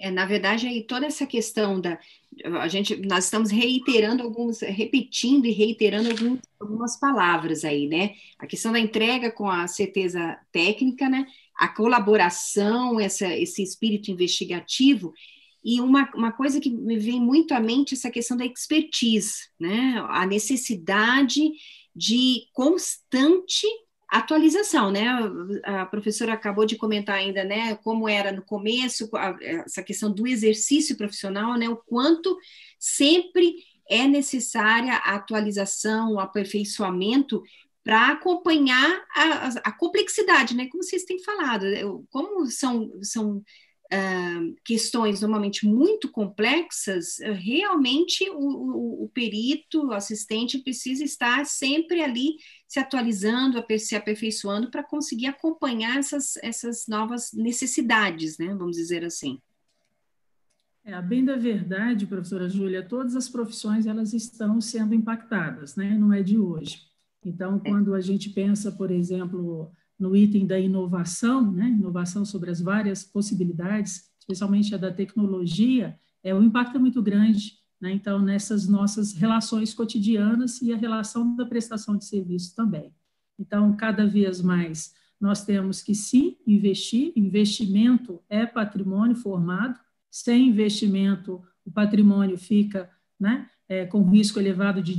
É, 0.00 0.10
na 0.10 0.26
verdade, 0.26 0.66
aí 0.66 0.82
toda 0.82 1.06
essa 1.06 1.26
questão 1.26 1.80
da 1.80 1.98
a 2.60 2.66
gente 2.66 2.96
nós 2.96 3.26
estamos 3.26 3.50
reiterando 3.52 4.22
alguns, 4.22 4.60
repetindo 4.60 5.46
e 5.46 5.52
reiterando 5.52 6.10
alguns, 6.10 6.40
algumas 6.58 6.98
palavras 6.98 7.64
aí, 7.64 7.86
né? 7.86 8.14
A 8.40 8.46
questão 8.46 8.72
da 8.72 8.80
entrega 8.80 9.30
com 9.30 9.48
a 9.48 9.68
certeza 9.68 10.36
técnica, 10.50 11.08
né? 11.08 11.26
a 11.56 11.68
colaboração, 11.68 12.98
essa, 12.98 13.28
esse 13.28 13.62
espírito 13.62 14.10
investigativo. 14.10 15.14
E 15.64 15.80
uma, 15.80 16.10
uma 16.14 16.32
coisa 16.32 16.60
que 16.60 16.70
me 16.70 16.98
vem 16.98 17.20
muito 17.20 17.54
à 17.54 17.60
mente 17.60 17.94
é 17.94 17.96
essa 17.96 18.10
questão 18.10 18.36
da 18.36 18.44
expertise, 18.44 19.48
né? 19.58 20.04
a 20.08 20.26
necessidade 20.26 21.52
de 21.94 22.48
constante 22.52 23.66
atualização, 24.08 24.90
né? 24.90 25.06
A 25.64 25.86
professora 25.86 26.32
acabou 26.32 26.64
de 26.64 26.76
comentar 26.76 27.16
ainda, 27.16 27.44
né? 27.44 27.74
Como 27.76 28.08
era 28.08 28.32
no 28.32 28.42
começo, 28.42 29.10
essa 29.40 29.82
questão 29.82 30.12
do 30.12 30.26
exercício 30.26 30.96
profissional, 30.96 31.56
né? 31.58 31.68
O 31.68 31.76
quanto 31.76 32.38
sempre 32.78 33.56
é 33.88 34.06
necessária 34.06 34.94
a 34.94 35.14
atualização, 35.14 36.14
o 36.14 36.20
aperfeiçoamento 36.20 37.42
para 37.82 38.12
acompanhar 38.12 39.04
a, 39.14 39.48
a, 39.64 39.72
complexidade, 39.72 40.56
né? 40.56 40.68
Como 40.70 40.82
vocês 40.82 41.04
têm 41.04 41.22
falado, 41.22 41.64
como 42.10 42.46
são, 42.46 42.90
são 43.02 43.44
uh, 43.92 44.56
questões 44.64 45.20
normalmente 45.20 45.66
muito 45.66 46.10
complexas, 46.10 47.18
realmente 47.18 48.28
o, 48.30 48.38
o, 48.38 49.04
o, 49.04 49.08
perito, 49.08 49.86
o 49.86 49.92
assistente 49.92 50.58
precisa 50.58 51.04
estar 51.04 51.44
sempre 51.46 52.02
ali 52.02 52.36
se 52.66 52.78
atualizando, 52.78 53.64
se 53.78 53.94
aperfeiçoando 53.94 54.70
para 54.70 54.82
conseguir 54.82 55.26
acompanhar 55.26 55.98
essas, 55.98 56.36
essas 56.42 56.86
novas 56.88 57.32
necessidades, 57.32 58.38
né? 58.38 58.48
Vamos 58.54 58.76
dizer 58.76 59.04
assim. 59.04 59.38
É, 60.84 60.92
a 60.92 61.00
bem 61.00 61.24
da 61.24 61.36
verdade, 61.36 62.06
professora 62.06 62.48
Júlia, 62.48 62.86
todas 62.86 63.16
as 63.16 63.28
profissões 63.28 63.86
elas 63.86 64.12
estão 64.12 64.60
sendo 64.60 64.94
impactadas, 64.94 65.76
né? 65.76 65.96
Não 65.96 66.12
é 66.12 66.22
de 66.22 66.38
hoje. 66.38 66.82
Então, 67.24 67.56
é. 67.64 67.70
quando 67.70 67.94
a 67.94 68.00
gente 68.00 68.28
pensa, 68.30 68.70
por 68.70 68.90
exemplo, 68.90 69.72
no 69.98 70.16
item 70.16 70.46
da 70.46 70.58
inovação, 70.58 71.50
né, 71.50 71.68
inovação 71.68 72.24
sobre 72.24 72.50
as 72.50 72.60
várias 72.60 73.04
possibilidades, 73.04 74.10
especialmente 74.18 74.74
a 74.74 74.78
da 74.78 74.92
tecnologia, 74.92 75.98
é, 76.22 76.34
o 76.34 76.42
impacto 76.42 76.76
é 76.76 76.80
muito 76.80 77.02
grande, 77.02 77.58
né, 77.80 77.92
então, 77.92 78.20
nessas 78.20 78.66
nossas 78.66 79.12
relações 79.12 79.74
cotidianas 79.74 80.60
e 80.62 80.72
a 80.72 80.76
relação 80.76 81.36
da 81.36 81.44
prestação 81.44 81.96
de 81.96 82.04
serviço 82.04 82.54
também. 82.56 82.92
Então, 83.38 83.74
cada 83.76 84.06
vez 84.06 84.40
mais, 84.40 84.94
nós 85.20 85.44
temos 85.44 85.82
que 85.82 85.94
sim 85.94 86.36
investir, 86.46 87.12
investimento 87.16 88.20
é 88.28 88.46
patrimônio 88.46 89.16
formado, 89.16 89.78
sem 90.10 90.48
investimento, 90.48 91.42
o 91.64 91.70
patrimônio 91.70 92.38
fica 92.38 92.90
né, 93.18 93.48
é, 93.68 93.86
com 93.86 94.02
risco 94.02 94.38
elevado 94.38 94.82
de 94.82 94.94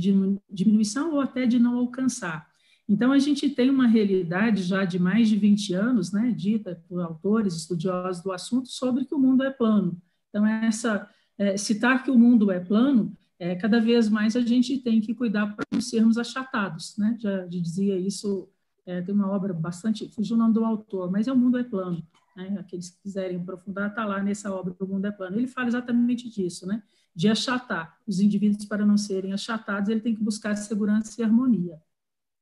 diminuição 0.50 1.14
ou 1.14 1.20
até 1.20 1.46
de 1.46 1.58
não 1.58 1.78
alcançar. 1.78 2.45
Então, 2.88 3.10
a 3.10 3.18
gente 3.18 3.48
tem 3.50 3.68
uma 3.68 3.86
realidade 3.86 4.62
já 4.62 4.84
de 4.84 4.98
mais 4.98 5.28
de 5.28 5.36
20 5.36 5.74
anos, 5.74 6.12
né, 6.12 6.30
dita 6.30 6.80
por 6.88 7.00
autores, 7.00 7.54
estudiosos 7.54 8.22
do 8.22 8.30
assunto, 8.30 8.68
sobre 8.68 9.04
que 9.04 9.14
o 9.14 9.18
mundo 9.18 9.42
é 9.42 9.50
plano. 9.50 10.00
Então, 10.28 10.46
essa, 10.46 11.08
é, 11.36 11.56
citar 11.56 12.04
que 12.04 12.10
o 12.10 12.18
mundo 12.18 12.50
é 12.50 12.60
plano, 12.60 13.12
é, 13.38 13.54
cada 13.56 13.80
vez 13.80 14.08
mais 14.08 14.36
a 14.36 14.40
gente 14.40 14.78
tem 14.78 15.00
que 15.00 15.14
cuidar 15.14 15.54
para 15.54 15.64
não 15.72 15.80
sermos 15.80 16.16
achatados. 16.16 16.96
Né? 16.96 17.16
Já, 17.18 17.44
dizia 17.46 17.98
isso, 17.98 18.48
é, 18.86 19.02
tem 19.02 19.14
uma 19.14 19.30
obra 19.30 19.52
bastante, 19.52 20.08
fugiu 20.08 20.36
o 20.36 20.38
nome 20.38 20.54
do 20.54 20.64
autor, 20.64 21.10
mas 21.10 21.26
é 21.26 21.32
O 21.32 21.36
Mundo 21.36 21.58
é 21.58 21.64
Plano. 21.64 22.06
Né? 22.36 22.56
Aqueles 22.58 22.90
que 22.90 23.02
quiserem 23.02 23.36
aprofundar, 23.38 23.90
está 23.90 24.04
lá 24.04 24.22
nessa 24.22 24.52
obra 24.52 24.74
O 24.78 24.86
Mundo 24.86 25.06
é 25.06 25.10
Plano. 25.10 25.36
Ele 25.36 25.48
fala 25.48 25.68
exatamente 25.68 26.30
disso, 26.30 26.66
né? 26.66 26.82
de 27.14 27.28
achatar 27.28 27.96
os 28.06 28.20
indivíduos 28.20 28.66
para 28.66 28.84
não 28.84 28.98
serem 28.98 29.32
achatados, 29.32 29.88
ele 29.88 30.00
tem 30.00 30.14
que 30.14 30.22
buscar 30.22 30.54
segurança 30.54 31.18
e 31.20 31.24
harmonia. 31.24 31.80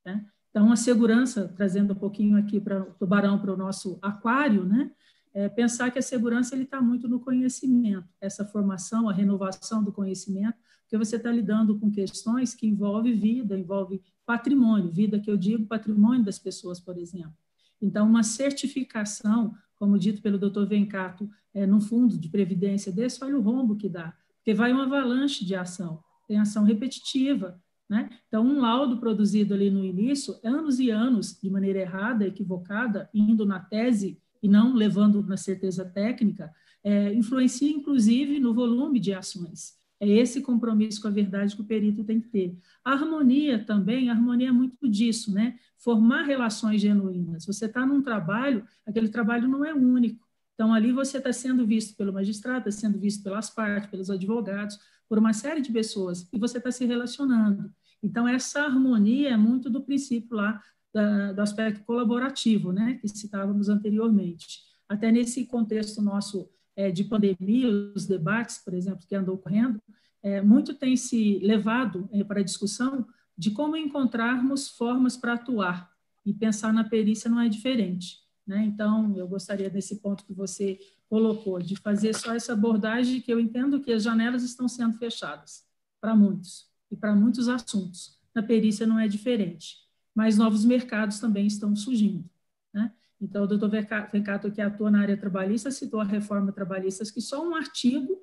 Né? 0.04 0.24
Então, 0.50 0.70
a 0.70 0.76
segurança, 0.76 1.52
trazendo 1.56 1.92
um 1.92 1.96
pouquinho 1.96 2.36
aqui 2.36 2.60
para 2.60 2.82
o 2.82 2.94
tubarão 2.94 3.38
para 3.38 3.52
o 3.52 3.56
nosso 3.56 3.98
aquário, 4.02 4.64
né? 4.64 4.90
é, 5.34 5.48
pensar 5.48 5.90
que 5.90 5.98
a 5.98 6.02
segurança 6.02 6.56
está 6.56 6.80
muito 6.80 7.08
no 7.08 7.18
conhecimento, 7.18 8.08
essa 8.20 8.44
formação, 8.44 9.08
a 9.08 9.12
renovação 9.12 9.82
do 9.82 9.92
conhecimento, 9.92 10.56
porque 10.82 10.96
você 10.96 11.16
está 11.16 11.30
lidando 11.30 11.76
com 11.78 11.90
questões 11.90 12.54
que 12.54 12.68
envolvem 12.68 13.18
vida, 13.18 13.58
envolve 13.58 14.00
patrimônio, 14.24 14.92
vida 14.92 15.18
que 15.18 15.28
eu 15.28 15.36
digo 15.36 15.66
patrimônio 15.66 16.24
das 16.24 16.38
pessoas, 16.38 16.78
por 16.78 16.96
exemplo. 16.96 17.34
Então, 17.82 18.08
uma 18.08 18.22
certificação, 18.22 19.52
como 19.74 19.98
dito 19.98 20.22
pelo 20.22 20.38
doutor 20.38 20.68
Vencato, 20.68 21.28
é, 21.52 21.66
no 21.66 21.80
fundo 21.80 22.16
de 22.16 22.28
previdência 22.28 22.92
desse, 22.92 23.22
olha 23.24 23.36
o 23.36 23.42
rombo 23.42 23.76
que 23.76 23.88
dá, 23.88 24.14
porque 24.36 24.54
vai 24.54 24.72
uma 24.72 24.84
avalanche 24.84 25.44
de 25.44 25.56
ação, 25.56 26.00
tem 26.28 26.38
ação 26.38 26.62
repetitiva, 26.62 27.60
né? 27.88 28.08
Então, 28.28 28.44
um 28.44 28.60
laudo 28.60 28.98
produzido 28.98 29.54
ali 29.54 29.70
no 29.70 29.84
início, 29.84 30.36
anos 30.42 30.78
e 30.78 30.90
anos, 30.90 31.38
de 31.40 31.50
maneira 31.50 31.80
errada, 31.80 32.26
equivocada, 32.26 33.08
indo 33.12 33.44
na 33.44 33.60
tese 33.60 34.18
e 34.42 34.48
não 34.48 34.74
levando 34.74 35.22
na 35.22 35.36
certeza 35.36 35.84
técnica, 35.84 36.52
é, 36.82 37.14
influencia, 37.14 37.70
inclusive, 37.70 38.38
no 38.40 38.52
volume 38.52 39.00
de 39.00 39.12
ações. 39.12 39.74
É 40.00 40.08
esse 40.08 40.42
compromisso 40.42 41.00
com 41.00 41.08
a 41.08 41.10
verdade 41.10 41.54
que 41.54 41.62
o 41.62 41.64
perito 41.64 42.04
tem 42.04 42.20
que 42.20 42.28
ter. 42.28 42.58
A 42.84 42.92
harmonia 42.92 43.64
também, 43.64 44.10
a 44.10 44.12
harmonia 44.12 44.48
é 44.48 44.52
muito 44.52 44.88
disso, 44.88 45.32
né? 45.32 45.56
Formar 45.78 46.24
relações 46.24 46.80
genuínas. 46.80 47.46
Você 47.46 47.66
está 47.66 47.86
num 47.86 48.02
trabalho, 48.02 48.66
aquele 48.84 49.08
trabalho 49.08 49.48
não 49.48 49.64
é 49.64 49.72
único. 49.72 50.22
Então, 50.54 50.74
ali 50.74 50.92
você 50.92 51.18
está 51.18 51.32
sendo 51.32 51.66
visto 51.66 51.96
pelo 51.96 52.12
magistrado, 52.12 52.68
está 52.68 52.70
sendo 52.70 52.98
visto 52.98 53.22
pelas 53.22 53.50
partes, 53.50 53.90
pelos 53.90 54.10
advogados, 54.10 54.78
por 55.08 55.18
uma 55.18 55.32
série 55.32 55.60
de 55.60 55.72
pessoas, 55.72 56.28
e 56.32 56.38
você 56.38 56.58
está 56.58 56.70
se 56.70 56.84
relacionando. 56.84 57.72
Então, 58.02 58.26
essa 58.28 58.62
harmonia 58.62 59.30
é 59.30 59.36
muito 59.36 59.70
do 59.70 59.82
princípio 59.82 60.36
lá 60.36 60.62
da, 60.92 61.32
do 61.32 61.40
aspecto 61.40 61.84
colaborativo, 61.84 62.72
né, 62.72 62.94
que 63.00 63.08
citávamos 63.08 63.68
anteriormente. 63.68 64.60
Até 64.88 65.10
nesse 65.10 65.46
contexto 65.46 66.02
nosso 66.02 66.48
é, 66.76 66.90
de 66.90 67.04
pandemia, 67.04 67.68
os 67.94 68.06
debates, 68.06 68.58
por 68.58 68.74
exemplo, 68.74 69.06
que 69.06 69.14
andam 69.14 69.34
ocorrendo, 69.34 69.80
é, 70.22 70.40
muito 70.40 70.74
tem 70.74 70.96
se 70.96 71.38
levado 71.40 72.08
é, 72.12 72.22
para 72.24 72.40
a 72.40 72.44
discussão 72.44 73.06
de 73.36 73.50
como 73.50 73.76
encontrarmos 73.76 74.68
formas 74.68 75.16
para 75.16 75.34
atuar, 75.34 75.94
e 76.24 76.32
pensar 76.32 76.72
na 76.72 76.84
perícia 76.84 77.30
não 77.30 77.40
é 77.40 77.48
diferente. 77.48 78.18
Né? 78.46 78.64
Então, 78.64 79.16
eu 79.16 79.28
gostaria 79.28 79.68
desse 79.68 80.00
ponto 80.00 80.24
que 80.24 80.32
você 80.32 80.78
colocou, 81.14 81.60
de 81.60 81.76
fazer 81.76 82.14
só 82.14 82.34
essa 82.34 82.52
abordagem 82.52 83.20
que 83.20 83.32
eu 83.32 83.38
entendo 83.38 83.80
que 83.80 83.92
as 83.92 84.02
janelas 84.02 84.42
estão 84.42 84.66
sendo 84.66 84.98
fechadas 84.98 85.64
para 86.00 86.16
muitos, 86.16 86.68
e 86.90 86.96
para 86.96 87.14
muitos 87.14 87.48
assuntos. 87.48 88.18
Na 88.34 88.42
perícia 88.42 88.86
não 88.86 88.98
é 88.98 89.06
diferente 89.06 89.84
mas 90.14 90.38
novos 90.38 90.64
mercados 90.64 91.18
também 91.18 91.46
estão 91.46 91.74
surgindo. 91.74 92.24
Né? 92.72 92.92
Então, 93.20 93.44
o 93.44 93.46
doutor 93.46 93.68
Vencato, 93.68 94.50
que 94.52 94.60
atua 94.60 94.90
na 94.90 95.00
área 95.00 95.16
trabalhista, 95.16 95.70
citou 95.70 96.00
a 96.00 96.04
reforma 96.04 96.52
trabalhista, 96.52 97.04
que 97.12 97.20
só 97.20 97.46
um 97.46 97.54
artigo 97.54 98.22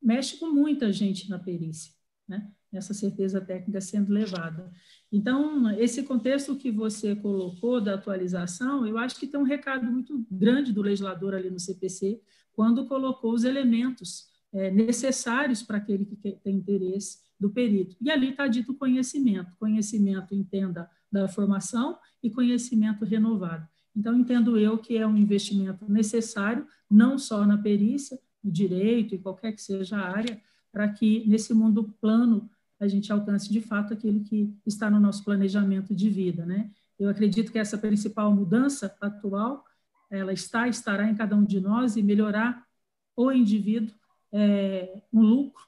mexe 0.00 0.38
com 0.38 0.50
muita 0.50 0.92
gente 0.92 1.28
na 1.28 1.38
perícia, 1.38 1.92
né? 2.26 2.50
Essa 2.72 2.94
certeza 2.94 3.40
técnica 3.40 3.80
sendo 3.80 4.12
levada. 4.12 4.72
Então, 5.10 5.70
esse 5.78 6.02
contexto 6.02 6.56
que 6.56 6.70
você 6.70 7.14
colocou 7.14 7.80
da 7.80 7.94
atualização, 7.94 8.86
eu 8.86 8.96
acho 8.96 9.18
que 9.18 9.26
tem 9.26 9.38
um 9.38 9.44
recado 9.44 9.84
muito 9.84 10.24
grande 10.30 10.72
do 10.72 10.80
legislador 10.80 11.34
ali 11.34 11.50
no 11.50 11.60
CPC, 11.60 12.20
quando 12.52 12.86
colocou 12.86 13.32
os 13.32 13.44
elementos 13.44 14.26
é, 14.52 14.70
necessários 14.70 15.62
para 15.62 15.78
aquele 15.78 16.04
que 16.04 16.16
tem 16.16 16.56
interesse 16.56 17.18
do 17.38 17.50
perito. 17.50 17.96
E 18.00 18.10
ali 18.10 18.30
está 18.30 18.46
dito 18.46 18.74
conhecimento. 18.74 19.56
Conhecimento, 19.58 20.34
entenda 20.34 20.88
da 21.10 21.28
formação 21.28 21.98
e 22.22 22.30
conhecimento 22.30 23.04
renovado. 23.04 23.66
Então, 23.94 24.18
entendo 24.18 24.56
eu 24.56 24.78
que 24.78 24.96
é 24.96 25.06
um 25.06 25.16
investimento 25.16 25.90
necessário, 25.90 26.66
não 26.90 27.18
só 27.18 27.44
na 27.44 27.58
perícia, 27.58 28.18
no 28.42 28.50
direito 28.50 29.14
e 29.14 29.18
qualquer 29.18 29.52
que 29.52 29.60
seja 29.60 29.96
a 29.96 30.10
área, 30.10 30.40
para 30.70 30.88
que 30.88 31.26
nesse 31.28 31.52
mundo 31.52 31.94
plano 32.00 32.48
a 32.82 32.88
gente 32.88 33.12
alcance 33.12 33.50
de 33.50 33.60
fato 33.60 33.94
aquilo 33.94 34.24
que 34.24 34.52
está 34.66 34.90
no 34.90 34.98
nosso 34.98 35.24
planejamento 35.24 35.94
de 35.94 36.10
vida, 36.10 36.44
né? 36.44 36.68
Eu 36.98 37.08
acredito 37.08 37.52
que 37.52 37.58
essa 37.58 37.78
principal 37.78 38.34
mudança 38.34 38.96
atual, 39.00 39.64
ela 40.10 40.32
está, 40.32 40.66
estará 40.66 41.08
em 41.08 41.14
cada 41.14 41.36
um 41.36 41.44
de 41.44 41.60
nós 41.60 41.96
e 41.96 42.02
melhorar 42.02 42.66
o 43.14 43.30
indivíduo 43.30 43.94
é, 44.32 45.00
um 45.12 45.20
lucro 45.20 45.64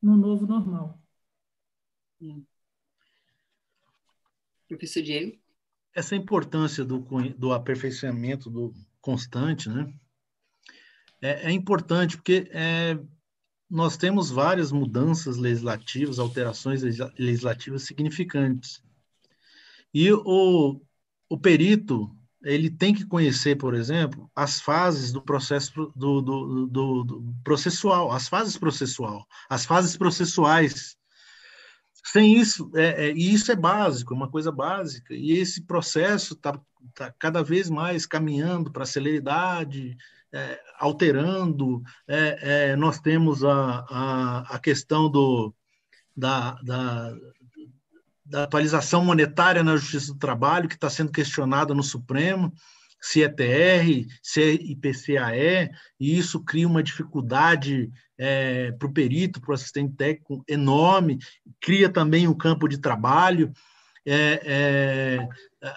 no 0.00 0.16
novo 0.16 0.46
normal. 0.46 1.02
Hum. 2.20 2.44
Professor 4.68 5.02
Diego? 5.02 5.36
Essa 5.92 6.14
importância 6.14 6.84
do, 6.84 7.00
do 7.36 7.52
aperfeiçoamento 7.52 8.48
do 8.48 8.72
constante, 9.00 9.68
né? 9.68 9.92
É, 11.20 11.48
é 11.48 11.52
importante 11.52 12.16
porque 12.16 12.48
é, 12.52 12.98
nós 13.72 13.96
temos 13.96 14.30
várias 14.30 14.70
mudanças 14.70 15.38
legislativas, 15.38 16.18
alterações 16.18 16.82
legislativas 17.18 17.84
significantes. 17.84 18.82
E 19.94 20.12
o, 20.12 20.78
o 21.26 21.38
perito, 21.38 22.14
ele 22.44 22.68
tem 22.68 22.92
que 22.92 23.06
conhecer, 23.06 23.56
por 23.56 23.72
exemplo, 23.72 24.30
as 24.36 24.60
fases 24.60 25.10
do 25.10 25.22
processo 25.22 25.90
do, 25.96 26.20
do, 26.20 26.66
do, 26.66 27.04
do 27.04 27.34
processual, 27.42 28.12
as 28.12 28.28
fases 28.28 28.58
processual, 28.58 29.26
as 29.48 29.64
fases 29.64 29.96
processuais 29.96 30.94
sem 32.04 32.36
isso, 32.36 32.70
é, 32.74 33.06
é, 33.06 33.12
e 33.12 33.32
isso 33.32 33.50
é 33.52 33.56
básico, 33.56 34.12
é 34.12 34.16
uma 34.16 34.30
coisa 34.30 34.52
básica, 34.52 35.14
e 35.14 35.32
esse 35.32 35.62
processo 35.62 36.34
está 36.34 36.60
tá 36.94 37.14
cada 37.18 37.42
vez 37.42 37.70
mais 37.70 38.04
caminhando 38.04 38.70
para 38.72 38.82
a 38.82 38.86
celeridade, 38.86 39.96
é, 40.32 40.60
alterando. 40.78 41.82
É, 42.08 42.70
é, 42.70 42.76
nós 42.76 42.98
temos 42.98 43.44
a, 43.44 43.84
a, 43.88 44.56
a 44.56 44.58
questão 44.58 45.10
do, 45.10 45.54
da, 46.16 46.52
da, 46.62 47.14
da, 48.24 48.44
atualização 48.44 49.04
monetária 49.04 49.62
na 49.62 49.76
Justiça 49.76 50.12
do 50.12 50.18
Trabalho, 50.18 50.68
que 50.68 50.74
está 50.74 50.88
sendo 50.88 51.12
questionada 51.12 51.74
no 51.74 51.82
Supremo, 51.82 52.52
se 53.00 53.22
é 53.22 53.28
TR, 53.28 54.08
se 54.22 54.42
é 54.42 54.52
IPCAE, 54.52 55.70
e 55.98 56.16
isso 56.16 56.40
cria 56.40 56.68
uma 56.68 56.82
dificuldade 56.82 57.90
é, 58.16 58.70
para 58.72 58.86
o 58.86 58.92
perito, 58.92 59.40
para 59.40 59.50
o 59.50 59.54
assistente 59.54 59.96
técnico 59.96 60.44
enorme, 60.48 61.18
cria 61.60 61.88
também 61.88 62.28
um 62.28 62.34
campo 62.34 62.68
de 62.68 62.78
trabalho. 62.78 63.52
É, 64.04 64.40
é, 64.44 65.28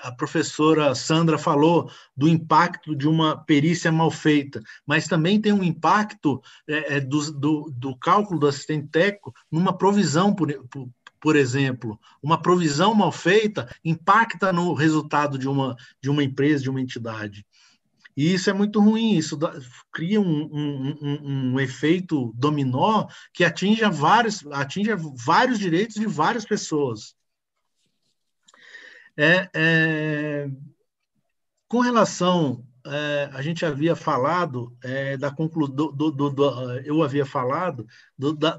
a 0.01 0.11
professora 0.11 0.95
Sandra 0.95 1.37
falou 1.37 1.91
do 2.17 2.27
impacto 2.27 2.95
de 2.95 3.07
uma 3.07 3.37
perícia 3.37 3.91
mal 3.91 4.09
feita, 4.09 4.61
mas 4.85 5.07
também 5.07 5.39
tem 5.39 5.53
um 5.53 5.63
impacto 5.63 6.41
é, 6.67 6.97
é 6.97 6.99
do, 6.99 7.31
do, 7.31 7.71
do, 7.71 7.95
cálculo 7.97 8.39
do 8.39 8.47
assistente 8.47 8.87
técnico 8.87 9.33
numa 9.51 9.77
provisão, 9.77 10.33
por, 10.33 10.51
por, 10.69 10.89
por 11.19 11.35
exemplo. 11.35 11.99
Uma 12.21 12.41
provisão 12.41 12.95
mal 12.95 13.11
feita 13.11 13.69
impacta 13.83 14.51
no 14.51 14.73
resultado 14.73 15.37
de 15.37 15.47
uma, 15.47 15.75
de 16.01 16.09
uma 16.09 16.23
empresa, 16.23 16.63
de 16.63 16.69
uma 16.69 16.81
entidade. 16.81 17.45
E 18.17 18.33
isso 18.33 18.49
é 18.49 18.53
muito 18.53 18.79
ruim, 18.79 19.15
isso 19.15 19.35
dá, 19.35 19.53
cria 19.91 20.21
um, 20.21 20.43
um, 20.45 20.97
um, 21.01 21.51
um, 21.53 21.59
efeito 21.59 22.31
dominó 22.35 23.07
que 23.33 23.43
atinge 23.43 23.83
vários, 23.89 24.45
atinge 24.51 24.91
vários 25.25 25.59
direitos 25.59 25.95
de 25.95 26.05
várias 26.05 26.45
pessoas. 26.45 27.13
É, 29.17 29.49
é, 29.53 30.49
com 31.67 31.79
relação, 31.79 32.65
é, 32.85 33.29
a 33.33 33.41
gente 33.41 33.65
havia 33.65 33.95
falado 33.95 34.75
é, 34.83 35.17
da 35.17 35.31
conclu, 35.31 35.67
do, 35.67 35.91
do, 35.91 36.11
do, 36.11 36.71
eu 36.85 37.01
havia 37.01 37.25
falado 37.25 37.87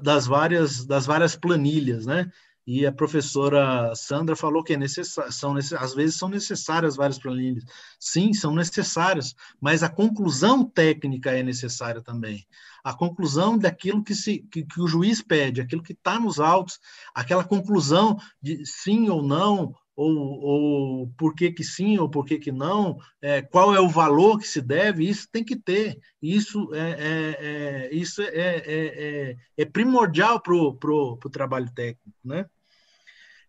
das, 0.01 0.25
várias, 0.25 0.85
das 0.85 1.05
várias 1.05 1.35
planilhas, 1.35 2.05
né? 2.05 2.31
e 2.67 2.85
a 2.85 2.91
professora 2.91 3.95
Sandra 3.95 4.35
falou 4.35 4.61
que 4.61 4.73
é 4.73 4.77
necessário, 4.77 5.31
são 5.31 5.55
às 5.55 5.95
vezes 5.95 6.17
são 6.17 6.27
necessárias 6.27 6.97
várias 6.97 7.17
planilhas. 7.17 7.63
Sim, 7.97 8.33
são 8.33 8.53
necessárias, 8.53 9.33
mas 9.61 9.83
a 9.83 9.89
conclusão 9.89 10.65
técnica 10.65 11.31
é 11.31 11.41
necessária 11.41 12.01
também. 12.01 12.45
A 12.83 12.93
conclusão 12.93 13.57
daquilo 13.57 14.03
que, 14.03 14.13
se, 14.13 14.39
que, 14.51 14.65
que 14.65 14.81
o 14.81 14.87
juiz 14.87 15.21
pede, 15.21 15.61
aquilo 15.61 15.81
que 15.81 15.93
está 15.93 16.19
nos 16.19 16.41
autos, 16.41 16.77
aquela 17.15 17.43
conclusão 17.45 18.17
de 18.41 18.65
sim 18.65 19.07
ou 19.09 19.23
não, 19.23 19.73
ou, 19.97 20.15
ou 20.15 21.07
por 21.17 21.35
que, 21.35 21.51
que 21.51 21.63
sim 21.63 21.97
ou 21.97 22.07
por 22.07 22.23
que, 22.23 22.37
que 22.37 22.51
não, 22.51 22.97
é, 23.21 23.41
qual 23.41 23.75
é 23.75 23.81
o 23.81 23.89
valor 23.89 24.37
que 24.37 24.47
se 24.47 24.61
deve, 24.61 25.09
isso 25.09 25.27
tem 25.29 25.43
que 25.43 25.57
ter. 25.57 25.99
Isso 26.21 26.73
é, 26.73 26.89
é, 26.91 27.37
é 27.39 27.95
isso 27.95 28.21
é, 28.21 28.27
é, 28.27 28.61
é, 28.67 29.35
é 29.57 29.65
primordial 29.65 30.39
para 30.39 30.53
o 30.55 31.29
trabalho 31.29 31.69
técnico. 31.73 32.17
Né? 32.23 32.45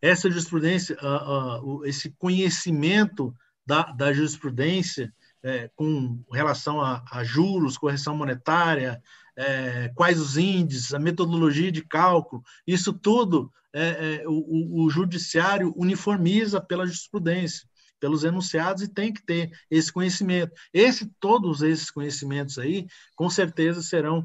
essa 0.01 0.31
jurisprudência, 0.31 0.97
uh, 1.03 1.81
uh, 1.81 1.85
esse 1.85 2.11
conhecimento 2.19 3.35
da, 3.67 3.83
da 3.83 4.13
jurisprudência 4.13 5.13
é, 5.43 5.71
com 5.77 6.23
relação 6.33 6.81
a, 6.81 7.05
a, 7.11 7.23
juros, 7.23 7.79
correção 7.79 8.17
monetária, 8.17 9.01
é, 9.39 9.89
quais 9.95 10.20
os 10.20 10.36
índices, 10.36 10.93
a 10.93 10.99
metodologia 10.99 11.70
de 11.70 11.80
cálculo, 11.82 12.43
isso 12.66 12.93
tudo 12.93 13.53
é, 13.72 14.16
é 14.22 14.24
o, 14.26 14.84
o, 14.84 14.91
judiciário 14.91 15.72
uniformiza 15.76 16.61
pela 16.61 16.84
jurisprudência. 16.84 17.68
pelos 18.01 18.24
enunciados 18.24 18.82
e 18.82 18.89
tem 18.89 19.12
que 19.12 19.24
ter 19.24 19.51
esse 19.70 19.93
conhecimento. 19.93 20.53
Esse, 20.72 21.09
todos 21.20 21.62
esses 21.62 21.91
conhecimentos 21.91 22.59
aí, 22.59 22.86
com 23.14 23.28
certeza 23.30 23.82
serão 23.82 24.24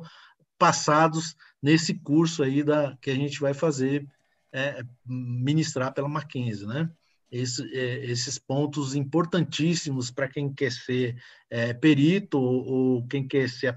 passados 0.58 1.36
nesse 1.62 1.94
curso 1.94 2.44
aí 2.44 2.64
da, 2.64 2.96
que 3.02 3.10
a 3.12 3.16
gente 3.16 3.40
vai 3.40 3.54
fazer, 3.54 4.08
é, 4.52 4.84
ministrar 5.06 5.94
pela 5.94 6.10
Mackenzie, 6.10 6.68
né? 6.68 6.90
Esse, 7.34 7.64
é, 7.76 8.06
esses 8.06 8.38
pontos 8.38 8.94
importantíssimos 8.94 10.12
para 10.12 10.28
quem 10.28 10.54
quer 10.54 10.72
ser 10.72 11.20
é, 11.50 11.74
perito 11.74 12.40
ou, 12.40 12.66
ou, 12.66 13.08
quem 13.08 13.28
quer 13.28 13.50
se 13.50 13.66
é, 13.66 13.76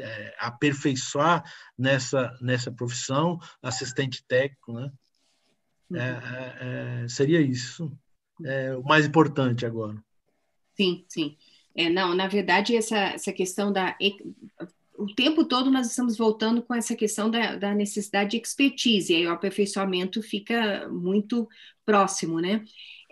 é, 0.00 0.34
aperfeiçoar 0.36 1.44
nessa, 1.78 2.36
nessa 2.40 2.72
profissão, 2.72 3.38
assistente 3.62 4.24
técnico, 4.26 4.72
né? 4.72 4.92
É, 5.92 7.06
seria 7.08 7.40
isso 7.40 7.92
o 8.78 8.82
mais 8.82 9.06
importante 9.06 9.66
agora. 9.66 10.02
Sim, 10.74 11.04
sim. 11.08 11.36
É, 11.74 11.88
não, 11.88 12.14
na 12.14 12.26
verdade, 12.26 12.76
essa, 12.76 12.96
essa 12.96 13.32
questão 13.32 13.72
da 13.72 13.96
o 15.00 15.14
tempo 15.14 15.44
todo 15.44 15.70
nós 15.70 15.88
estamos 15.88 16.16
voltando 16.16 16.62
com 16.62 16.74
essa 16.74 16.94
questão 16.94 17.30
da, 17.30 17.56
da 17.56 17.74
necessidade 17.74 18.30
de 18.30 18.36
expertise, 18.36 19.12
e 19.12 19.16
aí 19.16 19.26
o 19.26 19.30
aperfeiçoamento 19.30 20.22
fica 20.22 20.88
muito 20.90 21.48
próximo, 21.84 22.38
né? 22.38 22.62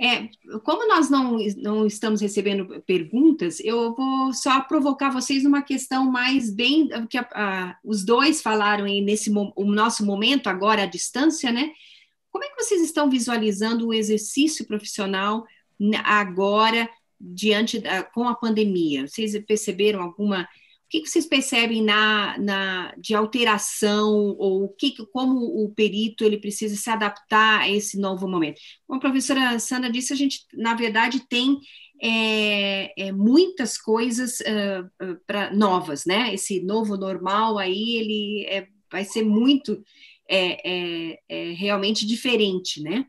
É, 0.01 0.29
como 0.63 0.87
nós 0.87 1.11
não, 1.11 1.39
não 1.57 1.87
estamos 1.87 2.21
recebendo 2.21 2.81
perguntas, 2.83 3.59
eu 3.59 3.95
vou 3.95 4.33
só 4.33 4.61
provocar 4.61 5.11
vocês 5.11 5.43
numa 5.43 5.63
questão 5.63 6.09
mais 6.09 6.55
bem 6.55 6.89
que 7.11 7.19
a, 7.19 7.29
a, 7.33 7.79
os 7.83 8.05
dois 8.05 8.41
falaram 8.41 8.85
aí 8.85 9.01
nesse 9.01 9.29
o 9.31 9.65
nosso 9.65 10.07
momento 10.07 10.47
agora 10.47 10.85
à 10.85 10.87
distância, 10.87 11.51
né? 11.51 11.73
Como 12.31 12.45
é 12.45 12.49
que 12.49 12.63
vocês 12.63 12.83
estão 12.83 13.11
visualizando 13.11 13.89
o 13.89 13.95
exercício 13.95 14.67
profissional 14.67 15.45
agora 16.05 16.89
diante 17.21 17.81
da, 17.81 18.05
com 18.05 18.29
a 18.29 18.37
pandemia? 18.37 19.09
Vocês 19.09 19.37
perceberam 19.45 20.01
alguma 20.01 20.47
o 20.89 20.91
que, 20.91 21.07
vocês 21.07 21.27
percebem 21.27 21.83
na, 21.83 22.39
na, 22.39 22.95
de 22.97 23.15
alteração 23.15 24.35
ou 24.39 24.65
o 24.65 24.69
que, 24.71 24.95
como 25.13 25.37
o 25.63 25.71
perito 25.75 26.25
ele 26.25 26.39
precisa 26.39 26.75
se 26.77 26.89
adaptar 26.89 27.61
a 27.61 27.69
esse 27.69 28.01
novo 28.01 28.27
momento? 28.27 28.59
Como 28.87 28.97
a 28.97 29.01
professora 29.01 29.59
Sandra 29.59 29.93
disse, 29.93 30.15
a 30.15 30.17
gente, 30.17 30.47
na 30.55 30.75
verdade, 30.75 31.21
tem 31.29 31.59
é, 32.03 33.09
é, 33.09 33.13
muitas 33.13 33.77
coisas 33.77 34.41
uh, 34.41 35.55
novas, 35.55 36.07
né? 36.07 36.33
Esse 36.33 36.63
novo 36.63 36.97
normal 36.97 37.59
aí, 37.59 37.97
ele 37.97 38.47
é, 38.47 38.67
vai 38.91 39.05
ser 39.05 39.23
muito 39.23 39.83
é, 40.27 41.11
é, 41.11 41.19
é 41.29 41.53
realmente 41.53 42.07
diferente, 42.07 42.83
né? 42.83 43.05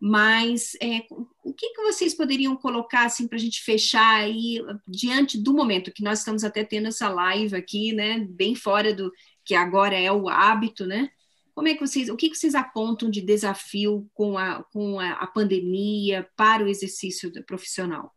Mas 0.00 0.74
é, 0.82 1.06
o 1.42 1.54
que, 1.54 1.70
que 1.70 1.82
vocês 1.82 2.14
poderiam 2.14 2.56
colocar 2.56 3.06
assim 3.06 3.26
para 3.26 3.36
a 3.36 3.40
gente 3.40 3.62
fechar 3.62 4.20
aí 4.20 4.60
diante 4.86 5.42
do 5.42 5.54
momento 5.54 5.92
que 5.92 6.02
nós 6.02 6.18
estamos 6.18 6.44
até 6.44 6.64
tendo 6.64 6.88
essa 6.88 7.08
live 7.08 7.56
aqui, 7.56 7.92
né, 7.92 8.26
bem 8.30 8.54
fora 8.54 8.94
do 8.94 9.10
que 9.44 9.54
agora 9.54 9.96
é 9.98 10.10
o 10.12 10.28
hábito, 10.28 10.86
né? 10.86 11.10
Como 11.54 11.68
é 11.68 11.74
que 11.74 11.80
vocês, 11.80 12.10
o 12.10 12.16
que, 12.16 12.28
que 12.28 12.36
vocês 12.36 12.54
apontam 12.54 13.08
de 13.08 13.22
desafio 13.22 14.10
com 14.12 14.36
a, 14.36 14.62
com 14.64 15.00
a, 15.00 15.12
a 15.12 15.26
pandemia 15.26 16.28
para 16.36 16.62
o 16.62 16.68
exercício 16.68 17.32
profissional? 17.46 18.14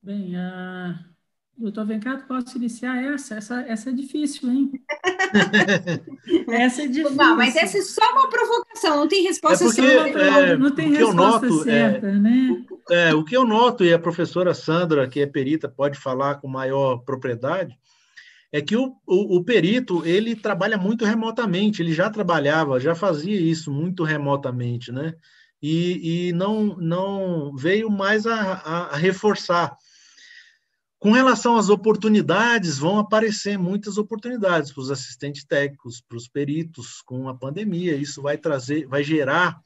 Bem, 0.00 0.36
uh, 0.36 1.17
Doutor 1.58 1.86
Vencato, 1.86 2.24
posso 2.28 2.56
iniciar 2.56 3.02
essa? 3.02 3.34
Essa, 3.34 3.60
essa 3.62 3.90
é 3.90 3.92
difícil, 3.92 4.48
hein? 4.48 4.70
essa 6.48 6.82
é 6.82 6.86
difícil. 6.86 7.16
Não, 7.16 7.36
mas 7.36 7.56
essa 7.56 7.78
é 7.78 7.82
só 7.82 8.12
uma 8.12 8.30
provocação, 8.30 8.96
não 8.96 9.08
tem 9.08 9.24
resposta 9.24 9.64
é 9.64 9.66
porque, 9.66 9.82
certa. 9.82 10.18
É, 10.20 10.56
não 10.56 10.70
tem 10.70 10.92
resposta 10.92 11.14
noto, 11.14 11.64
certa, 11.64 12.06
é, 12.06 12.12
né? 12.12 12.64
É, 12.88 13.12
o 13.12 13.24
que 13.24 13.36
eu 13.36 13.44
noto, 13.44 13.84
e 13.84 13.92
a 13.92 13.98
professora 13.98 14.54
Sandra, 14.54 15.08
que 15.08 15.18
é 15.18 15.26
perita, 15.26 15.68
pode 15.68 15.98
falar 15.98 16.36
com 16.36 16.46
maior 16.46 16.98
propriedade, 16.98 17.76
é 18.52 18.62
que 18.62 18.76
o, 18.76 18.94
o, 19.04 19.38
o, 19.38 19.44
perito 19.44 20.06
ele 20.06 20.36
trabalha 20.36 20.78
muito 20.78 21.04
remotamente, 21.04 21.82
ele 21.82 21.92
já 21.92 22.08
trabalhava, 22.08 22.78
já 22.78 22.94
fazia 22.94 23.38
isso 23.38 23.72
muito 23.72 24.04
remotamente, 24.04 24.92
né? 24.92 25.12
E, 25.60 26.28
e 26.28 26.32
não, 26.32 26.76
não 26.76 27.56
veio 27.56 27.90
mais 27.90 28.28
a, 28.28 28.92
a 28.92 28.96
reforçar. 28.96 29.76
Com 30.98 31.12
relação 31.12 31.56
às 31.56 31.68
oportunidades, 31.68 32.78
vão 32.78 32.98
aparecer 32.98 33.56
muitas 33.56 33.98
oportunidades 33.98 34.72
para 34.72 34.80
os 34.80 34.90
assistentes 34.90 35.44
técnicos, 35.44 36.00
para 36.00 36.16
os 36.16 36.26
peritos 36.26 37.00
com 37.02 37.28
a 37.28 37.34
pandemia. 37.34 37.94
Isso 37.94 38.20
vai 38.20 38.36
trazer, 38.36 38.86
vai 38.86 39.04
gerar 39.04 39.60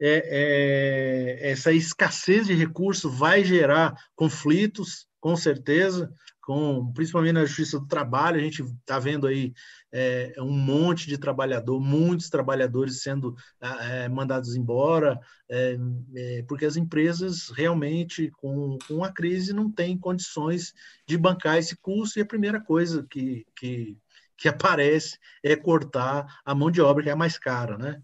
é, 0.00 1.40
é, 1.40 1.50
essa 1.50 1.72
escassez 1.72 2.46
de 2.46 2.54
recursos, 2.54 3.12
vai 3.18 3.44
gerar 3.44 3.94
conflitos, 4.14 5.06
com 5.20 5.36
certeza, 5.36 6.12
com 6.42 6.92
principalmente 6.92 7.34
na 7.34 7.44
justiça 7.44 7.78
do 7.78 7.86
trabalho. 7.86 8.38
A 8.38 8.42
gente 8.42 8.62
está 8.62 8.98
vendo 8.98 9.26
aí 9.26 9.54
é, 9.92 10.34
um 10.38 10.50
monte 10.50 11.06
de 11.06 11.16
trabalhador, 11.16 11.80
muitos 11.80 12.28
trabalhadores 12.28 13.02
sendo 13.02 13.34
é, 13.60 14.08
mandados 14.08 14.56
embora, 14.56 15.18
é, 15.48 15.76
é, 16.16 16.44
porque 16.48 16.66
as 16.66 16.76
empresas 16.76 17.48
realmente, 17.50 18.30
com, 18.32 18.76
com 18.88 19.04
a 19.04 19.12
crise, 19.12 19.52
não 19.52 19.70
têm 19.70 19.96
condições 19.96 20.74
de 21.06 21.16
bancar 21.16 21.58
esse 21.58 21.76
custo, 21.76 22.18
e 22.18 22.22
a 22.22 22.26
primeira 22.26 22.60
coisa 22.60 23.06
que, 23.08 23.46
que, 23.56 23.96
que 24.36 24.48
aparece 24.48 25.18
é 25.42 25.54
cortar 25.54 26.26
a 26.44 26.54
mão 26.54 26.70
de 26.70 26.80
obra, 26.80 27.04
que 27.04 27.08
é 27.08 27.12
a 27.12 27.16
mais 27.16 27.38
cara, 27.38 27.78
né? 27.78 28.02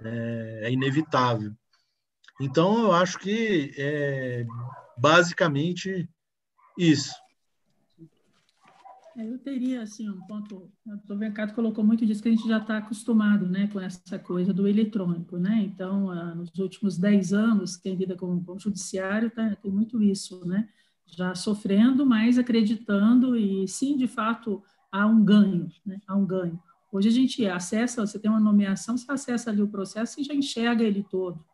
É, 0.00 0.60
é 0.64 0.72
inevitável. 0.72 1.52
Então, 2.40 2.84
eu 2.84 2.92
acho 2.92 3.18
que 3.18 3.74
é 3.76 4.46
basicamente 4.96 6.08
isso. 6.78 7.12
É, 9.18 9.28
eu 9.28 9.36
teria, 9.36 9.82
assim, 9.82 10.08
um 10.08 10.20
ponto, 10.26 10.70
o 10.86 11.16
Vencato 11.16 11.52
colocou 11.52 11.82
muito 11.82 12.06
disso, 12.06 12.22
que 12.22 12.28
a 12.28 12.30
gente 12.30 12.46
já 12.46 12.58
está 12.58 12.78
acostumado, 12.78 13.48
né, 13.48 13.66
com 13.66 13.80
essa 13.80 14.16
coisa 14.16 14.54
do 14.54 14.68
eletrônico, 14.68 15.36
né, 15.36 15.60
então, 15.60 16.08
ah, 16.08 16.36
nos 16.36 16.56
últimos 16.56 16.96
10 16.96 17.32
anos, 17.32 17.76
quem 17.76 17.96
lida 17.96 18.14
com, 18.14 18.40
com 18.44 18.52
o 18.52 18.60
judiciário 18.60 19.28
tá, 19.28 19.56
tem 19.56 19.72
muito 19.72 20.00
isso, 20.00 20.46
né, 20.46 20.68
já 21.04 21.34
sofrendo, 21.34 22.06
mas 22.06 22.38
acreditando 22.38 23.36
e, 23.36 23.66
sim, 23.66 23.96
de 23.96 24.06
fato, 24.06 24.62
há 24.92 25.04
um 25.04 25.24
ganho, 25.24 25.68
né, 25.84 26.00
há 26.06 26.14
um 26.14 26.24
ganho. 26.24 26.62
Hoje 26.92 27.08
a 27.08 27.12
gente 27.12 27.44
acessa, 27.44 28.06
você 28.06 28.20
tem 28.20 28.30
uma 28.30 28.38
nomeação, 28.38 28.96
você 28.96 29.10
acessa 29.10 29.50
ali 29.50 29.60
o 29.60 29.68
processo 29.68 30.20
e 30.20 30.24
já 30.24 30.32
enxerga 30.32 30.84
ele 30.84 31.02
todo, 31.02 31.44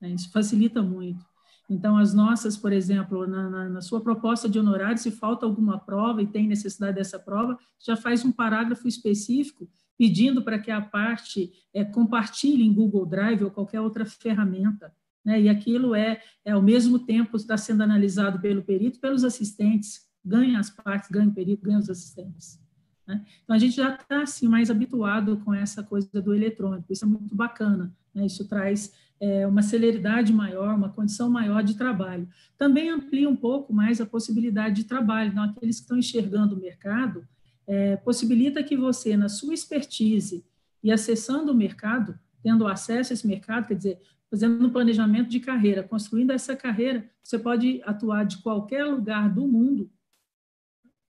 né, 0.00 0.10
isso 0.12 0.30
facilita 0.30 0.80
muito. 0.80 1.31
Então, 1.70 1.96
as 1.96 2.12
nossas, 2.12 2.56
por 2.56 2.72
exemplo, 2.72 3.26
na, 3.26 3.48
na, 3.48 3.68
na, 3.68 3.80
sua 3.80 4.00
proposta 4.00 4.48
de 4.48 4.58
honorário, 4.58 4.98
se 4.98 5.10
falta 5.10 5.46
alguma 5.46 5.78
prova 5.78 6.22
e 6.22 6.26
tem 6.26 6.46
necessidade 6.46 6.96
dessa 6.96 7.18
prova, 7.18 7.58
já 7.78 7.96
faz 7.96 8.24
um 8.24 8.32
parágrafo 8.32 8.86
específico 8.86 9.68
pedindo 9.96 10.42
para 10.42 10.58
que 10.58 10.70
a 10.70 10.80
parte 10.80 11.52
é, 11.72 11.84
compartilhe 11.84 12.64
em 12.64 12.72
Google 12.72 13.06
Drive 13.06 13.44
ou 13.44 13.50
qualquer 13.50 13.80
outra 13.80 14.04
ferramenta. 14.04 14.92
Né? 15.24 15.42
E 15.42 15.48
aquilo 15.48 15.94
é, 15.94 16.20
é, 16.44 16.52
ao 16.52 16.62
mesmo 16.62 16.98
tempo, 16.98 17.36
está 17.36 17.56
sendo 17.56 17.82
analisado 17.82 18.40
pelo 18.40 18.62
perito 18.62 18.98
pelos 18.98 19.24
assistentes, 19.24 20.00
ganha 20.24 20.58
as 20.58 20.70
partes, 20.70 21.08
ganha 21.10 21.28
o 21.28 21.32
perito, 21.32 21.64
ganha 21.64 21.78
os 21.78 21.88
assistentes. 21.88 22.60
Né? 23.06 23.24
Então, 23.44 23.54
a 23.54 23.58
gente 23.58 23.76
já 23.76 23.94
está 23.94 24.22
assim, 24.22 24.48
mais 24.48 24.70
habituado 24.70 25.38
com 25.44 25.54
essa 25.54 25.82
coisa 25.82 26.20
do 26.20 26.34
eletrônico, 26.34 26.92
isso 26.92 27.04
é 27.04 27.08
muito 27.08 27.34
bacana. 27.34 27.94
Né? 28.14 28.26
Isso 28.26 28.48
traz 28.48 28.92
é, 29.22 29.46
uma 29.46 29.62
celeridade 29.62 30.32
maior, 30.32 30.74
uma 30.74 30.88
condição 30.88 31.30
maior 31.30 31.62
de 31.62 31.76
trabalho. 31.76 32.28
Também 32.58 32.90
amplia 32.90 33.28
um 33.28 33.36
pouco 33.36 33.72
mais 33.72 34.00
a 34.00 34.06
possibilidade 34.06 34.82
de 34.82 34.84
trabalho. 34.84 35.30
Então, 35.30 35.44
aqueles 35.44 35.76
que 35.76 35.82
estão 35.82 35.96
enxergando 35.96 36.56
o 36.56 36.60
mercado, 36.60 37.24
é, 37.64 37.96
possibilita 37.98 38.64
que 38.64 38.76
você, 38.76 39.16
na 39.16 39.28
sua 39.28 39.54
expertise 39.54 40.44
e 40.82 40.90
acessando 40.90 41.52
o 41.52 41.54
mercado, 41.54 42.18
tendo 42.42 42.66
acesso 42.66 43.12
a 43.12 43.14
esse 43.14 43.24
mercado, 43.24 43.68
quer 43.68 43.76
dizer, 43.76 44.00
fazendo 44.28 44.66
um 44.66 44.70
planejamento 44.70 45.28
de 45.28 45.38
carreira, 45.38 45.84
construindo 45.84 46.32
essa 46.32 46.56
carreira, 46.56 47.08
você 47.22 47.38
pode 47.38 47.80
atuar 47.84 48.24
de 48.24 48.38
qualquer 48.38 48.84
lugar 48.86 49.32
do 49.32 49.46
mundo 49.46 49.88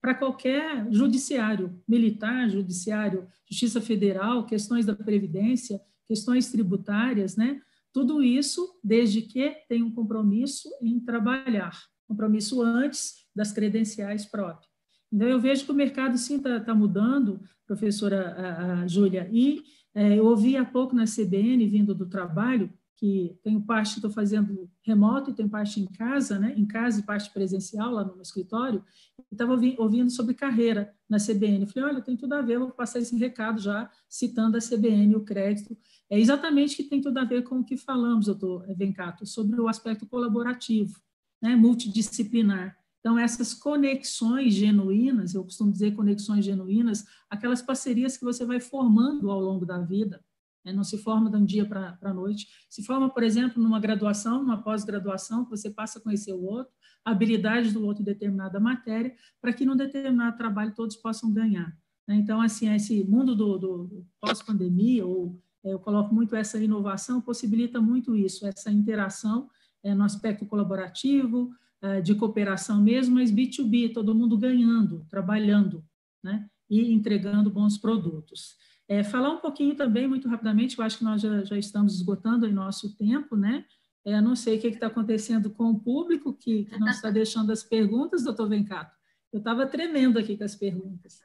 para 0.02 0.14
qualquer 0.14 0.86
judiciário, 0.90 1.80
militar, 1.88 2.50
judiciário, 2.50 3.26
justiça 3.48 3.80
federal, 3.80 4.44
questões 4.44 4.84
da 4.84 4.94
previdência, 4.94 5.80
questões 6.06 6.50
tributárias, 6.50 7.36
né? 7.36 7.62
Tudo 7.92 8.22
isso 8.22 8.78
desde 8.82 9.22
que 9.22 9.56
tenha 9.68 9.84
um 9.84 9.92
compromisso 9.92 10.68
em 10.80 10.98
trabalhar, 10.98 11.78
compromisso 12.08 12.62
antes 12.62 13.26
das 13.34 13.52
credenciais 13.52 14.24
próprias. 14.24 14.70
Então, 15.12 15.28
eu 15.28 15.40
vejo 15.40 15.64
que 15.64 15.70
o 15.70 15.74
mercado 15.74 16.16
sim 16.16 16.36
está 16.36 16.58
tá 16.58 16.74
mudando, 16.74 17.40
professora 17.66 18.86
Júlia, 18.88 19.28
e 19.30 19.62
é, 19.94 20.18
eu 20.18 20.24
ouvi 20.24 20.56
há 20.56 20.64
pouco 20.64 20.94
na 20.96 21.04
CBN, 21.04 21.66
vindo 21.68 21.94
do 21.94 22.08
trabalho, 22.08 22.72
que 23.02 23.36
tenho 23.42 23.60
parte 23.60 23.94
que 23.94 23.98
estou 23.98 24.12
fazendo 24.12 24.70
remoto 24.80 25.28
e 25.28 25.34
tenho 25.34 25.48
parte 25.48 25.80
em 25.80 25.86
casa, 25.86 26.38
né? 26.38 26.54
Em 26.56 26.64
casa 26.64 27.00
e 27.00 27.02
parte 27.02 27.32
presencial 27.32 27.90
lá 27.90 28.04
no, 28.04 28.22
escritório. 28.22 28.84
Estava 29.28 29.58
ouvindo 29.78 30.08
sobre 30.08 30.34
carreira 30.34 30.94
na 31.08 31.18
CBN. 31.18 31.66
Falei, 31.66 31.94
olha, 31.94 32.00
tem 32.00 32.16
tudo 32.16 32.34
a 32.34 32.40
ver, 32.40 32.60
vou 32.60 32.70
passar 32.70 33.00
esse 33.00 33.16
recado 33.16 33.60
já 33.60 33.90
citando 34.08 34.56
a 34.56 34.60
CBN, 34.60 35.16
o 35.16 35.24
crédito. 35.24 35.76
É 36.08 36.16
exatamente 36.16 36.76
que 36.76 36.84
tem 36.84 37.00
tudo 37.00 37.18
a 37.18 37.24
ver 37.24 37.42
com 37.42 37.58
o 37.58 37.64
que 37.64 37.76
falamos, 37.76 38.26
doutor 38.26 38.64
Vencato, 38.76 39.26
sobre 39.26 39.60
o 39.60 39.66
aspecto 39.66 40.06
colaborativo, 40.06 40.96
né? 41.42 41.56
multidisciplinar. 41.56 42.78
Então, 43.00 43.18
essas 43.18 43.52
conexões 43.52 44.54
genuínas, 44.54 45.34
eu 45.34 45.42
costumo 45.42 45.72
dizer 45.72 45.96
conexões 45.96 46.44
genuínas, 46.44 47.04
aquelas 47.28 47.60
parcerias 47.60 48.16
que 48.16 48.24
você 48.24 48.44
vai 48.44 48.60
formando 48.60 49.28
ao 49.28 49.40
longo 49.40 49.66
da 49.66 49.80
vida, 49.80 50.24
né? 50.64 50.72
não 50.72 50.84
se 50.84 50.98
forma 50.98 51.30
de 51.30 51.36
um 51.36 51.44
dia 51.44 51.66
para 51.66 51.98
a 52.00 52.14
noite, 52.14 52.46
se 52.68 52.82
forma, 52.84 53.08
por 53.08 53.22
exemplo, 53.22 53.62
numa 53.62 53.80
graduação, 53.80 54.42
numa 54.42 54.62
pós-graduação, 54.62 55.44
que 55.44 55.50
você 55.50 55.70
passa 55.70 55.98
a 55.98 56.02
conhecer 56.02 56.32
o 56.32 56.42
outro, 56.42 56.72
habilidades 57.04 57.72
do 57.72 57.84
outro 57.84 58.02
em 58.02 58.04
determinada 58.04 58.60
matéria, 58.60 59.14
para 59.40 59.52
que 59.52 59.64
num 59.64 59.76
determinado 59.76 60.36
trabalho 60.36 60.74
todos 60.74 60.96
possam 60.96 61.32
ganhar. 61.32 61.76
Né? 62.06 62.16
Então, 62.16 62.40
assim, 62.40 62.72
esse 62.72 63.04
mundo 63.04 63.34
do, 63.34 63.58
do 63.58 64.06
pós-pandemia, 64.20 65.06
ou 65.06 65.40
é, 65.64 65.72
eu 65.72 65.78
coloco 65.78 66.14
muito 66.14 66.34
essa 66.34 66.58
inovação, 66.58 67.20
possibilita 67.20 67.80
muito 67.80 68.16
isso, 68.16 68.46
essa 68.46 68.70
interação 68.70 69.48
é, 69.82 69.94
no 69.94 70.04
aspecto 70.04 70.46
colaborativo, 70.46 71.50
é, 71.80 72.00
de 72.00 72.14
cooperação 72.14 72.80
mesmo, 72.80 73.16
mas 73.16 73.32
B2B, 73.32 73.92
todo 73.92 74.14
mundo 74.14 74.38
ganhando, 74.38 75.04
trabalhando, 75.10 75.84
né? 76.22 76.48
E 76.70 76.92
entregando 76.92 77.50
bons 77.50 77.76
produtos. 77.76 78.56
É, 78.92 79.02
falar 79.02 79.30
um 79.30 79.38
pouquinho 79.38 79.74
também, 79.74 80.06
muito 80.06 80.28
rapidamente, 80.28 80.78
eu 80.78 80.84
acho 80.84 80.98
que 80.98 81.04
nós 81.04 81.22
já, 81.22 81.42
já 81.44 81.56
estamos 81.56 81.94
esgotando 81.94 82.44
o 82.44 82.52
nosso 82.52 82.94
tempo, 82.94 83.36
né? 83.36 83.64
É, 84.04 84.20
não 84.20 84.36
sei 84.36 84.58
o 84.58 84.60
que 84.60 84.66
está 84.66 84.88
acontecendo 84.88 85.48
com 85.48 85.70
o 85.70 85.80
público, 85.80 86.34
que, 86.34 86.64
que 86.66 86.78
não 86.78 86.88
está 86.88 87.08
deixando 87.08 87.50
as 87.50 87.62
perguntas, 87.62 88.22
doutor 88.22 88.50
Vencato. 88.50 88.94
Eu 89.32 89.38
estava 89.38 89.66
tremendo 89.66 90.18
aqui 90.18 90.36
com 90.36 90.44
as 90.44 90.54
perguntas, 90.54 91.22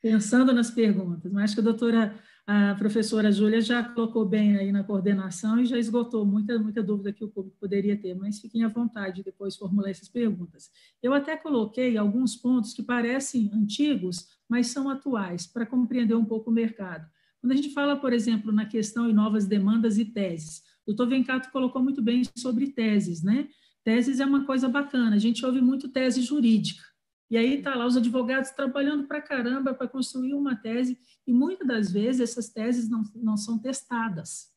pensando 0.00 0.52
nas 0.52 0.70
perguntas, 0.70 1.32
mas 1.32 1.44
acho 1.44 1.54
que 1.54 1.60
a 1.62 1.64
doutora 1.64 2.14
a 2.46 2.74
professora 2.74 3.32
Júlia 3.32 3.58
já 3.58 3.82
colocou 3.82 4.26
bem 4.26 4.58
aí 4.58 4.70
na 4.70 4.84
coordenação 4.84 5.58
e 5.58 5.64
já 5.64 5.78
esgotou 5.78 6.26
muita, 6.26 6.58
muita 6.58 6.82
dúvida 6.82 7.10
que 7.10 7.24
o 7.24 7.28
público 7.28 7.56
poderia 7.58 7.96
ter, 7.96 8.14
mas 8.14 8.38
fiquem 8.38 8.62
à 8.62 8.68
vontade 8.68 9.16
de 9.16 9.22
depois 9.22 9.56
formular 9.56 9.88
essas 9.88 10.10
perguntas. 10.10 10.70
Eu 11.02 11.14
até 11.14 11.38
coloquei 11.38 11.96
alguns 11.96 12.36
pontos 12.36 12.74
que 12.74 12.82
parecem 12.82 13.50
antigos, 13.54 14.28
mas 14.48 14.68
são 14.68 14.88
atuais, 14.88 15.46
para 15.46 15.66
compreender 15.66 16.14
um 16.14 16.24
pouco 16.24 16.50
o 16.50 16.52
mercado. 16.52 17.08
Quando 17.40 17.52
a 17.52 17.56
gente 17.56 17.70
fala, 17.70 17.96
por 17.96 18.12
exemplo, 18.12 18.52
na 18.52 18.66
questão 18.66 19.08
em 19.08 19.12
novas 19.12 19.46
demandas 19.46 19.98
e 19.98 20.04
teses, 20.04 20.62
o 20.86 20.92
doutor 20.92 21.08
Vencato 21.08 21.50
colocou 21.50 21.82
muito 21.82 22.00
bem 22.02 22.22
sobre 22.36 22.68
teses, 22.68 23.22
né? 23.22 23.48
Teses 23.82 24.20
é 24.20 24.24
uma 24.24 24.44
coisa 24.46 24.68
bacana, 24.68 25.16
a 25.16 25.18
gente 25.18 25.44
ouve 25.44 25.60
muito 25.60 25.88
tese 25.88 26.22
jurídica, 26.22 26.82
e 27.30 27.36
aí 27.36 27.58
está 27.58 27.74
lá 27.74 27.86
os 27.86 27.96
advogados 27.96 28.50
trabalhando 28.50 29.06
para 29.06 29.20
caramba 29.20 29.74
para 29.74 29.88
construir 29.88 30.34
uma 30.34 30.56
tese, 30.56 30.98
e 31.26 31.32
muitas 31.32 31.66
das 31.66 31.92
vezes 31.92 32.20
essas 32.20 32.48
teses 32.48 32.88
não, 32.88 33.02
não 33.14 33.36
são 33.36 33.58
testadas 33.58 34.54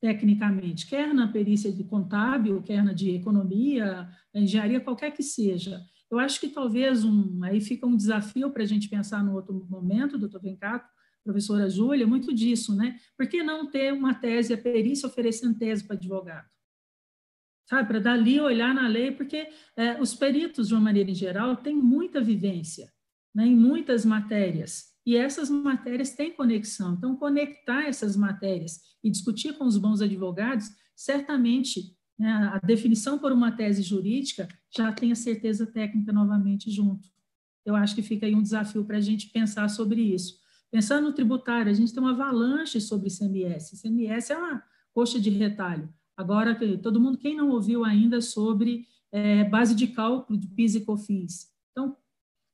tecnicamente, 0.00 0.86
quer 0.86 1.12
na 1.12 1.28
perícia 1.28 1.72
de 1.72 1.82
contábil, 1.84 2.62
quer 2.62 2.84
na 2.84 2.92
de 2.92 3.10
economia, 3.10 4.08
engenharia, 4.32 4.80
qualquer 4.80 5.10
que 5.10 5.22
seja. 5.22 5.84
Eu 6.10 6.18
acho 6.18 6.40
que 6.40 6.48
talvez 6.48 7.04
um, 7.04 7.42
aí 7.42 7.60
fica 7.60 7.86
um 7.86 7.96
desafio 7.96 8.50
para 8.50 8.62
a 8.62 8.66
gente 8.66 8.88
pensar 8.88 9.22
no 9.22 9.34
outro 9.34 9.66
momento, 9.68 10.18
doutor 10.18 10.40
Vencato, 10.40 10.88
professora 11.22 11.68
Júlia, 11.68 12.06
muito 12.06 12.34
disso, 12.34 12.74
né? 12.74 12.98
Por 13.16 13.26
que 13.28 13.42
não 13.42 13.70
ter 13.70 13.92
uma 13.92 14.14
tese, 14.14 14.54
a 14.54 14.58
perícia 14.58 15.06
oferecendo 15.06 15.58
tese 15.58 15.84
para 15.84 15.96
advogado? 15.96 16.48
sabe? 17.68 17.86
Para 17.86 18.00
dali 18.00 18.40
olhar 18.40 18.74
na 18.74 18.88
lei, 18.88 19.12
porque 19.12 19.48
é, 19.76 20.00
os 20.00 20.14
peritos, 20.14 20.68
de 20.68 20.74
uma 20.74 20.80
maneira 20.80 21.10
em 21.10 21.14
geral, 21.14 21.56
têm 21.56 21.76
muita 21.76 22.20
vivência 22.20 22.90
né, 23.34 23.46
em 23.46 23.54
muitas 23.54 24.04
matérias. 24.04 24.86
E 25.04 25.16
essas 25.16 25.50
matérias 25.50 26.10
têm 26.10 26.32
conexão. 26.32 26.94
Então, 26.94 27.16
conectar 27.16 27.84
essas 27.84 28.16
matérias 28.16 28.80
e 29.04 29.10
discutir 29.10 29.56
com 29.56 29.64
os 29.64 29.76
bons 29.76 30.00
advogados, 30.00 30.66
certamente 30.96 31.96
né, 32.18 32.50
a 32.52 32.58
definição 32.58 33.18
por 33.18 33.30
uma 33.30 33.52
tese 33.52 33.82
jurídica 33.82 34.48
já 34.76 34.92
tem 34.92 35.12
a 35.12 35.16
certeza 35.16 35.66
técnica 35.66 36.12
novamente 36.12 36.70
junto. 36.70 37.08
Eu 37.64 37.76
acho 37.76 37.94
que 37.94 38.02
fica 38.02 38.26
aí 38.26 38.34
um 38.34 38.42
desafio 38.42 38.84
para 38.84 38.96
a 38.96 39.00
gente 39.00 39.28
pensar 39.28 39.68
sobre 39.68 40.00
isso. 40.00 40.38
Pensando 40.70 41.08
no 41.08 41.14
tributário, 41.14 41.70
a 41.70 41.74
gente 41.74 41.92
tem 41.92 42.02
uma 42.02 42.12
avalanche 42.12 42.80
sobre 42.80 43.08
ICMS. 43.08 43.76
ICMS 43.76 44.32
é 44.32 44.36
uma 44.36 44.62
coxa 44.92 45.20
de 45.20 45.30
retalho. 45.30 45.88
Agora, 46.16 46.58
todo 46.82 47.00
mundo, 47.00 47.16
quem 47.16 47.36
não 47.36 47.50
ouviu 47.50 47.84
ainda 47.84 48.20
sobre 48.20 48.86
é, 49.12 49.44
base 49.44 49.74
de 49.74 49.86
cálculo 49.86 50.38
de 50.38 50.48
PIS 50.48 50.74
e 50.74 50.80
COFINS? 50.80 51.48
Então, 51.70 51.96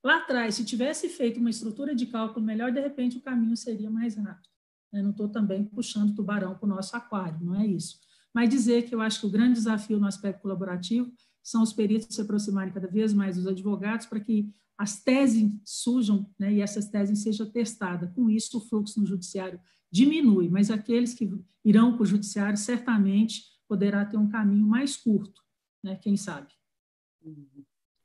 lá 0.05 0.19
atrás, 0.19 0.57
se 0.57 0.65
tivesse 0.65 1.09
feito 1.09 1.41
uma 1.41 1.51
estrutura 1.51 1.95
de 1.95 2.07
cálculo 2.07 2.45
melhor, 2.45 2.71
de 2.71 2.81
repente 2.81 3.17
o 3.17 3.23
caminho 3.23 3.57
seria 3.57 3.91
mais 3.91 4.17
rápido. 4.17 4.49
Eu 4.93 5.03
não 5.03 5.11
estou 5.11 5.29
também 5.29 5.65
puxando 5.65 6.15
tubarão 6.15 6.55
para 6.55 6.67
o 6.67 6.69
nosso 6.69 6.95
aquário, 6.95 7.41
não 7.41 7.55
é 7.57 7.67
isso. 7.67 7.99
Mas 8.35 8.51
dizer 8.51 8.83
que 8.85 8.95
eu 8.95 9.01
acho 9.01 9.21
que 9.21 9.27
o 9.27 9.31
grande 9.31 9.55
desafio 9.55 9.99
no 9.99 10.07
aspecto 10.07 10.43
colaborativo 10.43 11.13
são 11.43 11.63
os 11.63 11.73
peritos 11.73 12.15
se 12.15 12.21
aproximarem 12.21 12.73
cada 12.73 12.89
vez 12.89 13.13
mais 13.13 13.37
dos 13.37 13.47
advogados 13.47 14.07
para 14.07 14.19
que 14.19 14.51
as 14.77 15.03
teses 15.03 15.53
surjam 15.65 16.29
né, 16.39 16.53
e 16.55 16.61
essas 16.61 16.89
teses 16.89 17.23
sejam 17.23 17.49
testadas. 17.49 18.11
Com 18.13 18.29
isso, 18.29 18.59
o 18.59 18.61
fluxo 18.61 18.99
no 18.99 19.07
judiciário 19.07 19.61
diminui, 19.91 20.49
mas 20.49 20.71
aqueles 20.71 21.15
que 21.15 21.31
irão 21.65 21.95
para 21.95 22.03
o 22.03 22.07
judiciário 22.07 22.59
certamente 22.59 23.45
poderá 23.69 24.05
ter 24.05 24.17
um 24.17 24.29
caminho 24.29 24.67
mais 24.67 24.97
curto, 24.97 25.41
né? 25.83 25.97
Quem 25.97 26.17
sabe? 26.17 26.53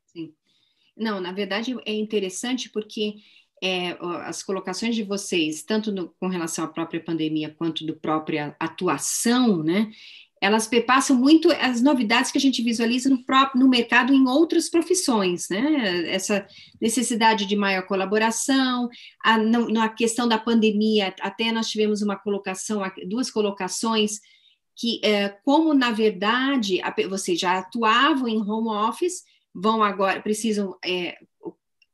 Sim. 0.06 0.36
Não, 0.96 1.20
na 1.20 1.32
verdade 1.32 1.76
é 1.86 1.94
interessante 1.94 2.70
porque 2.70 3.16
é, 3.64 3.98
as 4.26 4.44
colocações 4.44 4.96
de 4.96 5.04
vocês, 5.04 5.64
tanto 5.64 5.92
no, 5.92 6.10
com 6.20 6.28
relação 6.28 6.66
à 6.66 6.68
própria 6.68 7.04
pandemia 7.04 7.54
quanto 7.58 7.86
do 7.86 7.96
própria 7.96 8.56
atuação, 8.60 9.64
né? 9.64 9.90
Elas 10.42 10.68
perpassam 10.68 11.18
muito 11.18 11.52
as 11.52 11.82
novidades 11.82 12.32
que 12.32 12.38
a 12.38 12.42
gente 12.42 12.62
visualiza 12.62 13.10
no 13.10 13.26
próprio 13.26 13.60
no 13.60 13.68
mercado 13.68 14.14
em 14.14 14.26
outras 14.26 14.70
profissões, 14.70 15.50
né? 15.50 16.10
Essa 16.10 16.48
necessidade 16.82 17.46
de 17.46 17.56
maior 17.56 17.86
colaboração, 17.86 18.90
a, 19.24 19.38
na 19.38 19.90
questão 19.90 20.28
da 20.28 20.38
pandemia, 20.38 21.14
até 21.20 21.52
nós 21.52 21.70
tivemos 21.70 22.02
uma 22.02 22.16
colocação, 22.16 22.82
duas 23.08 23.30
colocações 23.30 24.20
que 24.80 25.02
é, 25.04 25.28
como 25.44 25.74
na 25.74 25.92
verdade 25.92 26.80
vocês 27.10 27.38
já 27.38 27.60
atuavam 27.60 28.30
em 28.30 28.42
home 28.42 28.70
office, 28.70 29.24
vão 29.54 29.84
agora 29.84 30.22
precisam, 30.22 30.78
é, 30.84 31.18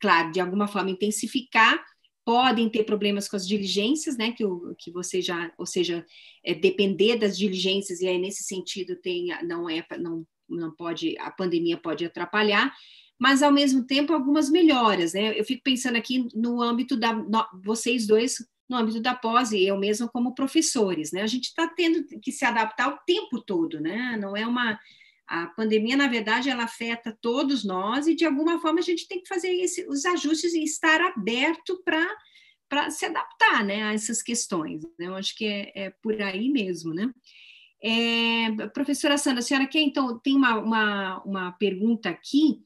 claro, 0.06 0.32
de 0.32 0.40
alguma 0.40 0.68
forma 0.68 0.92
intensificar, 0.92 1.84
podem 2.24 2.70
ter 2.70 2.84
problemas 2.84 3.28
com 3.28 3.36
as 3.36 3.48
diligências, 3.48 4.16
né? 4.18 4.32
Que, 4.34 4.46
o, 4.46 4.76
que 4.78 4.92
você 4.92 5.20
já, 5.20 5.52
ou 5.58 5.66
seja, 5.66 6.06
é, 6.44 6.54
depender 6.54 7.18
das 7.18 7.36
diligências 7.36 8.02
e 8.02 8.08
aí 8.08 8.20
nesse 8.20 8.44
sentido 8.44 8.96
tem, 8.96 9.30
não 9.44 9.68
é, 9.68 9.84
não, 10.00 10.24
não 10.48 10.70
pode, 10.76 11.18
a 11.18 11.32
pandemia 11.32 11.76
pode 11.76 12.06
atrapalhar, 12.06 12.72
mas 13.20 13.42
ao 13.42 13.52
mesmo 13.52 13.84
tempo 13.84 14.14
algumas 14.14 14.48
melhoras, 14.48 15.14
né? 15.14 15.40
Eu 15.40 15.44
fico 15.44 15.64
pensando 15.64 15.96
aqui 15.96 16.28
no 16.36 16.62
âmbito 16.62 16.96
da 16.96 17.12
no, 17.12 17.44
vocês 17.64 18.06
dois 18.06 18.36
no 18.70 18.78
âmbito 18.78 19.00
da 19.00 19.16
pós 19.16 19.52
e 19.52 19.64
eu 19.64 19.78
mesma 19.78 20.08
como 20.08 20.36
professores, 20.36 21.12
né? 21.12 21.24
A 21.24 21.28
gente 21.28 21.46
está 21.46 21.68
tendo 21.68 22.06
que 22.22 22.32
se 22.32 22.46
adaptar 22.46 22.90
o 22.90 23.00
tempo 23.08 23.42
todo, 23.42 23.80
né? 23.80 24.18
Não 24.22 24.38
é 24.38 24.46
uma 24.46 24.80
a 25.28 25.48
pandemia, 25.48 25.98
na 25.98 26.08
verdade, 26.08 26.50
ela 26.50 26.64
afeta 26.64 27.18
todos 27.22 27.64
nós 27.64 28.08
e 28.08 28.16
de 28.16 28.26
alguma 28.26 28.60
forma 28.60 28.80
a 28.80 28.84
gente 28.84 29.08
tem 29.08 29.22
que 29.22 29.28
fazer 29.28 29.50
esse, 29.50 29.88
os 29.88 30.06
ajustes 30.06 30.54
e 30.54 30.64
estar 30.64 31.02
aberto 31.02 31.82
para 31.84 32.90
se 32.92 33.06
adaptar, 33.06 33.64
né, 33.64 33.84
a 33.84 33.94
essas 33.94 34.22
questões. 34.22 34.84
Né? 35.00 35.08
Eu 35.08 35.16
acho 35.16 35.36
que 35.36 35.46
é, 35.46 35.72
é 35.76 35.90
por 36.02 36.22
aí 36.22 36.50
mesmo, 36.50 36.94
né? 36.94 37.12
É, 37.84 38.68
professora 38.74 39.18
Sandra, 39.18 39.40
a 39.40 39.44
senhora 39.44 39.68
quer, 39.68 39.82
então, 39.82 40.18
tem 40.20 40.36
uma, 40.36 40.58
uma, 40.58 41.24
uma 41.24 41.52
pergunta 41.54 42.10
aqui, 42.10 42.60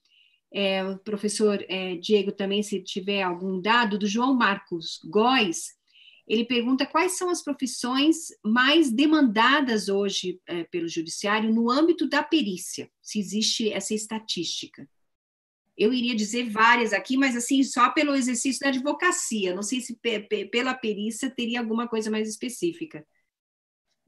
é, 0.52 0.84
o 0.84 0.98
professor 0.98 1.64
é, 1.68 1.96
Diego 1.96 2.32
também, 2.32 2.64
se 2.64 2.82
tiver 2.82 3.22
algum 3.22 3.62
dado, 3.62 3.98
do 4.00 4.08
João 4.08 4.34
Marcos 4.34 5.00
Góes, 5.06 5.79
ele 6.30 6.46
pergunta 6.46 6.86
quais 6.86 7.18
são 7.18 7.28
as 7.28 7.44
profissões 7.44 8.28
mais 8.46 8.92
demandadas 8.92 9.90
hoje 9.90 10.40
é, 10.46 10.64
pelo 10.66 10.88
judiciário 10.88 11.52
no 11.52 11.72
âmbito 11.72 12.08
da 12.08 12.22
perícia, 12.22 12.88
se 13.02 13.20
existe 13.20 13.74
essa 13.74 13.96
estatística. 13.96 14.88
Eu 15.76 15.92
iria 15.92 16.16
dizer 16.16 16.48
várias 16.48 16.94
aqui, 16.94 17.18
mas 17.18 17.36
assim, 17.36 17.64
só 17.64 17.90
pelo 17.90 18.14
exercício 18.14 18.60
da 18.60 18.68
advocacia. 18.68 19.56
Não 19.56 19.64
sei 19.64 19.82
se 19.82 19.98
pela 20.52 20.76
perícia 20.76 21.32
teria 21.32 21.62
alguma 21.62 21.88
coisa 21.88 22.12
mais 22.12 22.30
específica. 22.30 23.04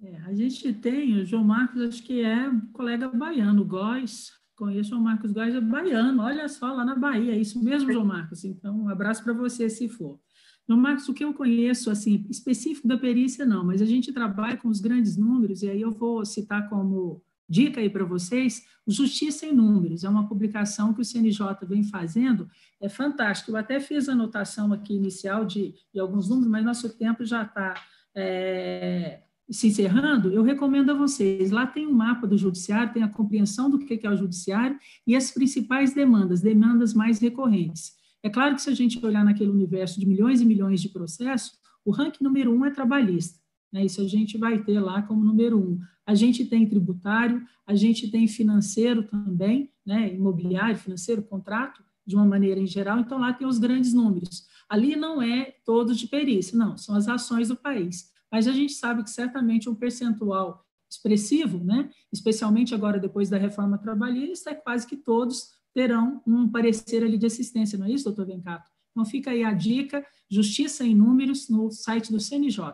É, 0.03 0.17
a 0.17 0.33
gente 0.33 0.71
tem, 0.73 1.17
o 1.17 1.25
João 1.25 1.43
Marcos, 1.43 1.81
acho 1.81 2.03
que 2.03 2.21
é 2.21 2.51
colega 2.73 3.07
baiano, 3.07 3.65
Góis, 3.65 4.31
conheço 4.55 4.89
o 4.89 4.91
João 4.91 5.01
Marcos 5.01 5.31
Góis, 5.31 5.55
é 5.55 5.61
baiano, 5.61 6.21
olha 6.21 6.47
só, 6.47 6.71
lá 6.73 6.83
na 6.85 6.95
Bahia, 6.95 7.33
é 7.33 7.37
isso 7.37 7.63
mesmo, 7.63 7.91
João 7.91 8.05
Marcos. 8.05 8.43
Então, 8.43 8.81
um 8.81 8.89
abraço 8.89 9.23
para 9.23 9.33
você, 9.33 9.69
se 9.69 9.87
for. 9.87 10.19
No 10.67 10.77
Marcos, 10.77 11.07
o 11.09 11.13
que 11.13 11.23
eu 11.23 11.33
conheço, 11.33 11.89
assim, 11.89 12.25
específico 12.29 12.87
da 12.87 12.97
perícia, 12.97 13.45
não, 13.45 13.65
mas 13.65 13.81
a 13.81 13.85
gente 13.85 14.13
trabalha 14.13 14.57
com 14.57 14.69
os 14.69 14.79
grandes 14.79 15.17
números, 15.17 15.63
e 15.63 15.69
aí 15.69 15.81
eu 15.81 15.91
vou 15.91 16.25
citar 16.25 16.69
como 16.69 17.21
dica 17.51 17.81
aí 17.81 17.89
para 17.89 18.05
vocês, 18.05 18.65
Justiça 18.87 19.45
em 19.45 19.53
Números, 19.53 20.05
é 20.05 20.09
uma 20.09 20.25
publicação 20.25 20.93
que 20.93 21.01
o 21.01 21.05
CNJ 21.05 21.57
vem 21.63 21.83
fazendo, 21.83 22.49
é 22.79 22.87
fantástico. 22.87 23.51
Eu 23.51 23.57
até 23.57 23.79
fiz 23.79 24.07
a 24.07 24.13
anotação 24.13 24.71
aqui 24.71 24.95
inicial 24.95 25.43
de, 25.45 25.75
de 25.93 25.99
alguns 25.99 26.29
números, 26.29 26.49
mas 26.49 26.63
nosso 26.63 26.97
tempo 26.97 27.25
já 27.25 27.43
está 27.43 27.73
é, 28.15 29.21
se 29.49 29.67
encerrando. 29.67 30.31
Eu 30.31 30.43
recomendo 30.43 30.91
a 30.91 30.95
vocês, 30.95 31.51
lá 31.51 31.67
tem 31.67 31.85
um 31.85 31.93
mapa 31.93 32.25
do 32.25 32.37
judiciário, 32.37 32.93
tem 32.93 33.03
a 33.03 33.09
compreensão 33.09 33.69
do 33.69 33.79
que 33.79 33.99
é 34.01 34.09
o 34.09 34.15
judiciário 34.15 34.79
e 35.05 35.13
as 35.13 35.29
principais 35.31 35.93
demandas, 35.93 36.39
demandas 36.39 36.93
mais 36.93 37.19
recorrentes. 37.19 37.99
É 38.23 38.29
claro 38.29 38.55
que 38.55 38.61
se 38.61 38.69
a 38.69 38.73
gente 38.73 39.03
olhar 39.03 39.25
naquele 39.25 39.49
universo 39.49 39.99
de 39.99 40.05
milhões 40.05 40.41
e 40.41 40.45
milhões 40.45 40.81
de 40.81 40.89
processos, 40.89 41.59
o 41.83 41.91
ranking 41.91 42.23
número 42.23 42.53
um 42.53 42.65
é 42.65 42.71
trabalhista. 42.71 43.39
Né? 43.71 43.85
Isso 43.85 44.01
a 44.01 44.07
gente 44.07 44.37
vai 44.37 44.63
ter 44.63 44.79
lá 44.79 45.01
como 45.01 45.23
número 45.23 45.59
um. 45.59 45.79
A 46.05 46.13
gente 46.13 46.45
tem 46.45 46.67
tributário, 46.67 47.43
a 47.65 47.73
gente 47.73 48.09
tem 48.11 48.27
financeiro 48.27 49.03
também, 49.03 49.71
né? 49.85 50.13
imobiliário, 50.13 50.77
financeiro, 50.77 51.23
contrato, 51.23 51.83
de 52.05 52.15
uma 52.15 52.25
maneira 52.25 52.59
em 52.59 52.67
geral, 52.67 52.99
então 52.99 53.19
lá 53.19 53.31
tem 53.31 53.47
os 53.47 53.59
grandes 53.59 53.93
números. 53.93 54.45
Ali 54.67 54.95
não 54.95 55.21
é 55.21 55.55
todos 55.63 55.97
de 55.97 56.07
perícia, 56.07 56.57
não, 56.57 56.75
são 56.77 56.95
as 56.95 57.07
ações 57.07 57.47
do 57.47 57.55
país. 57.55 58.11
Mas 58.31 58.47
a 58.47 58.51
gente 58.51 58.73
sabe 58.73 59.03
que 59.03 59.09
certamente 59.09 59.69
um 59.69 59.75
percentual 59.75 60.65
expressivo, 60.89 61.63
né? 61.63 61.89
especialmente 62.11 62.73
agora 62.75 62.99
depois 62.99 63.29
da 63.29 63.37
reforma 63.37 63.77
trabalhista, 63.77 64.49
é 64.49 64.55
quase 64.55 64.85
que 64.85 64.97
todos 64.97 65.49
terão 65.73 66.21
um 66.25 66.49
parecer 66.49 67.03
ali 67.03 67.17
de 67.17 67.25
assistência, 67.25 67.77
não 67.77 67.85
é 67.85 67.91
isso, 67.91 68.05
doutor 68.05 68.25
Vencato? 68.25 68.69
Então 68.91 69.05
fica 69.05 69.31
aí 69.31 69.43
a 69.43 69.53
dica, 69.53 70.05
Justiça 70.29 70.85
em 70.85 70.95
Números, 70.95 71.49
no 71.49 71.71
site 71.71 72.11
do 72.11 72.19
CNJ. 72.19 72.73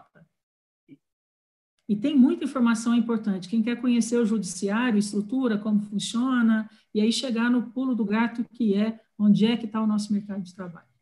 E 1.90 1.96
tem 1.96 2.18
muita 2.18 2.44
informação 2.44 2.94
importante. 2.94 3.48
Quem 3.48 3.64
quer 3.64 3.80
conhecer 3.80 4.18
o 4.18 4.26
judiciário, 4.26 5.00
estrutura, 5.00 5.58
como 5.58 5.80
funciona, 5.80 6.70
e 6.94 7.00
aí 7.00 7.14
chegar 7.14 7.50
no 7.50 7.72
pulo 7.72 7.96
do 7.96 8.04
gato, 8.04 8.44
que 8.52 8.74
é 8.74 9.00
onde 9.18 9.46
é 9.46 9.56
que 9.56 9.66
está 9.66 9.82
o 9.82 9.88
nosso 9.88 10.12
mercado 10.12 10.44
de 10.44 10.54
trabalho. 10.54 10.97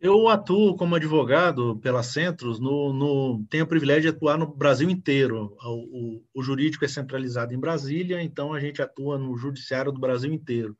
Eu 0.00 0.28
atuo 0.28 0.76
como 0.76 0.94
advogado 0.94 1.76
pela 1.78 2.04
Centros, 2.04 2.60
no, 2.60 2.92
no, 2.92 3.44
tenho 3.50 3.64
o 3.64 3.68
privilégio 3.68 4.02
de 4.02 4.16
atuar 4.16 4.38
no 4.38 4.46
Brasil 4.46 4.88
inteiro. 4.88 5.56
O, 5.60 5.72
o, 5.72 6.24
o, 6.34 6.42
jurídico 6.42 6.84
é 6.84 6.88
centralizado 6.88 7.52
em 7.52 7.58
Brasília, 7.58 8.22
então 8.22 8.52
a 8.52 8.60
gente 8.60 8.80
atua 8.80 9.18
no 9.18 9.36
judiciário 9.36 9.90
do 9.90 9.98
Brasil 9.98 10.32
inteiro. 10.32 10.76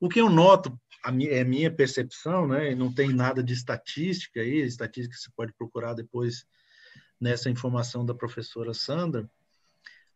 O 0.00 0.08
que 0.08 0.20
eu 0.20 0.28
noto, 0.28 0.76
a 1.02 1.12
minha, 1.12 1.30
é 1.30 1.44
minha 1.44 1.70
percepção, 1.70 2.48
né, 2.48 2.74
não 2.74 2.92
tem 2.92 3.12
nada 3.12 3.40
de 3.40 3.52
estatística 3.52 4.40
aí, 4.40 4.62
estatística 4.62 5.16
você 5.16 5.30
pode 5.36 5.52
procurar 5.52 5.94
depois 5.94 6.44
nessa 7.20 7.48
informação 7.48 8.04
da 8.04 8.14
professora 8.14 8.74
Sandra, 8.74 9.30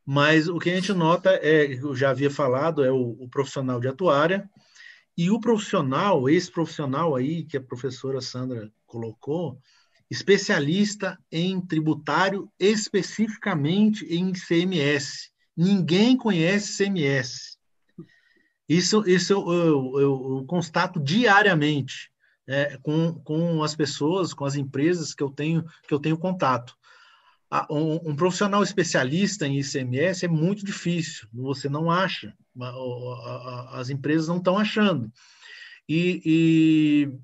mas 0.04 0.48
o 0.48 0.58
que 0.58 0.70
a 0.70 0.74
gente 0.74 0.92
nota 0.92 1.30
é, 1.40 1.66
eu 1.66 1.94
já 1.94 2.10
havia 2.10 2.30
falado, 2.30 2.84
é 2.84 2.90
o, 2.90 3.16
o 3.20 3.28
profissional 3.28 3.78
de 3.78 3.86
atuária, 3.86 4.50
e 5.16 5.30
o 5.30 5.40
profissional, 5.40 6.28
esse 6.28 6.50
profissional 6.50 7.14
aí 7.14 7.44
que 7.44 7.56
a 7.56 7.62
professora 7.62 8.20
Sandra 8.20 8.70
colocou, 8.86 9.60
especialista 10.10 11.18
em 11.30 11.60
tributário, 11.60 12.50
especificamente 12.58 14.04
em 14.06 14.32
CMS. 14.32 15.30
Ninguém 15.56 16.16
conhece 16.16 16.76
CMS. 16.76 17.58
Isso, 18.68 19.08
isso 19.08 19.32
eu, 19.32 19.98
eu, 19.98 20.00
eu 20.00 20.44
constato 20.46 21.00
diariamente 21.00 22.10
é, 22.46 22.78
com, 22.82 23.14
com 23.14 23.62
as 23.62 23.76
pessoas, 23.76 24.32
com 24.32 24.44
as 24.44 24.54
empresas 24.54 25.14
que 25.14 25.22
eu 25.22 25.30
tenho, 25.30 25.64
que 25.86 25.94
eu 25.94 26.00
tenho 26.00 26.18
contato 26.18 26.76
um, 27.70 28.14
profissional 28.14 28.62
especialista 28.62 29.46
em 29.46 29.58
ICMS 29.58 30.24
é 30.24 30.28
muito 30.28 30.64
difícil, 30.64 31.26
você 31.32 31.68
não 31.68 31.90
acha, 31.90 32.32
as 33.72 33.90
empresas 33.90 34.28
não 34.28 34.38
estão 34.38 34.56
achando. 34.56 35.10
E, 35.88 36.22
e, 36.24 37.18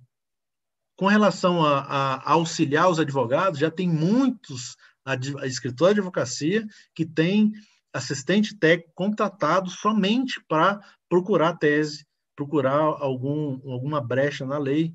com 0.97 1.07
relação 1.07 1.64
a, 1.64 1.81
a, 1.81 2.33
auxiliar 2.33 2.91
os 2.91 2.99
advogados, 2.99 3.61
já 3.61 3.70
tem 3.70 3.89
muitos 3.89 4.77
escritórios 5.45 5.95
de 5.95 6.01
advocacia 6.01 6.66
que 6.93 7.07
têm 7.07 7.53
assistente 7.93 8.59
técnico 8.59 8.93
contratado 8.95 9.70
somente 9.70 10.43
para 10.49 10.81
procurar 11.09 11.57
tese, 11.57 12.05
procurar 12.35 12.74
algum, 12.74 13.61
alguma 13.70 14.01
brecha 14.01 14.45
na 14.45 14.59
lei 14.59 14.93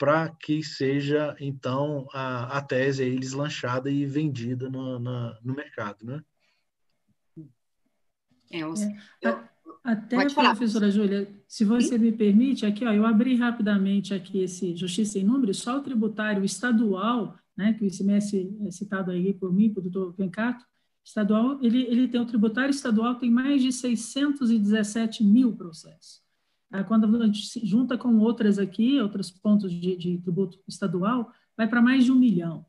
para 0.00 0.30
que 0.30 0.62
seja, 0.62 1.36
então, 1.38 2.08
a, 2.10 2.56
a 2.56 2.62
tese 2.62 3.02
aí 3.02 3.18
deslanchada 3.18 3.90
e 3.90 4.06
vendida 4.06 4.70
no, 4.70 4.98
na, 4.98 5.38
no 5.44 5.54
mercado, 5.54 6.06
né? 6.06 6.24
É, 8.50 8.60
eu, 8.60 8.72
é, 9.22 9.44
até, 9.84 10.26
professora 10.30 10.90
Júlia, 10.90 11.30
se 11.46 11.66
você 11.66 11.98
Sim? 11.98 11.98
me 11.98 12.12
permite, 12.12 12.64
aqui, 12.64 12.82
ó, 12.86 12.94
eu 12.94 13.04
abri 13.04 13.34
rapidamente 13.36 14.14
aqui 14.14 14.42
esse 14.42 14.74
Justiça 14.74 15.18
em 15.18 15.24
Números, 15.24 15.58
só 15.58 15.76
o 15.76 15.82
tributário 15.82 16.42
estadual, 16.46 17.38
né, 17.54 17.74
que 17.74 17.84
o 17.84 17.86
ICMS 17.86 18.56
é 18.66 18.70
citado 18.70 19.10
aí 19.10 19.34
por 19.34 19.52
mim, 19.52 19.68
por 19.68 19.82
doutor 19.82 20.14
Vencato, 20.16 20.64
estadual, 21.04 21.62
ele, 21.62 21.82
ele 21.82 22.08
tem 22.08 22.22
o 22.22 22.26
tributário 22.26 22.70
estadual, 22.70 23.16
tem 23.16 23.30
mais 23.30 23.60
de 23.60 23.70
617 23.70 25.22
mil 25.22 25.54
processos. 25.54 26.22
Ah, 26.70 26.84
quando 26.84 27.22
a 27.22 27.26
gente 27.26 27.46
se 27.46 27.66
junta 27.66 27.98
com 27.98 28.18
outras 28.18 28.58
aqui, 28.58 29.00
outros 29.00 29.30
pontos 29.30 29.72
de, 29.72 29.96
de 29.96 30.18
tributo 30.18 30.58
estadual, 30.68 31.32
vai 31.56 31.66
para 31.66 31.82
mais 31.82 32.04
de 32.04 32.12
um 32.12 32.14
milhão. 32.14 32.64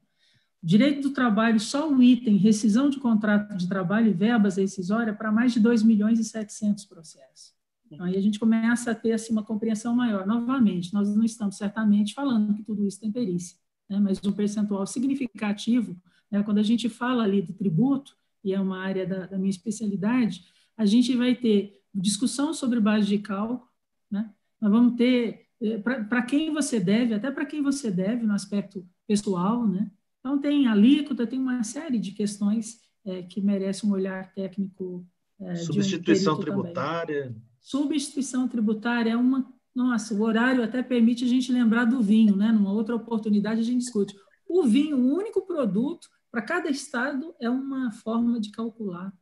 Direito 0.64 1.10
do 1.10 1.14
trabalho, 1.14 1.60
só 1.60 1.90
um 1.90 2.02
item, 2.02 2.38
rescisão 2.38 2.90
de 2.90 3.00
contrato 3.00 3.56
de 3.56 3.68
trabalho 3.68 4.10
e 4.10 4.14
verbas 4.14 4.58
rescisórias, 4.58 5.18
para 5.18 5.32
mais 5.32 5.54
de 5.54 5.60
2 5.60 5.82
milhões 5.82 6.20
e 6.20 6.24
700 6.24 6.86
processos. 6.86 7.54
Então, 7.92 8.06
aí 8.06 8.16
a 8.16 8.22
gente 8.22 8.40
começa 8.40 8.92
a 8.92 8.96
ter 8.96 9.12
assim, 9.12 9.34
uma 9.34 9.44
compreensão 9.44 9.96
maior. 9.96 10.26
Novamente, 10.26 10.94
nós 10.94 11.14
não 11.16 11.24
estamos 11.24 11.58
certamente 11.58 12.14
falando 12.14 12.54
que 12.54 12.64
tudo 12.64 12.86
isso 12.86 13.00
tem 13.00 13.12
perícia, 13.12 13.58
né? 13.90 14.00
mas 14.00 14.24
um 14.24 14.32
percentual 14.32 14.86
significativo, 14.88 16.00
né? 16.30 16.42
quando 16.44 16.60
a 16.60 16.64
gente 16.64 16.88
fala 16.88 17.24
ali 17.24 17.42
do 17.42 17.54
tributo, 17.54 18.16
e 18.44 18.54
é 18.54 18.60
uma 18.60 18.80
área 18.80 19.06
da, 19.06 19.26
da 19.26 19.38
minha 19.38 19.50
especialidade, 19.50 20.46
a 20.78 20.86
gente 20.86 21.16
vai 21.16 21.36
ter 21.36 21.82
discussão 21.94 22.54
sobre 22.54 22.80
base 22.80 23.08
de 23.08 23.18
cálculo, 23.18 23.68
né? 24.12 24.30
Nós 24.60 24.72
vamos 24.72 24.96
ter 24.96 25.48
eh, 25.62 25.78
para 25.78 26.22
quem 26.22 26.54
você 26.54 26.80
deve, 26.80 27.14
até 27.14 27.32
para 27.32 27.46
quem 27.46 27.62
você 27.62 27.90
deve 27.90 28.26
no 28.26 28.34
aspecto 28.34 28.86
pessoal, 29.08 29.68
né? 29.68 29.90
Então 30.20 30.40
tem 30.40 30.68
alíquota, 30.68 31.26
tem 31.26 31.40
uma 31.40 31.64
série 31.64 31.98
de 31.98 32.12
questões 32.12 32.80
é, 33.06 33.24
que 33.24 33.42
merecem 33.42 33.90
um 33.90 33.94
olhar 33.94 34.32
técnico. 34.34 35.06
É, 35.40 35.56
Substituição 35.56 36.36
um 36.36 36.40
tributária. 36.40 37.24
Também. 37.24 37.42
Substituição 37.60 38.48
tributária 38.48 39.12
é 39.12 39.18
uma. 39.18 39.52
Nossa, 39.74 40.14
o 40.14 40.22
horário 40.22 40.64
até 40.64 40.84
permite 40.84 41.24
a 41.24 41.28
gente 41.28 41.52
lembrar 41.52 41.86
do 41.86 42.02
vinho, 42.02 42.36
né? 42.36 42.52
Numa 42.52 42.74
outra 42.74 42.96
oportunidade 42.96 43.62
a 43.62 43.64
gente 43.64 43.80
discute. 43.80 44.16
O 44.48 44.64
vinho, 44.64 44.98
o 44.98 45.16
único 45.16 45.42
produto 45.46 46.08
para 46.30 46.42
cada 46.42 46.70
estado 46.70 47.34
é 47.40 47.50
uma 47.50 47.92
forma 47.92 48.40
de 48.40 48.52
calcular 48.52 49.14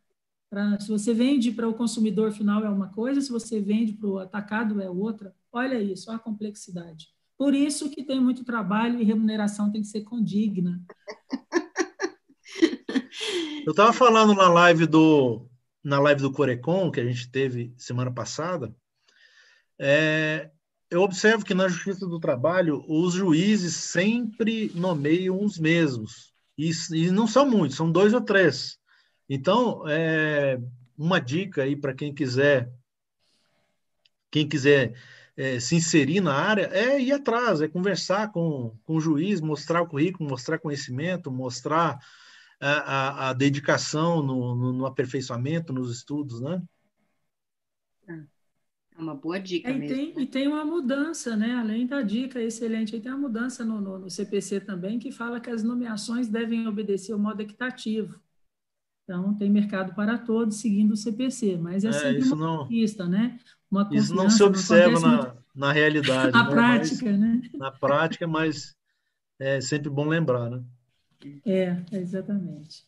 Pra, 0.50 0.80
se 0.80 0.90
você 0.90 1.14
vende 1.14 1.52
para 1.52 1.68
o 1.68 1.74
consumidor 1.74 2.32
final 2.32 2.66
é 2.66 2.70
uma 2.70 2.90
coisa, 2.90 3.22
se 3.22 3.32
você 3.32 3.60
vende 3.60 3.94
para 3.94 4.08
o 4.08 4.18
atacado 4.18 4.82
é 4.82 4.90
outra. 4.90 5.34
Olha 5.52 5.80
isso, 5.80 6.10
olha 6.10 6.18
a 6.18 6.22
complexidade. 6.22 7.10
Por 7.38 7.54
isso 7.54 7.90
que 7.90 8.04
tem 8.04 8.20
muito 8.20 8.44
trabalho 8.44 9.00
e 9.00 9.04
remuneração 9.04 9.72
tem 9.72 9.82
que 9.82 9.88
ser 9.88 10.02
condigna. 10.02 10.82
Eu 13.66 13.72
estava 13.72 13.94
falando 13.94 14.34
na 14.34 14.50
live 14.50 14.88
do 14.88 15.46
na 15.84 16.00
live 16.00 16.22
do 16.22 16.32
Corecon 16.32 16.90
que 16.90 17.00
a 17.00 17.06
gente 17.06 17.30
teve 17.30 17.72
semana 17.78 18.12
passada. 18.12 18.76
É, 19.78 20.50
eu 20.90 21.02
observo 21.02 21.46
que 21.46 21.54
na 21.54 21.68
Justiça 21.68 22.08
do 22.08 22.20
Trabalho 22.20 22.84
os 22.88 23.14
juízes 23.14 23.76
sempre 23.76 24.72
nomeiam 24.74 25.44
os 25.44 25.60
mesmos 25.60 26.34
e, 26.58 26.72
e 26.94 27.12
não 27.12 27.28
são 27.28 27.48
muitos, 27.48 27.78
são 27.78 27.92
dois 27.92 28.14
ou 28.14 28.22
três. 28.22 28.79
Então, 29.30 29.88
é, 29.88 30.60
uma 30.98 31.20
dica 31.20 31.62
aí 31.64 31.76
para 31.76 31.94
quem 31.94 32.14
quiser, 32.14 32.74
quem 34.32 34.50
quiser 34.50 34.96
é, 35.38 35.60
se 35.60 35.76
inserir 35.76 36.20
na 36.20 36.34
área, 36.34 36.70
é 36.74 37.00
ir 37.00 37.12
atrás, 37.12 37.62
é 37.62 37.68
conversar 37.68 38.32
com, 38.32 38.76
com 38.84 38.96
o 38.96 39.00
juiz, 39.00 39.40
mostrar 39.40 39.82
o 39.84 39.88
currículo, 39.88 40.30
mostrar 40.30 40.58
conhecimento, 40.58 41.32
mostrar 41.32 42.00
a, 42.60 42.72
a, 42.72 43.30
a 43.30 43.34
dedicação 43.34 44.22
no, 44.22 44.56
no, 44.56 44.74
no, 44.74 44.86
aperfeiçoamento, 44.86 45.72
nos 45.72 45.96
estudos, 45.96 46.42
né? 46.42 46.62
É 48.08 49.02
uma 49.02 49.16
boa 49.16 49.40
dica 49.40 49.70
é, 49.70 49.76
e 49.76 49.80
mesmo. 49.80 49.96
Tem, 49.96 50.14
né? 50.16 50.22
E 50.24 50.26
tem 50.26 50.48
uma 50.48 50.66
mudança, 50.66 51.38
né? 51.38 51.54
Além 51.54 51.88
da 51.88 52.02
dica 52.02 52.42
excelente, 52.42 52.96
aí 52.96 53.02
tem 53.02 53.12
uma 53.12 53.22
mudança 53.22 53.64
no, 53.64 53.80
no, 53.80 54.00
no 54.00 54.10
CPC 54.10 54.60
também, 54.60 55.00
que 55.00 55.12
fala 55.12 55.40
que 55.40 55.50
as 55.50 55.64
nomeações 55.64 56.28
devem 56.28 56.68
obedecer 56.68 57.14
ao 57.14 57.20
modo 57.20 57.42
equitativo. 57.42 58.20
Então, 59.10 59.34
tem 59.34 59.50
mercado 59.50 59.96
para 59.96 60.20
todos, 60.20 60.58
seguindo 60.58 60.92
o 60.92 60.96
CPC, 60.96 61.58
mas 61.58 61.84
é, 61.84 61.88
é 61.88 61.94
sempre 61.94 62.26
uma 62.26 62.36
não, 62.36 62.58
conquista, 62.60 63.08
né? 63.08 63.40
Uma 63.72 63.90
isso 63.92 64.14
não 64.14 64.30
se 64.30 64.44
observa 64.44 65.00
na, 65.00 65.18
muito... 65.18 65.38
na 65.56 65.72
realidade. 65.72 66.30
na 66.32 66.44
né? 66.44 66.50
prática, 66.52 67.06
mas, 67.10 67.20
né? 67.20 67.42
Na 67.56 67.72
prática, 67.72 68.28
mas 68.28 68.76
é 69.40 69.60
sempre 69.62 69.90
bom 69.90 70.08
lembrar, 70.08 70.52
né? 70.52 70.64
É, 71.44 71.76
exatamente. 71.92 72.84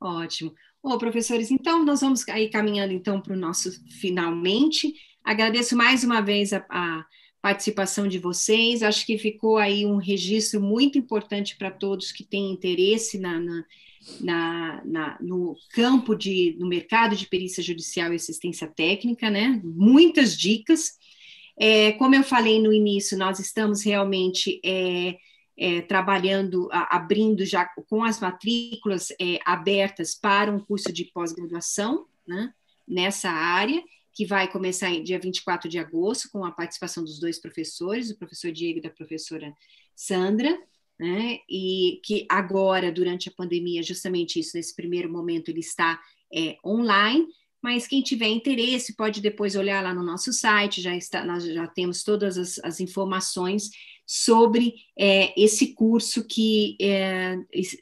Ótimo. 0.00 0.54
Bom, 0.82 0.96
professores, 0.96 1.50
então 1.50 1.84
nós 1.84 2.00
vamos 2.00 2.26
aí 2.30 2.48
caminhando 2.48 2.94
então 2.94 3.20
para 3.20 3.34
o 3.34 3.38
nosso 3.38 3.70
finalmente. 4.00 4.94
Agradeço 5.22 5.76
mais 5.76 6.02
uma 6.02 6.22
vez 6.22 6.54
a, 6.54 6.64
a 6.70 7.04
participação 7.42 8.08
de 8.08 8.18
vocês. 8.18 8.82
Acho 8.82 9.04
que 9.04 9.18
ficou 9.18 9.58
aí 9.58 9.84
um 9.84 9.98
registro 9.98 10.62
muito 10.62 10.96
importante 10.96 11.58
para 11.58 11.70
todos 11.70 12.10
que 12.10 12.24
têm 12.24 12.52
interesse 12.52 13.18
na, 13.18 13.38
na, 13.38 13.64
na, 14.20 14.82
na, 14.84 15.18
no 15.20 15.56
campo 15.72 16.14
de, 16.14 16.56
no 16.58 16.66
mercado 16.66 17.14
de 17.14 17.26
perícia 17.26 17.62
judicial 17.62 18.12
e 18.12 18.16
assistência 18.16 18.66
técnica, 18.66 19.30
né? 19.30 19.60
Muitas 19.64 20.36
dicas. 20.36 20.98
É, 21.58 21.92
como 21.92 22.14
eu 22.14 22.22
falei 22.22 22.60
no 22.60 22.72
início, 22.72 23.18
nós 23.18 23.38
estamos 23.38 23.82
realmente 23.82 24.60
é, 24.64 25.16
é, 25.56 25.80
trabalhando, 25.82 26.68
a, 26.70 26.96
abrindo 26.96 27.44
já 27.44 27.66
com 27.88 28.04
as 28.04 28.20
matrículas 28.20 29.10
é, 29.20 29.40
abertas 29.44 30.14
para 30.14 30.52
um 30.52 30.60
curso 30.60 30.92
de 30.92 31.04
pós-graduação 31.06 32.06
né, 32.26 32.52
nessa 32.86 33.28
área, 33.28 33.82
que 34.12 34.24
vai 34.24 34.50
começar 34.50 34.90
em 34.90 35.02
dia 35.02 35.18
24 35.18 35.68
de 35.68 35.78
agosto, 35.78 36.30
com 36.30 36.44
a 36.44 36.52
participação 36.52 37.04
dos 37.04 37.18
dois 37.18 37.40
professores, 37.40 38.10
o 38.10 38.18
professor 38.18 38.52
Diego 38.52 38.78
e 38.78 38.82
da 38.82 38.90
professora 38.90 39.52
Sandra, 39.94 40.56
né, 40.98 41.38
e 41.48 42.00
que 42.04 42.26
agora, 42.28 42.90
durante 42.90 43.28
a 43.28 43.32
pandemia, 43.32 43.82
justamente 43.82 44.40
isso, 44.40 44.56
nesse 44.56 44.74
primeiro 44.74 45.10
momento, 45.10 45.48
ele 45.48 45.60
está 45.60 46.00
é, 46.32 46.56
online, 46.64 47.26
mas 47.62 47.86
quem 47.86 48.02
tiver 48.02 48.28
interesse 48.28 48.96
pode 48.96 49.20
depois 49.20 49.56
olhar 49.56 49.82
lá 49.82 49.92
no 49.92 50.02
nosso 50.02 50.32
site, 50.32 50.80
já 50.80 50.96
está, 50.96 51.24
nós 51.24 51.44
já 51.44 51.66
temos 51.66 52.02
todas 52.02 52.38
as, 52.38 52.58
as 52.60 52.80
informações 52.80 53.70
sobre 54.06 54.74
é, 54.98 55.38
esse 55.40 55.74
curso 55.74 56.24
que 56.26 56.76
é, 56.80 57.36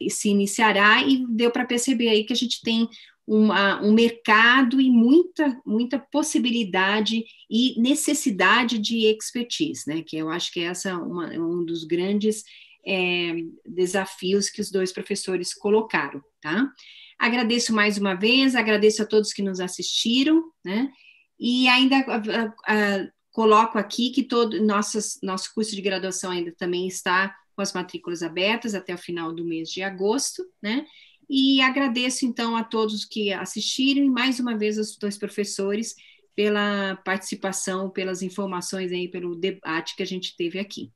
se 0.08 0.28
iniciará 0.28 1.02
e 1.02 1.24
deu 1.28 1.50
para 1.50 1.64
perceber 1.64 2.08
aí 2.08 2.24
que 2.24 2.32
a 2.32 2.36
gente 2.36 2.60
tem 2.62 2.88
uma, 3.26 3.82
um 3.82 3.92
mercado 3.92 4.80
e 4.80 4.88
muita, 4.88 5.60
muita 5.66 5.98
possibilidade 5.98 7.24
e 7.50 7.80
necessidade 7.80 8.78
de 8.78 9.06
expertise, 9.06 9.82
né? 9.86 10.02
Que 10.02 10.16
eu 10.16 10.28
acho 10.30 10.52
que 10.52 10.60
essa 10.60 10.90
é 10.90 10.94
uma, 10.94 11.28
um 11.32 11.64
dos 11.64 11.84
grandes 11.84 12.44
é, 12.86 13.34
desafios 13.64 14.48
que 14.48 14.60
os 14.60 14.70
dois 14.70 14.92
professores 14.92 15.52
colocaram, 15.52 16.22
tá? 16.40 16.70
Agradeço 17.18 17.74
mais 17.74 17.98
uma 17.98 18.14
vez, 18.14 18.54
agradeço 18.54 19.02
a 19.02 19.06
todos 19.06 19.32
que 19.32 19.42
nos 19.42 19.58
assistiram, 19.58 20.44
né? 20.64 20.90
E 21.38 21.66
ainda 21.68 21.96
a, 21.98 22.54
a, 22.66 23.08
coloco 23.32 23.78
aqui 23.78 24.10
que 24.10 24.22
todo 24.22 24.64
nossos, 24.64 25.18
nosso 25.22 25.52
curso 25.54 25.74
de 25.74 25.82
graduação 25.82 26.30
ainda 26.30 26.52
também 26.52 26.86
está 26.86 27.34
com 27.54 27.62
as 27.62 27.72
matrículas 27.72 28.22
abertas 28.22 28.74
até 28.74 28.94
o 28.94 28.98
final 28.98 29.32
do 29.32 29.44
mês 29.44 29.70
de 29.70 29.82
agosto, 29.82 30.44
né? 30.62 30.86
E 31.28 31.60
agradeço 31.60 32.24
então 32.24 32.56
a 32.56 32.62
todos 32.62 33.04
que 33.04 33.32
assistiram 33.32 34.04
e 34.04 34.10
mais 34.10 34.38
uma 34.38 34.56
vez 34.56 34.78
aos 34.78 34.96
dois 34.96 35.18
professores 35.18 35.96
pela 36.36 36.96
participação, 36.96 37.90
pelas 37.90 38.22
informações 38.22 38.92
aí, 38.92 39.08
pelo 39.08 39.34
debate 39.34 39.96
que 39.96 40.02
a 40.02 40.06
gente 40.06 40.36
teve 40.36 40.58
aqui. 40.58 40.92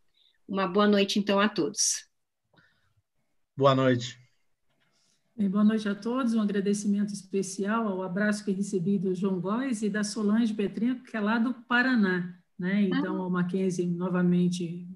Uma 0.51 0.67
boa 0.67 0.89
noite 0.89 1.17
então 1.17 1.39
a 1.39 1.49
todos. 1.49 2.09
Boa 3.57 3.73
noite. 3.73 4.19
Bem, 5.37 5.49
boa 5.49 5.63
noite 5.63 5.89
a 5.89 5.95
todos, 5.95 6.35
um 6.35 6.41
agradecimento 6.41 7.15
especial 7.15 7.87
ao 7.87 8.03
abraço 8.03 8.45
que 8.45 8.51
recebi 8.51 8.99
do 8.99 9.15
João 9.15 9.41
Góes 9.41 9.81
e 9.81 9.89
da 9.89 10.03
Solange 10.03 10.53
Petrinho, 10.53 11.05
que 11.05 11.17
é 11.17 11.21
lá 11.21 11.39
do 11.39 11.55
Paraná. 11.55 12.37
Né? 12.59 12.83
Então, 12.83 13.23
ao 13.23 13.31
Mackenzie, 13.31 13.87
novamente, 13.87 14.89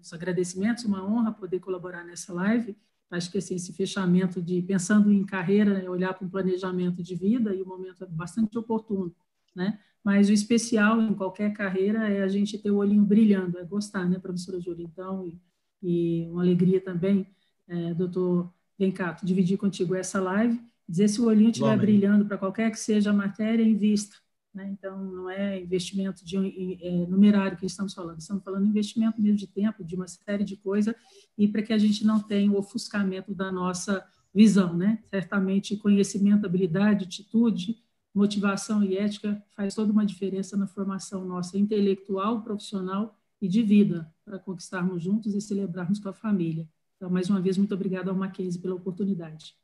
os 0.00 0.10
agradecimentos, 0.10 0.86
uma 0.86 1.06
honra 1.06 1.32
poder 1.32 1.60
colaborar 1.60 2.02
nessa 2.02 2.32
live. 2.32 2.74
Acho 3.10 3.30
que 3.30 3.36
assim, 3.36 3.56
esse 3.56 3.74
fechamento 3.74 4.40
de 4.40 4.62
pensando 4.62 5.12
em 5.12 5.22
carreira, 5.22 5.90
olhar 5.90 6.14
para 6.14 6.26
um 6.26 6.30
planejamento 6.30 7.02
de 7.02 7.14
vida, 7.14 7.54
e 7.54 7.60
o 7.60 7.66
momento 7.66 8.04
é 8.04 8.06
bastante 8.06 8.56
oportuno. 8.56 9.14
Né? 9.54 9.78
Mas 10.04 10.28
o 10.28 10.32
especial 10.32 11.00
em 11.00 11.14
qualquer 11.14 11.54
carreira 11.54 12.06
é 12.10 12.22
a 12.22 12.28
gente 12.28 12.58
ter 12.58 12.70
o 12.70 12.76
olhinho 12.76 13.02
brilhando, 13.02 13.58
é 13.58 13.64
gostar, 13.64 14.06
né, 14.06 14.18
professora 14.18 14.60
Júlia? 14.60 14.84
Então, 14.84 15.26
e, 15.26 15.40
e 15.82 16.28
uma 16.30 16.42
alegria 16.42 16.78
também, 16.78 17.26
é, 17.66 17.94
doutor 17.94 18.52
cá, 18.94 19.16
dividir 19.22 19.56
contigo 19.56 19.94
essa 19.94 20.20
live, 20.20 20.60
dizer 20.86 21.08
se 21.08 21.20
o 21.20 21.26
olhinho 21.26 21.50
estiver 21.50 21.78
brilhando 21.78 22.26
para 22.26 22.36
qualquer 22.36 22.70
que 22.70 22.78
seja 22.78 23.10
a 23.10 23.14
matéria, 23.14 23.62
invista. 23.62 24.16
Né? 24.52 24.68
Então, 24.70 25.02
não 25.02 25.30
é 25.30 25.60
investimento 25.60 26.24
de 26.24 26.36
é, 26.82 27.06
numerário 27.06 27.56
que 27.56 27.66
estamos 27.66 27.94
falando, 27.94 28.20
estamos 28.20 28.44
falando 28.44 28.64
de 28.64 28.70
investimento 28.70 29.20
mesmo 29.20 29.38
de 29.38 29.46
tempo, 29.46 29.82
de 29.82 29.96
uma 29.96 30.06
série 30.06 30.44
de 30.44 30.56
coisas, 30.56 30.94
e 31.36 31.48
para 31.48 31.62
que 31.62 31.72
a 31.72 31.78
gente 31.78 32.04
não 32.04 32.20
tenha 32.20 32.50
o 32.50 32.58
ofuscamento 32.58 33.34
da 33.34 33.50
nossa 33.50 34.04
visão. 34.34 34.76
Né? 34.76 34.98
Certamente, 35.10 35.76
conhecimento, 35.76 36.46
habilidade, 36.46 37.04
atitude, 37.04 37.82
motivação 38.14 38.82
e 38.84 38.96
ética 38.96 39.42
faz 39.56 39.74
toda 39.74 39.92
uma 39.92 40.06
diferença 40.06 40.56
na 40.56 40.66
formação 40.66 41.24
nossa 41.24 41.58
intelectual, 41.58 42.42
profissional 42.42 43.18
e 43.42 43.48
de 43.48 43.62
vida, 43.62 44.10
para 44.24 44.38
conquistarmos 44.38 45.02
juntos 45.02 45.34
e 45.34 45.40
celebrarmos 45.40 45.98
com 45.98 46.08
a 46.08 46.14
família. 46.14 46.68
Então, 46.96 47.10
mais 47.10 47.28
uma 47.28 47.40
vez, 47.40 47.58
muito 47.58 47.74
obrigada 47.74 48.10
ao 48.10 48.16
Mackenzie 48.16 48.60
pela 48.60 48.76
oportunidade. 48.76 49.56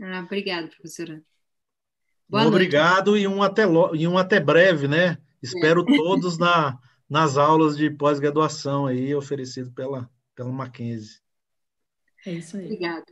Ah, 0.00 0.22
obrigada, 0.24 0.68
professora. 0.68 1.22
Boa 2.26 2.46
Obrigado 2.46 3.16
e 3.16 3.26
um, 3.26 3.42
até 3.42 3.66
lo... 3.66 3.94
e 3.94 4.06
um 4.06 4.16
até 4.16 4.40
breve, 4.40 4.86
né? 4.88 5.18
Espero 5.42 5.82
é. 5.82 5.96
todos 5.96 6.38
na, 6.38 6.78
nas 7.08 7.36
aulas 7.36 7.76
de 7.76 7.90
pós-graduação 7.90 8.86
aí 8.86 9.14
oferecido 9.14 9.72
pela, 9.72 10.08
pela 10.34 10.50
Mackenzie. 10.50 11.18
É 12.24 12.32
isso 12.34 12.56
aí. 12.56 12.66
Obrigado. 12.66 13.06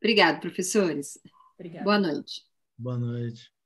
Obrigado, 0.00 0.40
professores. 0.40 1.18
Obrigada. 1.54 1.84
Boa 1.84 1.98
noite. 1.98 2.46
Boa 2.78 2.98
noite. 2.98 3.61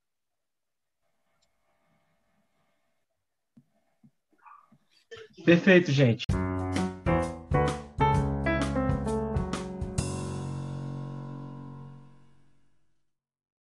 Perfeito, 5.47 5.93
gente. 5.93 6.25